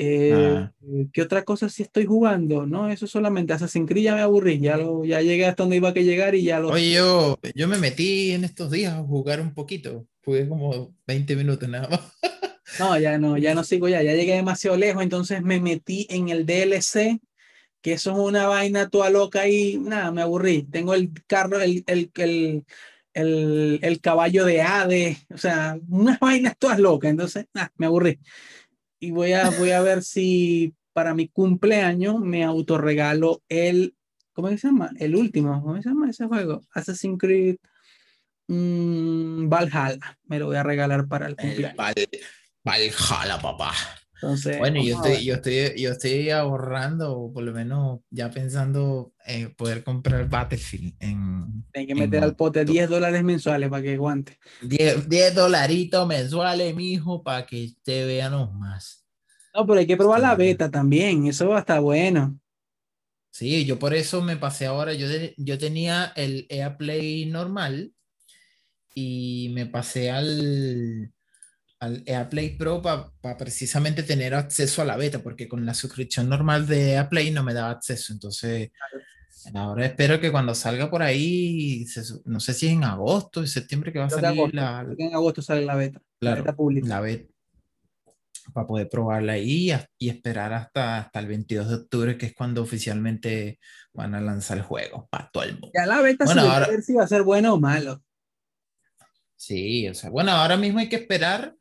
Eh, 0.00 0.32
ah. 0.32 0.72
¿Qué 1.12 1.22
otra 1.22 1.42
cosa 1.42 1.68
si 1.68 1.82
estoy 1.82 2.06
jugando? 2.06 2.64
No, 2.66 2.88
eso 2.88 3.08
solamente 3.08 3.52
Assassin's 3.52 3.88
Creed 3.88 4.04
ya 4.04 4.14
me 4.14 4.20
aburrí, 4.20 4.60
ya, 4.60 4.76
lo, 4.76 5.04
ya 5.04 5.20
llegué 5.20 5.44
hasta 5.44 5.64
donde 5.64 5.76
iba 5.76 5.88
a 5.88 5.92
que 5.92 6.04
llegar 6.04 6.36
y 6.36 6.44
ya 6.44 6.60
lo... 6.60 6.68
Oye, 6.68 6.92
yo, 6.92 7.36
yo 7.56 7.66
me 7.66 7.78
metí 7.78 8.30
en 8.30 8.44
estos 8.44 8.70
días 8.70 8.94
a 8.94 9.02
jugar 9.02 9.40
un 9.40 9.54
poquito, 9.54 10.06
jugué 10.24 10.48
como 10.48 10.94
20 11.08 11.34
minutos 11.34 11.68
nada 11.68 11.88
más. 11.88 12.00
No, 12.78 12.96
ya 12.98 13.18
no, 13.18 13.38
ya 13.38 13.54
no 13.54 13.64
sigo 13.64 13.88
ya, 13.88 14.02
ya 14.02 14.12
llegué 14.12 14.34
demasiado 14.34 14.76
lejos, 14.76 15.02
entonces 15.02 15.42
me 15.42 15.58
metí 15.58 16.06
en 16.10 16.28
el 16.28 16.44
DLC, 16.44 17.18
que 17.80 17.94
eso 17.94 18.12
es 18.12 18.18
una 18.18 18.46
vaina 18.46 18.90
toda 18.90 19.08
loca 19.08 19.48
y 19.48 19.78
nada, 19.78 20.12
me 20.12 20.20
aburrí. 20.20 20.64
Tengo 20.64 20.92
el 20.92 21.10
carro, 21.26 21.60
el, 21.62 21.82
el, 21.86 22.12
el, 22.14 22.64
el, 23.14 23.78
el 23.82 24.00
caballo 24.02 24.44
de 24.44 24.60
Hades, 24.60 25.26
o 25.32 25.38
sea, 25.38 25.78
unas 25.88 26.20
vainas 26.20 26.56
todas 26.58 26.78
locas, 26.78 27.10
entonces, 27.10 27.46
nada, 27.54 27.72
me 27.78 27.86
aburrí 27.86 28.20
y 29.00 29.10
voy 29.10 29.32
a, 29.32 29.50
voy 29.50 29.70
a 29.70 29.80
ver 29.80 30.02
si 30.02 30.74
para 30.92 31.14
mi 31.14 31.28
cumpleaños 31.28 32.20
me 32.20 32.44
autorregalo 32.44 33.42
el, 33.48 33.94
¿cómo 34.32 34.48
se 34.48 34.56
llama? 34.56 34.90
El 34.98 35.14
último, 35.14 35.62
¿cómo 35.62 35.80
se 35.80 35.88
llama 35.88 36.10
ese 36.10 36.26
juego? 36.26 36.62
Assassin's 36.72 37.18
Creed 37.18 37.56
mm, 38.48 39.48
Valhalla. 39.48 40.18
Me 40.24 40.38
lo 40.38 40.46
voy 40.46 40.56
a 40.56 40.62
regalar 40.62 41.06
para 41.06 41.28
el 41.28 41.36
cumpleaños. 41.36 41.76
Valhalla, 42.64 43.38
papá. 43.40 43.72
Entonces, 44.20 44.58
bueno, 44.58 44.82
yo 44.82 44.96
estoy, 44.96 45.24
yo, 45.24 45.34
estoy, 45.34 45.80
yo 45.80 45.92
estoy 45.92 46.30
ahorrando, 46.30 47.30
por 47.32 47.44
lo 47.44 47.52
menos 47.52 48.00
ya 48.10 48.28
pensando 48.30 49.12
en 49.24 49.54
poder 49.54 49.84
comprar 49.84 50.28
Battlefield. 50.28 50.94
En, 50.98 51.64
Hay 51.72 51.86
que 51.86 51.94
meter 51.94 52.24
al 52.24 52.34
pote 52.34 52.64
10 52.64 52.90
dólares 52.90 53.22
mensuales 53.22 53.70
para 53.70 53.80
que 53.80 53.94
aguante. 53.94 54.36
10, 54.62 55.08
10 55.08 55.34
dolaritos 55.36 56.04
mensuales, 56.08 56.74
mijo, 56.74 57.22
para 57.22 57.46
que 57.46 57.70
te 57.84 58.04
vean 58.06 58.32
más. 58.58 59.06
No, 59.54 59.64
pero 59.64 59.78
hay 59.78 59.86
que 59.86 59.96
probar 59.96 60.20
la 60.20 60.34
beta 60.34 60.68
también, 60.68 61.28
eso 61.28 61.48
va 61.48 61.58
a 61.58 61.60
estar 61.60 61.80
bueno. 61.80 62.40
Sí, 63.30 63.64
yo 63.64 63.78
por 63.78 63.94
eso 63.94 64.20
me 64.20 64.36
pasé 64.36 64.66
ahora, 64.66 64.94
yo, 64.94 65.06
yo 65.36 65.58
tenía 65.58 66.12
el 66.16 66.44
AirPlay 66.50 67.26
normal 67.26 67.92
y 68.94 69.52
me 69.54 69.66
pasé 69.66 70.10
al 70.10 71.12
al 71.80 72.02
AirPlay 72.06 72.56
Pro 72.56 72.82
para 72.82 73.36
precisamente 73.36 74.02
tener 74.02 74.34
acceso 74.34 74.82
a 74.82 74.84
la 74.84 74.96
beta, 74.96 75.20
porque 75.20 75.48
con 75.48 75.64
la 75.64 75.74
suscripción 75.74 76.28
normal 76.28 76.66
de 76.66 76.96
AirPlay 76.96 77.30
no 77.30 77.42
me 77.42 77.54
daba 77.54 77.70
acceso. 77.70 78.12
Entonces, 78.12 78.70
ahora 79.54 79.86
espero 79.86 80.20
que 80.20 80.32
cuando 80.32 80.54
salga 80.54 80.90
por 80.90 81.02
ahí, 81.02 81.86
no 82.24 82.40
sé 82.40 82.54
si 82.54 82.66
es 82.66 82.72
en 82.72 82.84
agosto, 82.84 83.40
en 83.40 83.46
septiembre 83.46 83.92
que 83.92 84.00
va 84.00 84.06
a 84.06 84.10
salir 84.10 84.54
la... 84.54 84.86
En 84.96 85.14
agosto 85.14 85.42
sale 85.42 85.64
la 85.64 85.76
beta. 85.76 86.00
la 86.20 86.34
beta 86.34 86.54
pública. 86.54 86.88
La 86.88 87.00
beta 87.00 87.32
para 88.52 88.66
poder 88.66 88.88
probarla 88.88 89.34
ahí 89.34 89.72
y 89.98 90.08
esperar 90.08 90.52
hasta, 90.52 90.98
hasta 90.98 91.20
el 91.20 91.26
22 91.26 91.68
de 91.68 91.74
octubre, 91.74 92.18
que 92.18 92.26
es 92.26 92.34
cuando 92.34 92.62
oficialmente 92.62 93.58
van 93.92 94.14
a 94.14 94.20
lanzar 94.20 94.58
el 94.58 94.62
juego 94.62 95.06
para 95.10 95.28
todo 95.30 95.42
el 95.44 95.52
mundo. 95.52 95.70
Ya 95.74 95.86
la 95.86 96.00
beta 96.00 96.24
bueno, 96.24 96.42
ahora... 96.42 96.66
a 96.66 96.70
ver 96.70 96.82
si 96.82 96.94
va 96.94 97.04
a 97.04 97.08
ser 97.08 97.22
bueno 97.22 97.54
o 97.54 97.60
malo. 97.60 98.02
Sí, 99.36 99.86
o 99.88 99.94
sea, 99.94 100.10
bueno, 100.10 100.32
ahora 100.32 100.56
mismo 100.56 100.80
hay 100.80 100.88
que 100.88 100.96
esperar 100.96 101.54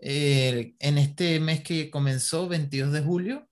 en 0.00 0.98
este 0.98 1.40
mes 1.40 1.62
que 1.62 1.90
comenzó, 1.90 2.48
22 2.48 2.92
de 2.92 3.00
julio, 3.00 3.48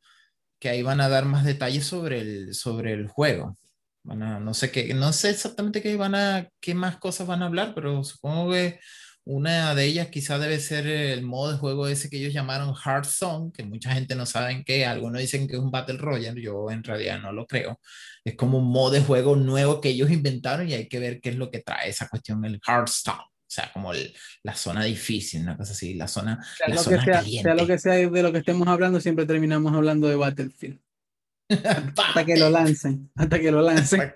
que 0.59 0.68
ahí 0.68 0.82
van 0.82 1.01
a 1.01 1.09
dar 1.09 1.24
más 1.24 1.44
detalles 1.44 1.86
sobre 1.86 2.20
el, 2.20 2.55
sobre 2.55 2.92
el 2.92 3.09
juego. 3.09 3.57
No 4.05 4.55
sé 4.55 4.70
qué, 4.70 4.94
no 4.94 5.12
sé 5.12 5.30
exactamente 5.30 5.82
qué 5.82 5.97
van 5.97 6.14
a, 6.14 6.49
qué 6.61 6.74
más 6.74 6.97
cosas 6.99 7.26
van 7.26 7.42
a 7.42 7.47
hablar, 7.47 7.72
pero 7.74 8.05
supongo 8.05 8.53
que 8.53 8.78
una 9.24 9.74
de 9.74 9.84
ellas 9.84 10.09
quizás 10.09 10.40
debe 10.40 10.61
ser 10.61 10.86
el 10.86 11.22
modo 11.24 11.51
de 11.51 11.59
juego 11.59 11.88
ese 11.88 12.09
que 12.09 12.18
ellos 12.18 12.32
llamaron 12.32 12.72
Hard 12.84 13.09
que 13.53 13.64
mucha 13.64 13.92
gente 13.92 14.14
no 14.14 14.24
sabe 14.24 14.62
qué, 14.64 14.86
algunos 14.86 15.20
dicen 15.20 15.49
que 15.49 15.55
es 15.55 15.61
un 15.61 15.72
Battle 15.72 15.99
Royale, 15.99 16.40
yo 16.40 16.70
en 16.70 16.84
realidad 16.84 17.20
no 17.20 17.32
lo 17.32 17.47
creo. 17.47 17.80
Es 18.24 18.36
como 18.36 18.59
un 18.59 18.70
modo 18.70 18.92
de 18.92 19.01
juego 19.01 19.34
nuevo 19.34 19.80
que 19.80 19.88
ellos 19.88 20.11
inventaron 20.12 20.68
y 20.68 20.74
hay 20.74 20.88
que 20.88 21.01
ver 21.01 21.20
qué 21.20 21.30
es 21.30 21.36
lo 21.36 21.51
que 21.51 21.61
trae 21.61 21.88
esa 21.90 22.09
cuestión, 22.09 22.44
el 22.44 22.61
Hard. 22.64 22.88
O 23.47 23.49
sea, 23.49 23.70
como 23.72 23.92
la 24.42 24.55
zona 24.57 24.82
difícil, 24.82 25.42
una 25.42 25.57
cosa 25.57 25.72
así, 25.72 25.94
la 25.94 26.09
zona, 26.09 26.44
sea, 26.57 26.68
la 26.68 26.82
zona 26.82 26.99
que 26.99 27.05
sea, 27.05 27.22
sea, 27.22 27.55
lo 27.55 27.66
que 27.66 27.78
sea 27.78 27.92
de 27.92 28.22
lo 28.22 28.32
que 28.32 28.38
estemos 28.38 28.66
hablando, 28.66 29.01
siempre 29.01 29.24
terminamos 29.24 29.72
hablando 29.72 30.09
de 30.09 30.16
Battlefield. 30.16 30.80
hasta 31.97 32.24
que 32.24 32.36
lo 32.36 32.51
lancen, 32.51 33.09
hasta 33.14 33.38
que 33.38 33.53
lo 33.53 33.62
lancen. 33.62 34.12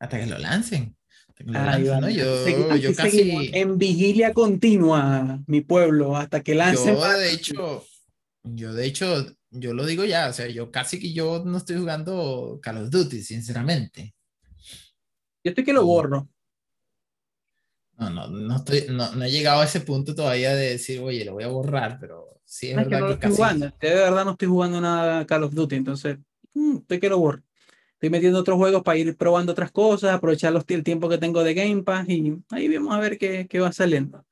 Hasta, 0.00 0.18
que 0.18 0.26
lo 0.26 0.38
lancen. 0.38 0.96
Yo, 1.38 2.76
yo 2.76 2.94
casi... 2.94 3.50
En 3.52 3.78
vigilia 3.78 4.34
continua, 4.34 5.40
mi 5.46 5.60
pueblo, 5.60 6.16
hasta 6.16 6.42
que 6.42 6.56
lancen. 6.56 6.96
Yo, 6.96 7.18
de 7.18 7.32
hecho, 7.32 7.86
yo 8.42 8.74
de 8.74 8.86
hecho, 8.86 9.26
yo 9.50 9.74
lo 9.74 9.86
digo 9.86 10.04
ya, 10.04 10.28
o 10.28 10.32
sea, 10.32 10.48
yo 10.48 10.72
casi 10.72 10.98
que 10.98 11.12
yo 11.12 11.44
no 11.44 11.58
estoy 11.58 11.76
jugando 11.76 12.58
Call 12.60 12.78
of 12.78 12.90
Duty, 12.90 13.22
sinceramente. 13.22 14.14
Yo 15.44 15.50
estoy 15.50 15.62
que 15.64 15.72
lo 15.72 15.84
borro. 15.84 16.28
No, 17.98 18.10
no, 18.10 18.28
no, 18.28 18.56
estoy, 18.56 18.84
no, 18.90 19.10
no, 19.12 19.24
he 19.24 19.30
llegado 19.30 19.60
a 19.60 19.64
ese 19.64 19.80
punto 19.80 20.14
todavía 20.14 20.54
de 20.54 20.72
decir, 20.72 21.00
oye, 21.00 21.24
lo 21.24 21.32
voy 21.32 21.44
a 21.44 21.48
borrar, 21.48 21.98
pero 21.98 22.40
sí 22.44 22.68
es, 22.68 22.76
verdad 22.76 22.90
que, 22.90 23.04
no 23.04 23.10
estoy 23.12 23.30
jugando. 23.30 23.72
De 23.80 23.94
verdad 23.94 24.24
no 24.24 24.30
estoy 24.32 24.48
jugando 24.48 24.80
nada 24.80 25.26
Call 25.26 25.44
of 25.44 25.54
Duty, 25.54 25.76
entonces 25.76 26.18
mm, 26.54 26.76
estoy 26.78 27.00
que 27.00 27.08
lo 27.08 27.18
borro. 27.18 27.42
Estoy 27.94 28.10
metiendo 28.10 28.38
otros 28.38 28.58
juegos 28.58 28.82
para 28.82 28.98
ir 28.98 29.16
probando 29.16 29.52
otras 29.52 29.72
cosas, 29.72 30.14
aprovechar 30.14 30.52
los, 30.52 30.64
el 30.68 30.84
tiempo 30.84 31.08
que 31.08 31.16
tengo 31.16 31.42
de 31.42 31.54
Game 31.54 31.82
Pass 31.82 32.06
y 32.08 32.34
ahí 32.50 32.68
vamos 32.76 32.94
a 32.94 33.00
ver 33.00 33.16
qué, 33.16 33.46
qué 33.48 33.60
va 33.60 33.72
saliendo. 33.72 34.26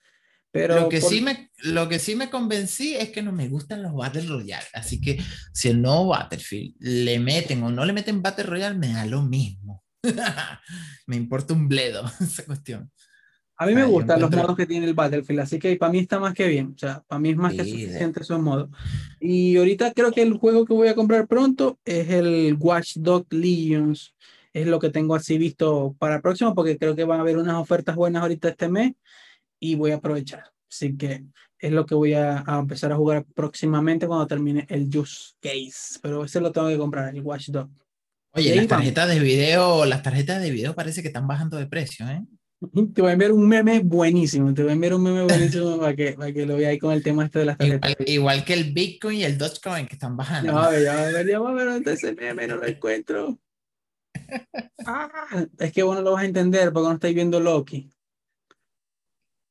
Pero 0.54 0.82
lo 0.82 0.88
que, 0.88 1.00
sí 1.00 1.20
me, 1.20 1.50
lo 1.64 1.88
que 1.88 1.98
sí 1.98 2.14
me 2.14 2.30
convencí 2.30 2.94
es 2.94 3.08
que 3.08 3.22
no 3.22 3.32
me 3.32 3.48
gustan 3.48 3.82
los 3.82 3.92
Battle 3.92 4.26
Royale. 4.26 4.66
Así 4.72 5.00
que 5.00 5.18
si 5.52 5.70
el 5.70 5.82
nuevo 5.82 6.08
Battlefield 6.08 6.76
le 6.78 7.18
meten 7.18 7.60
o 7.64 7.72
no 7.72 7.84
le 7.84 7.92
meten 7.92 8.22
Battle 8.22 8.44
Royale, 8.44 8.78
me 8.78 8.92
da 8.92 9.04
lo 9.04 9.22
mismo. 9.22 9.82
me 11.08 11.16
importa 11.16 11.54
un 11.54 11.66
bledo 11.66 12.04
esa 12.20 12.44
cuestión. 12.44 12.88
A 13.56 13.66
mí 13.66 13.74
me 13.74 13.84
gustan 13.84 14.20
los 14.20 14.30
modos 14.30 14.56
que 14.56 14.66
tiene 14.66 14.86
el 14.86 14.94
Battlefield, 14.94 15.40
así 15.40 15.58
que 15.60 15.76
para 15.76 15.92
mí 15.92 16.00
está 16.00 16.18
más 16.18 16.34
que 16.34 16.48
bien. 16.48 16.72
O 16.74 16.78
sea, 16.78 17.04
para 17.06 17.20
mí 17.20 17.30
es 17.30 17.36
más 17.36 17.54
que 17.54 17.64
suficiente 17.64 18.20
esos 18.20 18.40
modos. 18.40 18.68
Y 19.20 19.56
ahorita 19.56 19.92
creo 19.92 20.10
que 20.10 20.22
el 20.22 20.34
juego 20.34 20.64
que 20.64 20.74
voy 20.74 20.88
a 20.88 20.94
comprar 20.94 21.28
pronto 21.28 21.78
es 21.84 22.10
el 22.10 22.56
Watch 22.58 22.96
Dog 22.96 23.26
Legions. 23.30 24.14
Es 24.52 24.66
lo 24.66 24.80
que 24.80 24.90
tengo 24.90 25.14
así 25.14 25.38
visto 25.38 25.94
para 25.98 26.16
el 26.16 26.22
próximo, 26.22 26.54
porque 26.54 26.78
creo 26.78 26.96
que 26.96 27.04
van 27.04 27.18
a 27.18 27.22
haber 27.22 27.38
unas 27.38 27.56
ofertas 27.56 27.94
buenas 27.94 28.22
ahorita 28.22 28.48
este 28.48 28.68
mes 28.68 28.92
y 29.60 29.76
voy 29.76 29.92
a 29.92 29.96
aprovechar. 29.96 30.44
Así 30.68 30.96
que 30.96 31.24
es 31.58 31.72
lo 31.72 31.86
que 31.86 31.94
voy 31.94 32.14
a, 32.14 32.44
empezar 32.48 32.92
a 32.92 32.96
jugar 32.96 33.24
próximamente 33.34 34.08
cuando 34.08 34.26
termine 34.26 34.66
el 34.68 34.90
Just 34.92 35.36
Case. 35.40 36.00
Pero 36.02 36.24
ese 36.24 36.40
lo 36.40 36.50
tengo 36.50 36.68
que 36.68 36.78
comprar, 36.78 37.14
el 37.14 37.22
Watch 37.22 37.50
Dog. 37.50 37.70
Oye, 38.32 38.56
las 38.56 38.66
tarjetas 38.66 39.08
de 39.08 39.20
video, 39.20 39.84
las 39.84 40.02
tarjetas 40.02 40.42
de 40.42 40.50
video 40.50 40.74
parece 40.74 41.02
que 41.02 41.08
están 41.08 41.28
bajando 41.28 41.56
de 41.56 41.66
precio, 41.66 42.08
¿eh? 42.08 42.24
Te 42.94 43.02
voy 43.02 43.10
a 43.10 43.12
enviar 43.12 43.32
un 43.32 43.48
meme 43.48 43.80
buenísimo, 43.80 44.52
te 44.54 44.62
voy 44.62 44.70
a 44.70 44.74
enviar 44.74 44.94
un 44.94 45.02
meme 45.02 45.22
buenísimo 45.22 45.78
para 45.80 45.94
que, 45.94 46.12
para 46.12 46.32
que 46.32 46.46
lo 46.46 46.56
veáis 46.56 46.80
con 46.80 46.92
el 46.92 47.02
tema 47.02 47.24
este 47.24 47.40
de 47.40 47.44
las 47.46 47.58
tarjetas. 47.58 47.94
Igual, 48.06 48.44
que 48.44 48.54
el 48.54 48.72
Bitcoin 48.72 49.18
y 49.18 49.24
el 49.24 49.38
Dogecoin 49.38 49.86
que 49.86 49.94
están 49.94 50.16
bajando. 50.16 50.52
No, 50.52 50.72
ya, 50.72 51.10
ya, 51.10 51.22
ya, 51.22 51.40
ver 51.40 51.82
ese 51.86 52.14
meme 52.14 52.46
no 52.46 52.56
lo 52.56 52.66
encuentro. 52.66 53.38
Ah, 54.86 55.46
es 55.58 55.72
que 55.72 55.82
vos 55.82 55.96
no 55.96 56.02
lo 56.02 56.12
vas 56.12 56.22
a 56.22 56.26
entender 56.26 56.72
porque 56.72 56.88
no 56.88 56.94
estáis 56.94 57.14
viendo 57.14 57.40
Loki. 57.40 57.90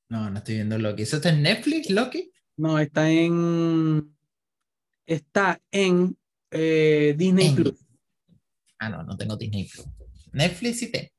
No, 0.09 0.29
no 0.29 0.37
estoy 0.37 0.55
viendo 0.55 0.77
Loki. 0.77 1.03
¿Eso 1.03 1.17
está 1.17 1.29
en 1.29 1.41
Netflix, 1.41 1.89
Loki? 1.89 2.31
No, 2.57 2.79
está 2.79 3.09
en. 3.09 4.15
Está 5.05 5.59
en 5.71 6.17
eh, 6.51 7.13
Disney 7.17 7.53
Plus. 7.53 7.85
Ah, 8.79 8.89
no, 8.89 9.03
no 9.03 9.17
tengo 9.17 9.35
Disney 9.35 9.67
Plus. 9.67 9.87
Netflix 10.31 10.79
sí 10.79 10.91
tengo. 10.91 11.12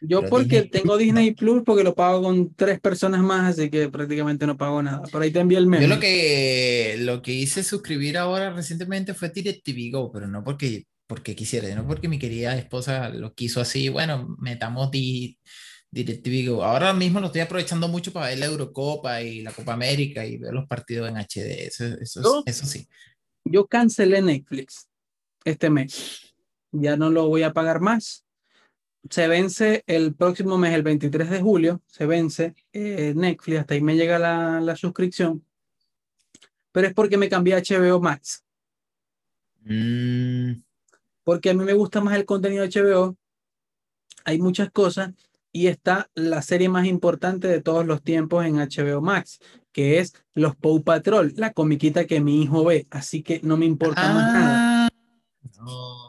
Yo 0.00 0.22
porque 0.28 0.62
tengo 0.62 0.96
Disney 0.96 1.34
Plus 1.34 1.62
porque 1.64 1.82
lo 1.82 1.94
pago 1.94 2.22
con 2.22 2.54
tres 2.54 2.80
personas 2.80 3.20
más, 3.20 3.58
así 3.58 3.70
que 3.70 3.88
prácticamente 3.88 4.46
no 4.46 4.56
pago 4.56 4.82
nada. 4.82 5.02
Por 5.02 5.22
ahí 5.22 5.30
te 5.30 5.40
envié 5.40 5.58
el 5.58 5.66
meme. 5.66 5.82
Yo 5.82 5.88
lo 5.88 6.00
que, 6.00 6.96
lo 7.00 7.22
que 7.22 7.32
hice 7.32 7.62
suscribir 7.62 8.16
ahora 8.16 8.50
recientemente 8.52 9.14
fue 9.14 9.30
DirecTV 9.30 9.92
Go, 9.92 10.12
pero 10.12 10.28
no 10.28 10.44
porque, 10.44 10.86
porque 11.06 11.34
quisiera, 11.34 11.74
no 11.74 11.86
porque 11.86 12.08
mi 12.08 12.18
querida 12.18 12.56
esposa 12.56 13.08
lo 13.08 13.34
quiso 13.34 13.60
así. 13.60 13.88
Bueno, 13.88 14.36
metamos 14.38 14.90
di, 14.90 15.38
DirecTV 15.90 16.50
Go. 16.50 16.64
Ahora 16.64 16.92
mismo 16.92 17.18
lo 17.20 17.26
estoy 17.26 17.40
aprovechando 17.40 17.88
mucho 17.88 18.12
para 18.12 18.28
ver 18.28 18.38
la 18.38 18.46
Eurocopa 18.46 19.22
y 19.22 19.42
la 19.42 19.52
Copa 19.52 19.72
América 19.72 20.24
y 20.24 20.38
ver 20.38 20.52
los 20.52 20.66
partidos 20.66 21.08
en 21.08 21.16
HD. 21.16 21.66
Eso, 21.66 21.84
eso, 22.00 22.42
eso 22.46 22.66
sí. 22.66 22.86
Yo 23.44 23.66
cancelé 23.66 24.22
Netflix 24.22 24.88
este 25.44 25.70
mes. 25.70 26.34
Ya 26.70 26.96
no 26.96 27.10
lo 27.10 27.28
voy 27.28 27.42
a 27.42 27.52
pagar 27.52 27.80
más 27.80 28.26
se 29.10 29.28
vence 29.28 29.84
el 29.86 30.14
próximo 30.14 30.58
mes, 30.58 30.74
el 30.74 30.82
23 30.82 31.30
de 31.30 31.40
julio, 31.40 31.82
se 31.86 32.06
vence 32.06 32.54
eh, 32.72 33.12
Netflix, 33.16 33.60
hasta 33.60 33.74
ahí 33.74 33.80
me 33.80 33.96
llega 33.96 34.18
la, 34.18 34.60
la, 34.60 34.76
suscripción, 34.76 35.44
pero 36.72 36.88
es 36.88 36.94
porque 36.94 37.16
me 37.16 37.28
cambié 37.28 37.54
a 37.54 37.62
HBO 37.62 38.00
Max. 38.00 38.44
Mm. 39.60 40.62
Porque 41.24 41.50
a 41.50 41.54
mí 41.54 41.64
me 41.64 41.74
gusta 41.74 42.00
más 42.00 42.16
el 42.16 42.24
contenido 42.24 42.66
de 42.66 42.70
HBO, 42.70 43.16
hay 44.24 44.38
muchas 44.38 44.70
cosas 44.70 45.14
y 45.52 45.66
está 45.66 46.10
la 46.14 46.42
serie 46.42 46.68
más 46.68 46.86
importante 46.86 47.48
de 47.48 47.62
todos 47.62 47.86
los 47.86 48.02
tiempos 48.02 48.44
en 48.44 48.56
HBO 48.56 49.00
Max, 49.00 49.40
que 49.72 49.98
es 49.98 50.14
Los 50.34 50.56
Paw 50.56 50.82
Patrol, 50.82 51.32
la 51.36 51.52
comiquita 51.52 52.06
que 52.06 52.20
mi 52.20 52.42
hijo 52.42 52.64
ve, 52.64 52.86
así 52.90 53.22
que 53.22 53.40
no 53.42 53.56
me 53.56 53.66
importa 53.66 54.12
más 54.12 54.32
nada. 54.32 54.88
No. 55.58 56.07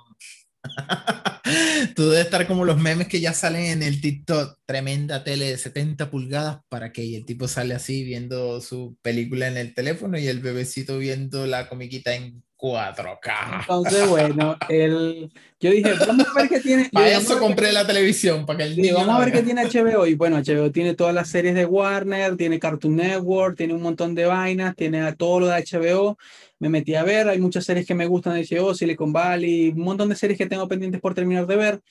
Tú 1.96 2.10
debes 2.10 2.26
estar 2.26 2.48
como 2.48 2.66
los 2.66 2.78
memes 2.78 3.08
que 3.08 3.22
ya 3.22 3.34
salen 3.34 3.66
en 3.66 3.84
el 3.84 4.02
TikTok, 4.02 4.60
tremenda 4.66 5.24
tele 5.24 5.52
de 5.52 5.58
70 5.58 6.12
pulgadas 6.12 6.60
para 6.70 6.92
que 6.92 7.16
el 7.16 7.26
tipo 7.26 7.48
sale 7.48 7.74
así 7.74 8.04
viendo 8.04 8.62
su 8.62 8.98
película 9.02 9.48
en 9.48 9.58
el 9.58 9.74
teléfono 9.74 10.18
y 10.18 10.28
el 10.28 10.40
bebecito 10.40 10.98
viendo 10.98 11.48
la 11.48 11.68
comiquita 11.70 12.14
en 12.14 12.44
4K. 12.60 13.62
Entonces, 13.62 14.10
bueno, 14.10 14.57
el... 14.68 15.32
yo 15.62 15.72
dije, 15.72 15.93
vamos 16.05 16.28
a 16.28 16.34
ver 16.34 16.49
qué 16.49 16.60
tiene. 16.60 16.89
Para 16.91 17.10
eso 17.10 17.39
compré 17.39 17.72
la 17.72 17.88
televisión, 17.88 18.45
para 18.45 18.57
que 18.57 18.64
el 18.66 18.76
niño 18.76 18.95
Vamos 18.95 19.16
a 19.16 19.20
ver 19.20 19.32
qué 19.32 19.43
tiene 19.43 19.64
HBO. 19.66 20.05
Y 20.05 20.16
bueno, 20.16 20.38
HBO 20.38 20.70
tiene 20.70 20.93
todas 20.93 21.16
las 21.16 21.30
series 21.30 21.55
de 21.55 21.66
Warner, 21.66 22.36
tiene 22.36 22.60
Cartoon 22.60 22.97
Network, 22.97 23.55
tiene 23.55 23.74
un 23.74 23.82
montón 23.82 24.14
de 24.14 24.26
vainas, 24.26 24.76
tiene 24.76 25.14
todo 25.14 25.39
lo 25.39 25.47
de 25.47 25.64
HBO. 25.64 26.18
Me 26.60 26.68
metí 26.68 26.95
a 26.95 27.03
ver, 27.03 27.30
hay 27.30 27.39
muchas 27.39 27.64
series 27.64 27.88
que 27.88 27.95
me 27.95 28.07
gustan 28.07 28.34
de 28.34 28.45
HBO, 28.45 28.76
Silicon 28.76 29.14
Valley, 29.14 29.70
un 29.70 29.80
montón 29.80 30.10
de 30.10 30.16
series 30.16 30.38
que 30.38 30.47
tengo 30.47 30.68
pendientes 30.68 30.99
por 30.99 31.14
terminar 31.14 31.47
de 31.47 31.55
ver. 31.55 31.82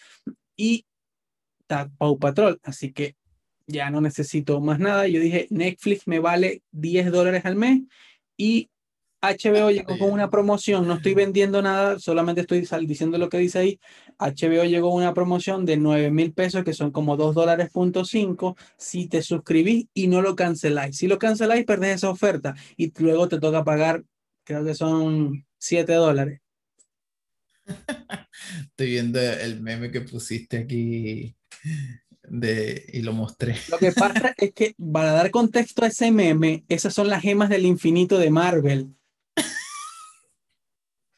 Y 0.54 0.84
está 1.60 1.90
Paw 1.96 2.18
Patrol, 2.18 2.60
así 2.62 2.92
que 2.92 3.16
ya 3.66 3.90
no 3.90 4.02
necesito 4.02 4.60
más 4.60 4.78
nada. 4.78 5.08
Yo 5.08 5.18
dije, 5.18 5.46
Netflix 5.48 6.06
me 6.06 6.18
vale 6.18 6.62
10 6.72 7.10
dólares 7.10 7.46
al 7.46 7.56
mes 7.56 7.82
y 8.36 8.68
HBO 9.20 9.70
llegó 9.70 9.98
con 9.98 10.12
una 10.12 10.30
promoción, 10.30 10.86
no 10.86 10.94
estoy 10.94 11.14
vendiendo 11.14 11.60
nada, 11.60 11.98
solamente 11.98 12.42
estoy 12.42 12.64
diciendo 12.86 13.18
lo 13.18 13.28
que 13.28 13.38
dice 13.38 13.58
ahí. 13.58 13.80
HBO 14.18 14.64
llegó 14.64 14.90
con 14.90 15.02
una 15.02 15.12
promoción 15.12 15.64
de 15.66 15.76
9 15.76 16.10
mil 16.12 16.32
pesos, 16.32 16.62
que 16.62 16.72
son 16.72 16.92
como 16.92 17.16
2 17.16 17.34
dólares 17.34 17.70
punto 17.70 18.04
5, 18.04 18.56
si 18.76 19.08
te 19.08 19.22
suscribís 19.22 19.86
y 19.92 20.06
no 20.06 20.22
lo 20.22 20.36
canceláis. 20.36 20.96
Si 20.96 21.08
lo 21.08 21.18
canceláis, 21.18 21.64
perdés 21.64 21.96
esa 21.96 22.10
oferta 22.10 22.54
y 22.76 22.92
luego 23.02 23.28
te 23.28 23.40
toca 23.40 23.64
pagar, 23.64 24.04
creo 24.44 24.64
que 24.64 24.74
son 24.74 25.44
7 25.58 25.92
dólares. 25.94 26.40
Estoy 28.62 28.90
viendo 28.90 29.20
el 29.20 29.60
meme 29.60 29.90
que 29.90 30.00
pusiste 30.00 30.58
aquí 30.58 31.34
de, 32.22 32.84
y 32.92 33.02
lo 33.02 33.12
mostré. 33.12 33.56
Lo 33.68 33.78
que 33.78 33.90
pasa 33.90 34.32
es 34.36 34.52
que 34.52 34.76
para 34.92 35.12
dar 35.12 35.30
contexto 35.32 35.84
a 35.84 35.88
ese 35.88 36.12
meme, 36.12 36.64
esas 36.68 36.94
son 36.94 37.08
las 37.08 37.22
gemas 37.22 37.48
del 37.48 37.66
infinito 37.66 38.18
de 38.18 38.30
Marvel. 38.30 38.94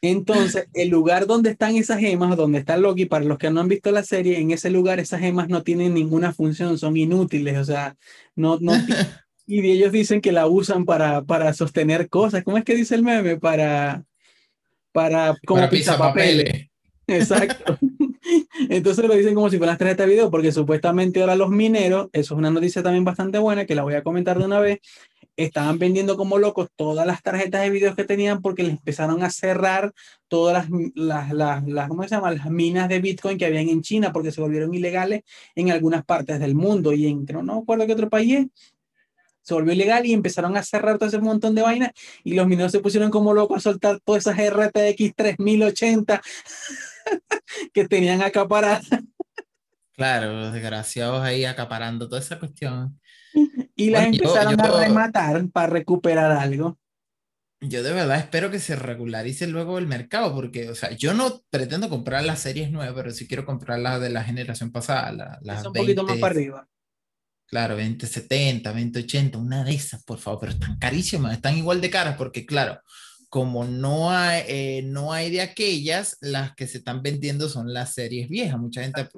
Entonces, 0.03 0.66
el 0.72 0.88
lugar 0.88 1.26
donde 1.26 1.51
están 1.51 1.76
esas 1.76 1.98
gemas, 1.98 2.36
donde 2.36 2.59
está 2.59 2.76
Loki, 2.76 3.05
para 3.05 3.24
los 3.24 3.36
que 3.38 3.51
no 3.51 3.61
han 3.61 3.68
visto 3.68 3.90
la 3.90 4.03
serie, 4.03 4.38
en 4.38 4.51
ese 4.51 4.70
lugar 4.70 4.98
esas 4.98 5.20
gemas 5.20 5.48
no 5.48 5.62
tienen 5.62 5.92
ninguna 5.92 6.32
función, 6.32 6.78
son 6.78 6.96
inútiles, 6.96 7.59
o 7.59 7.64
sea, 7.64 7.96
no, 8.34 8.59
no 8.61 8.72
y 9.46 9.68
ellos 9.68 9.90
dicen 9.90 10.20
que 10.20 10.32
la 10.32 10.46
usan 10.46 10.84
para, 10.84 11.22
para 11.22 11.53
sostener 11.53 12.09
cosas. 12.09 12.44
¿Cómo 12.44 12.57
es 12.57 12.64
que 12.64 12.76
dice 12.76 12.94
el 12.94 13.03
meme? 13.03 13.36
Para, 13.36 14.05
para, 14.92 15.36
como 15.44 15.68
para 15.68 15.98
papeles. 15.98 16.68
Exacto. 17.09 17.76
Entonces 18.68 19.05
lo 19.05 19.14
dicen 19.14 19.34
como 19.34 19.51
si 19.51 19.59
fueran 19.59 19.72
las 19.72 19.78
tarjetas 19.78 20.07
de 20.07 20.12
video, 20.12 20.30
porque 20.30 20.53
supuestamente 20.53 21.20
ahora 21.20 21.34
los 21.34 21.51
mineros, 21.51 22.09
eso 22.12 22.34
es 22.34 22.38
una 22.38 22.51
noticia 22.51 22.82
también 22.82 23.05
bastante 23.05 23.38
buena, 23.38 23.64
que 23.64 23.74
la 23.74 23.82
voy 23.82 23.94
a 23.94 24.05
comentar 24.05 24.38
de 24.38 24.44
una 24.44 24.61
vez, 24.61 24.78
estaban 25.45 25.78
vendiendo 25.78 26.16
como 26.16 26.38
locos 26.38 26.68
todas 26.76 27.07
las 27.07 27.22
tarjetas 27.22 27.62
de 27.62 27.70
video 27.70 27.95
que 27.95 28.05
tenían 28.05 28.43
porque 28.43 28.62
les 28.62 28.72
empezaron 28.72 29.22
a 29.22 29.30
cerrar 29.30 29.93
todas 30.28 30.68
las, 30.95 31.32
las, 31.32 31.64
las, 31.66 31.88
¿cómo 31.88 32.03
se 32.03 32.11
llama? 32.11 32.32
las 32.32 32.51
minas 32.51 32.88
de 32.88 33.01
Bitcoin 33.01 33.38
que 33.38 33.47
habían 33.47 33.68
en 33.68 33.82
China 33.82 34.12
porque 34.12 34.32
se 34.32 34.41
volvieron 34.41 34.74
ilegales 34.74 35.22
en 35.55 35.70
algunas 35.70 36.05
partes 36.05 36.41
del 36.41 36.55
mundo 36.55 36.93
y 36.93 37.07
en, 37.07 37.24
no, 37.24 37.43
no 37.43 37.61
recuerdo 37.61 37.86
qué 37.86 37.93
otro 37.93 38.11
país 38.11 38.47
se 39.43 39.55
volvió 39.55 39.72
ilegal 39.72 40.07
y 40.07 40.12
empezaron 40.12 40.57
a 40.57 40.62
cerrar 40.62 40.99
todo 40.99 41.09
ese 41.09 41.18
montón 41.18 41.55
de 41.55 41.62
vainas 41.62 41.93
y 42.22 42.34
los 42.34 42.47
mineros 42.47 42.72
se 42.72 42.80
pusieron 42.80 43.11
como 43.11 43.34
locos 43.34 43.59
a 43.59 43.70
soltar 43.70 44.01
todas 44.01 44.26
esas 44.26 44.38
RTX 44.38 45.14
3080 45.16 46.22
que 47.72 47.88
tenían 47.88 48.22
acaparadas. 48.22 48.86
Claro, 49.95 50.32
los 50.32 50.53
desgraciados 50.53 51.22
ahí 51.22 51.45
acaparando 51.45 52.09
toda 52.09 52.20
esa 52.20 52.38
cuestión. 52.38 52.99
Y 53.81 53.91
las 53.91 54.07
empezaron 54.07 54.61
a 54.61 54.81
rematar 54.81 55.49
para 55.51 55.66
recuperar 55.68 56.33
algo. 56.33 56.78
Yo 57.62 57.83
de 57.83 57.93
verdad 57.93 58.18
espero 58.18 58.51
que 58.51 58.59
se 58.59 58.74
regularice 58.74 59.47
luego 59.47 59.78
el 59.78 59.87
mercado, 59.87 60.35
porque, 60.35 60.70
o 60.70 60.74
sea, 60.74 60.93
yo 60.93 61.12
no 61.12 61.43
pretendo 61.51 61.91
comprar 61.91 62.24
las 62.24 62.41
series 62.41 62.70
nuevas, 62.70 62.95
pero 62.95 63.11
sí 63.11 63.28
quiero 63.28 63.45
comprar 63.45 63.78
las 63.78 64.01
de 64.01 64.09
la 64.09 64.24
generación 64.24 64.72
pasada. 64.72 65.39
las 65.43 65.66
un 65.66 65.72
poquito 65.72 66.03
más 66.05 66.18
para 66.18 66.35
arriba. 66.35 66.68
Claro, 67.47 67.74
2070, 67.74 68.70
2080, 68.70 69.37
una 69.37 69.64
de 69.64 69.74
esas, 69.74 70.05
por 70.05 70.18
favor, 70.18 70.41
pero 70.41 70.53
están 70.53 70.78
carísimas, 70.78 71.33
están 71.33 71.59
igual 71.59 71.81
de 71.81 71.91
caras, 71.91 72.16
porque 72.16 72.47
claro, 72.47 72.81
como 73.31 73.64
no 73.64 74.11
hay, 74.11 74.43
eh, 74.49 74.83
no 74.85 75.12
hay 75.12 75.31
de 75.31 75.41
aquellas, 75.41 76.18
las 76.20 76.53
que 76.57 76.66
se 76.66 76.78
están 76.78 77.01
vendiendo 77.01 77.49
son 77.49 77.72
las 77.72 77.95
series 77.95 78.28
viejas. 78.28 78.59
Mucha 78.59 78.83
gente 78.83 79.09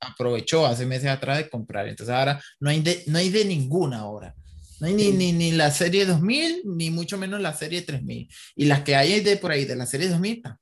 aprovechó 0.00 0.66
hace 0.66 0.86
meses 0.86 1.10
atrás 1.10 1.36
de 1.36 1.50
comprar. 1.50 1.86
Entonces 1.86 2.14
ahora 2.14 2.42
no 2.60 2.70
hay 2.70 2.80
de, 2.80 3.04
no 3.06 3.18
hay 3.18 3.28
de 3.28 3.44
ninguna 3.44 3.98
ahora. 3.98 4.34
No 4.80 4.86
hay 4.86 4.94
ni, 4.94 5.10
ni, 5.10 5.32
ni, 5.32 5.52
la 5.52 5.70
serie 5.70 6.06
2000, 6.06 6.62
ni 6.64 6.90
mucho 6.90 7.18
menos 7.18 7.42
la 7.42 7.52
serie 7.52 7.82
3000. 7.82 8.28
Y 8.56 8.64
las 8.64 8.82
que 8.82 8.96
hay 8.96 9.20
de 9.20 9.36
por 9.36 9.50
ahí 9.50 9.66
de 9.66 9.76
la 9.76 9.84
serie 9.84 10.08
2000, 10.08 10.36
están 10.36 10.56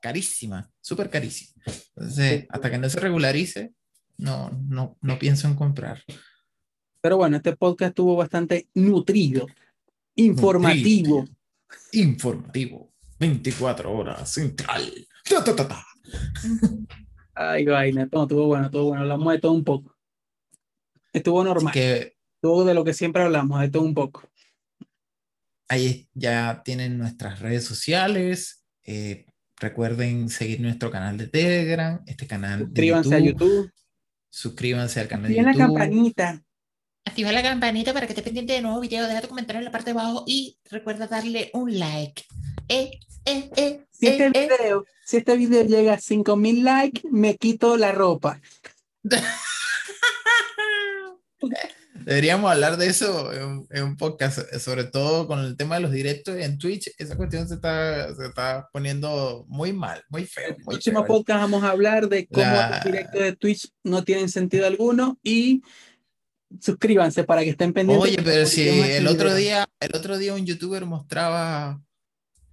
carísimas, 0.00 0.66
súper 0.80 1.10
carísimas. 1.10 1.66
Entonces, 1.94 2.46
hasta 2.48 2.70
que 2.70 2.78
no 2.78 2.88
se 2.88 3.00
regularice, 3.00 3.72
no, 4.16 4.50
no, 4.66 4.96
no 5.02 5.18
pienso 5.18 5.46
en 5.46 5.56
comprar. 5.56 6.02
Pero 7.02 7.18
bueno, 7.18 7.36
este 7.36 7.54
podcast 7.54 7.90
estuvo 7.90 8.16
bastante 8.16 8.68
nutrido, 8.72 9.46
informativo 10.14 11.26
informativo, 11.92 12.92
24 13.18 13.92
horas, 13.92 14.32
central. 14.32 14.92
Ay, 17.34 17.64
vaina, 17.66 18.08
todo 18.08 18.22
estuvo 18.22 18.46
bueno, 18.46 18.70
todo 18.70 18.84
bueno. 18.84 19.02
Hablamos 19.02 19.32
de 19.32 19.38
todo 19.40 19.52
un 19.52 19.64
poco. 19.64 19.94
Estuvo 21.12 21.42
normal. 21.44 21.72
Que 21.72 22.14
Todo 22.40 22.64
de 22.64 22.74
lo 22.74 22.84
que 22.84 22.94
siempre 22.94 23.22
hablamos, 23.22 23.60
de 23.60 23.68
todo 23.68 23.82
un 23.82 23.94
poco. 23.94 24.28
ahí 25.68 26.08
ya 26.14 26.62
tienen 26.64 26.96
nuestras 26.98 27.40
redes 27.40 27.64
sociales. 27.64 28.64
eh, 28.84 29.26
recuerden 29.58 30.28
seguir 30.28 30.60
nuestro 30.60 30.90
canal 30.90 31.16
de 31.16 31.26
Telegram, 31.28 32.02
este 32.06 32.26
canal 32.26 32.60
Suscríbanse 32.66 33.10
de 33.10 33.16
a 33.16 33.18
YouTube. 33.20 33.48
YouTube. 33.48 33.72
Suscríbanse 34.30 35.00
al 35.00 35.08
canal 35.08 35.32
de 35.32 35.40
Activen 35.40 35.46
la 35.46 35.52
YouTube. 35.52 35.78
campanita. 35.78 36.42
Activa 37.06 37.32
la 37.32 37.42
campanita 37.42 37.92
para 37.94 38.06
que 38.06 38.12
estés 38.12 38.24
pendiente 38.24 38.52
de 38.52 38.60
nuevos 38.62 38.80
videos. 38.80 39.08
Deja 39.08 39.20
tu 39.22 39.28
comentario 39.28 39.58
en 39.60 39.64
la 39.64 39.70
parte 39.70 39.92
de 39.92 39.98
abajo 39.98 40.24
y 40.26 40.58
recuerda 40.70 41.06
darle 41.06 41.50
un 41.54 41.78
like. 41.78 42.24
Eh, 42.68 42.90
eh, 43.24 43.48
eh, 43.56 43.80
Si 43.90 44.08
este 44.08 44.28
video, 44.30 44.84
si 45.04 45.16
este 45.18 45.36
video 45.36 45.62
llega 45.64 45.94
a 45.94 45.98
5000 46.00 46.64
likes, 46.64 47.02
me 47.10 47.36
quito 47.36 47.76
la 47.76 47.92
ropa. 47.92 48.40
Deberíamos 52.04 52.50
hablar 52.52 52.76
de 52.76 52.86
eso 52.88 53.32
en, 53.32 53.42
un- 53.44 53.66
en 53.70 53.82
un 53.84 53.96
podcast, 53.96 54.38
sobre 54.60 54.84
todo 54.84 55.26
con 55.26 55.40
el 55.40 55.56
tema 55.56 55.76
de 55.76 55.80
los 55.82 55.90
directos 55.92 56.36
en 56.36 56.58
Twitch. 56.58 56.90
Esa 56.98 57.16
cuestión 57.16 57.48
se 57.48 57.54
está, 57.54 58.14
se 58.14 58.26
está 58.26 58.68
poniendo 58.72 59.44
muy 59.48 59.72
mal, 59.72 60.04
muy 60.08 60.24
feo. 60.26 60.48
En 60.50 60.56
el 60.56 60.64
próximo 60.64 61.00
feo. 61.00 61.08
podcast 61.08 61.40
vamos 61.40 61.64
a 61.64 61.70
hablar 61.70 62.08
de 62.08 62.26
cómo 62.28 62.44
La- 62.46 62.70
los 62.70 62.84
directos 62.84 63.20
de 63.22 63.34
Twitch 63.36 63.68
no 63.82 64.04
tienen 64.04 64.28
sentido 64.28 64.66
alguno 64.66 65.18
y 65.22 65.62
suscríbanse 66.60 67.24
para 67.24 67.42
que 67.42 67.50
estén 67.50 67.72
pendientes. 67.72 68.10
Oye, 68.10 68.22
pero 68.22 68.46
si 68.46 68.68
el 68.68 69.06
otro 69.06 69.34
día, 69.34 69.66
el 69.80 69.94
otro 69.94 70.18
día 70.18 70.34
un 70.34 70.46
youtuber 70.46 70.84
mostraba 70.84 71.80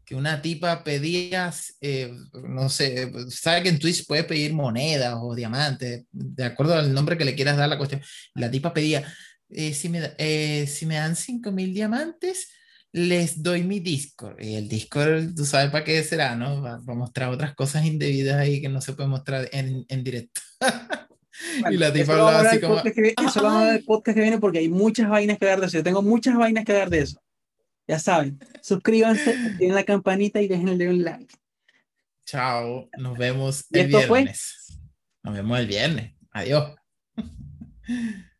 que 0.06 0.16
una 0.16 0.42
tipa 0.42 0.84
pedía, 0.84 1.54
eh, 1.82 2.14
no 2.44 2.70
sé, 2.70 3.12
sabe 3.30 3.64
que 3.64 3.70
en 3.70 3.80
Twitch 3.80 4.06
puedes 4.06 4.26
pedir 4.26 4.54
monedas 4.54 5.16
o 5.22 5.34
diamantes, 5.34 6.06
de 6.12 6.44
acuerdo 6.44 6.76
al 6.76 6.94
nombre 6.94 7.18
que 7.18 7.26
le 7.26 7.36
quieras 7.36 7.58
dar 7.58 7.70
la 7.70 7.78
cuestión. 7.78 8.02
La 8.36 8.52
tipa 8.52 8.74
pedía, 8.74 9.04
eh, 9.50 9.74
si, 9.74 9.90
me, 9.90 10.14
eh, 10.18 10.68
si 10.68 10.86
me 10.86 10.96
dan 10.96 11.16
5000 11.16 11.74
diamantes, 11.74 12.50
les 12.92 13.42
doy 13.42 13.64
mi 13.64 13.80
Discord. 13.80 14.42
Y 14.42 14.56
el 14.56 14.68
Discord, 14.68 15.34
tú 15.36 15.46
sabes 15.46 15.72
para 15.72 15.84
qué 15.84 16.04
será, 16.04 16.36
¿no? 16.36 16.62
Va, 16.62 16.78
va 16.78 16.94
a 16.94 16.98
mostrar 16.98 17.30
otras 17.30 17.56
cosas 17.56 17.86
indebidas 17.86 18.38
ahí 18.38 18.62
que 18.62 18.70
no 18.70 18.82
se 18.82 18.94
puede 18.94 19.10
mostrar 19.10 19.50
en, 19.52 19.86
en 19.88 20.04
directo. 20.04 20.42
Bueno, 21.60 21.76
y 21.76 21.78
la 21.78 21.92
tipa 21.92 22.12
hablaba 22.14 22.38
hablar 22.38 22.54
así 22.54 22.62
como, 22.62 22.84
que 22.84 23.16
eso 23.18 23.42
lo 23.42 23.48
vamos 23.48 23.58
a 23.58 23.62
hablar 23.62 23.76
el 23.78 23.84
podcast 23.86 24.16
que 24.16 24.22
viene 24.22 24.38
porque 24.38 24.60
hay 24.60 24.70
muchas 24.70 25.10
vainas 25.10 25.38
que 25.38 25.46
dar 25.46 25.60
de 25.60 25.66
eso. 25.68 25.78
Yo 25.78 25.84
tengo 25.84 26.02
muchas 26.02 26.36
vainas 26.36 26.66
que 26.66 26.74
dar 26.74 26.90
de 26.90 27.00
eso. 27.00 27.22
Ya 27.88 28.00
saben, 28.00 28.40
suscríbanse, 28.62 29.32
activen 29.32 29.76
la 29.76 29.84
campanita 29.84 30.42
y 30.42 30.48
déjenle 30.48 30.90
un 30.90 31.04
like. 31.04 31.34
Chao, 32.26 32.90
nos 32.98 33.18
vemos 33.18 33.66
¿Y 33.72 33.80
el 33.80 33.92
fue? 33.92 34.22
viernes. 34.22 34.80
Nos 35.24 35.34
vemos 35.34 35.60
el 35.60 35.68
viernes. 35.68 36.14
Adiós. 36.32 36.76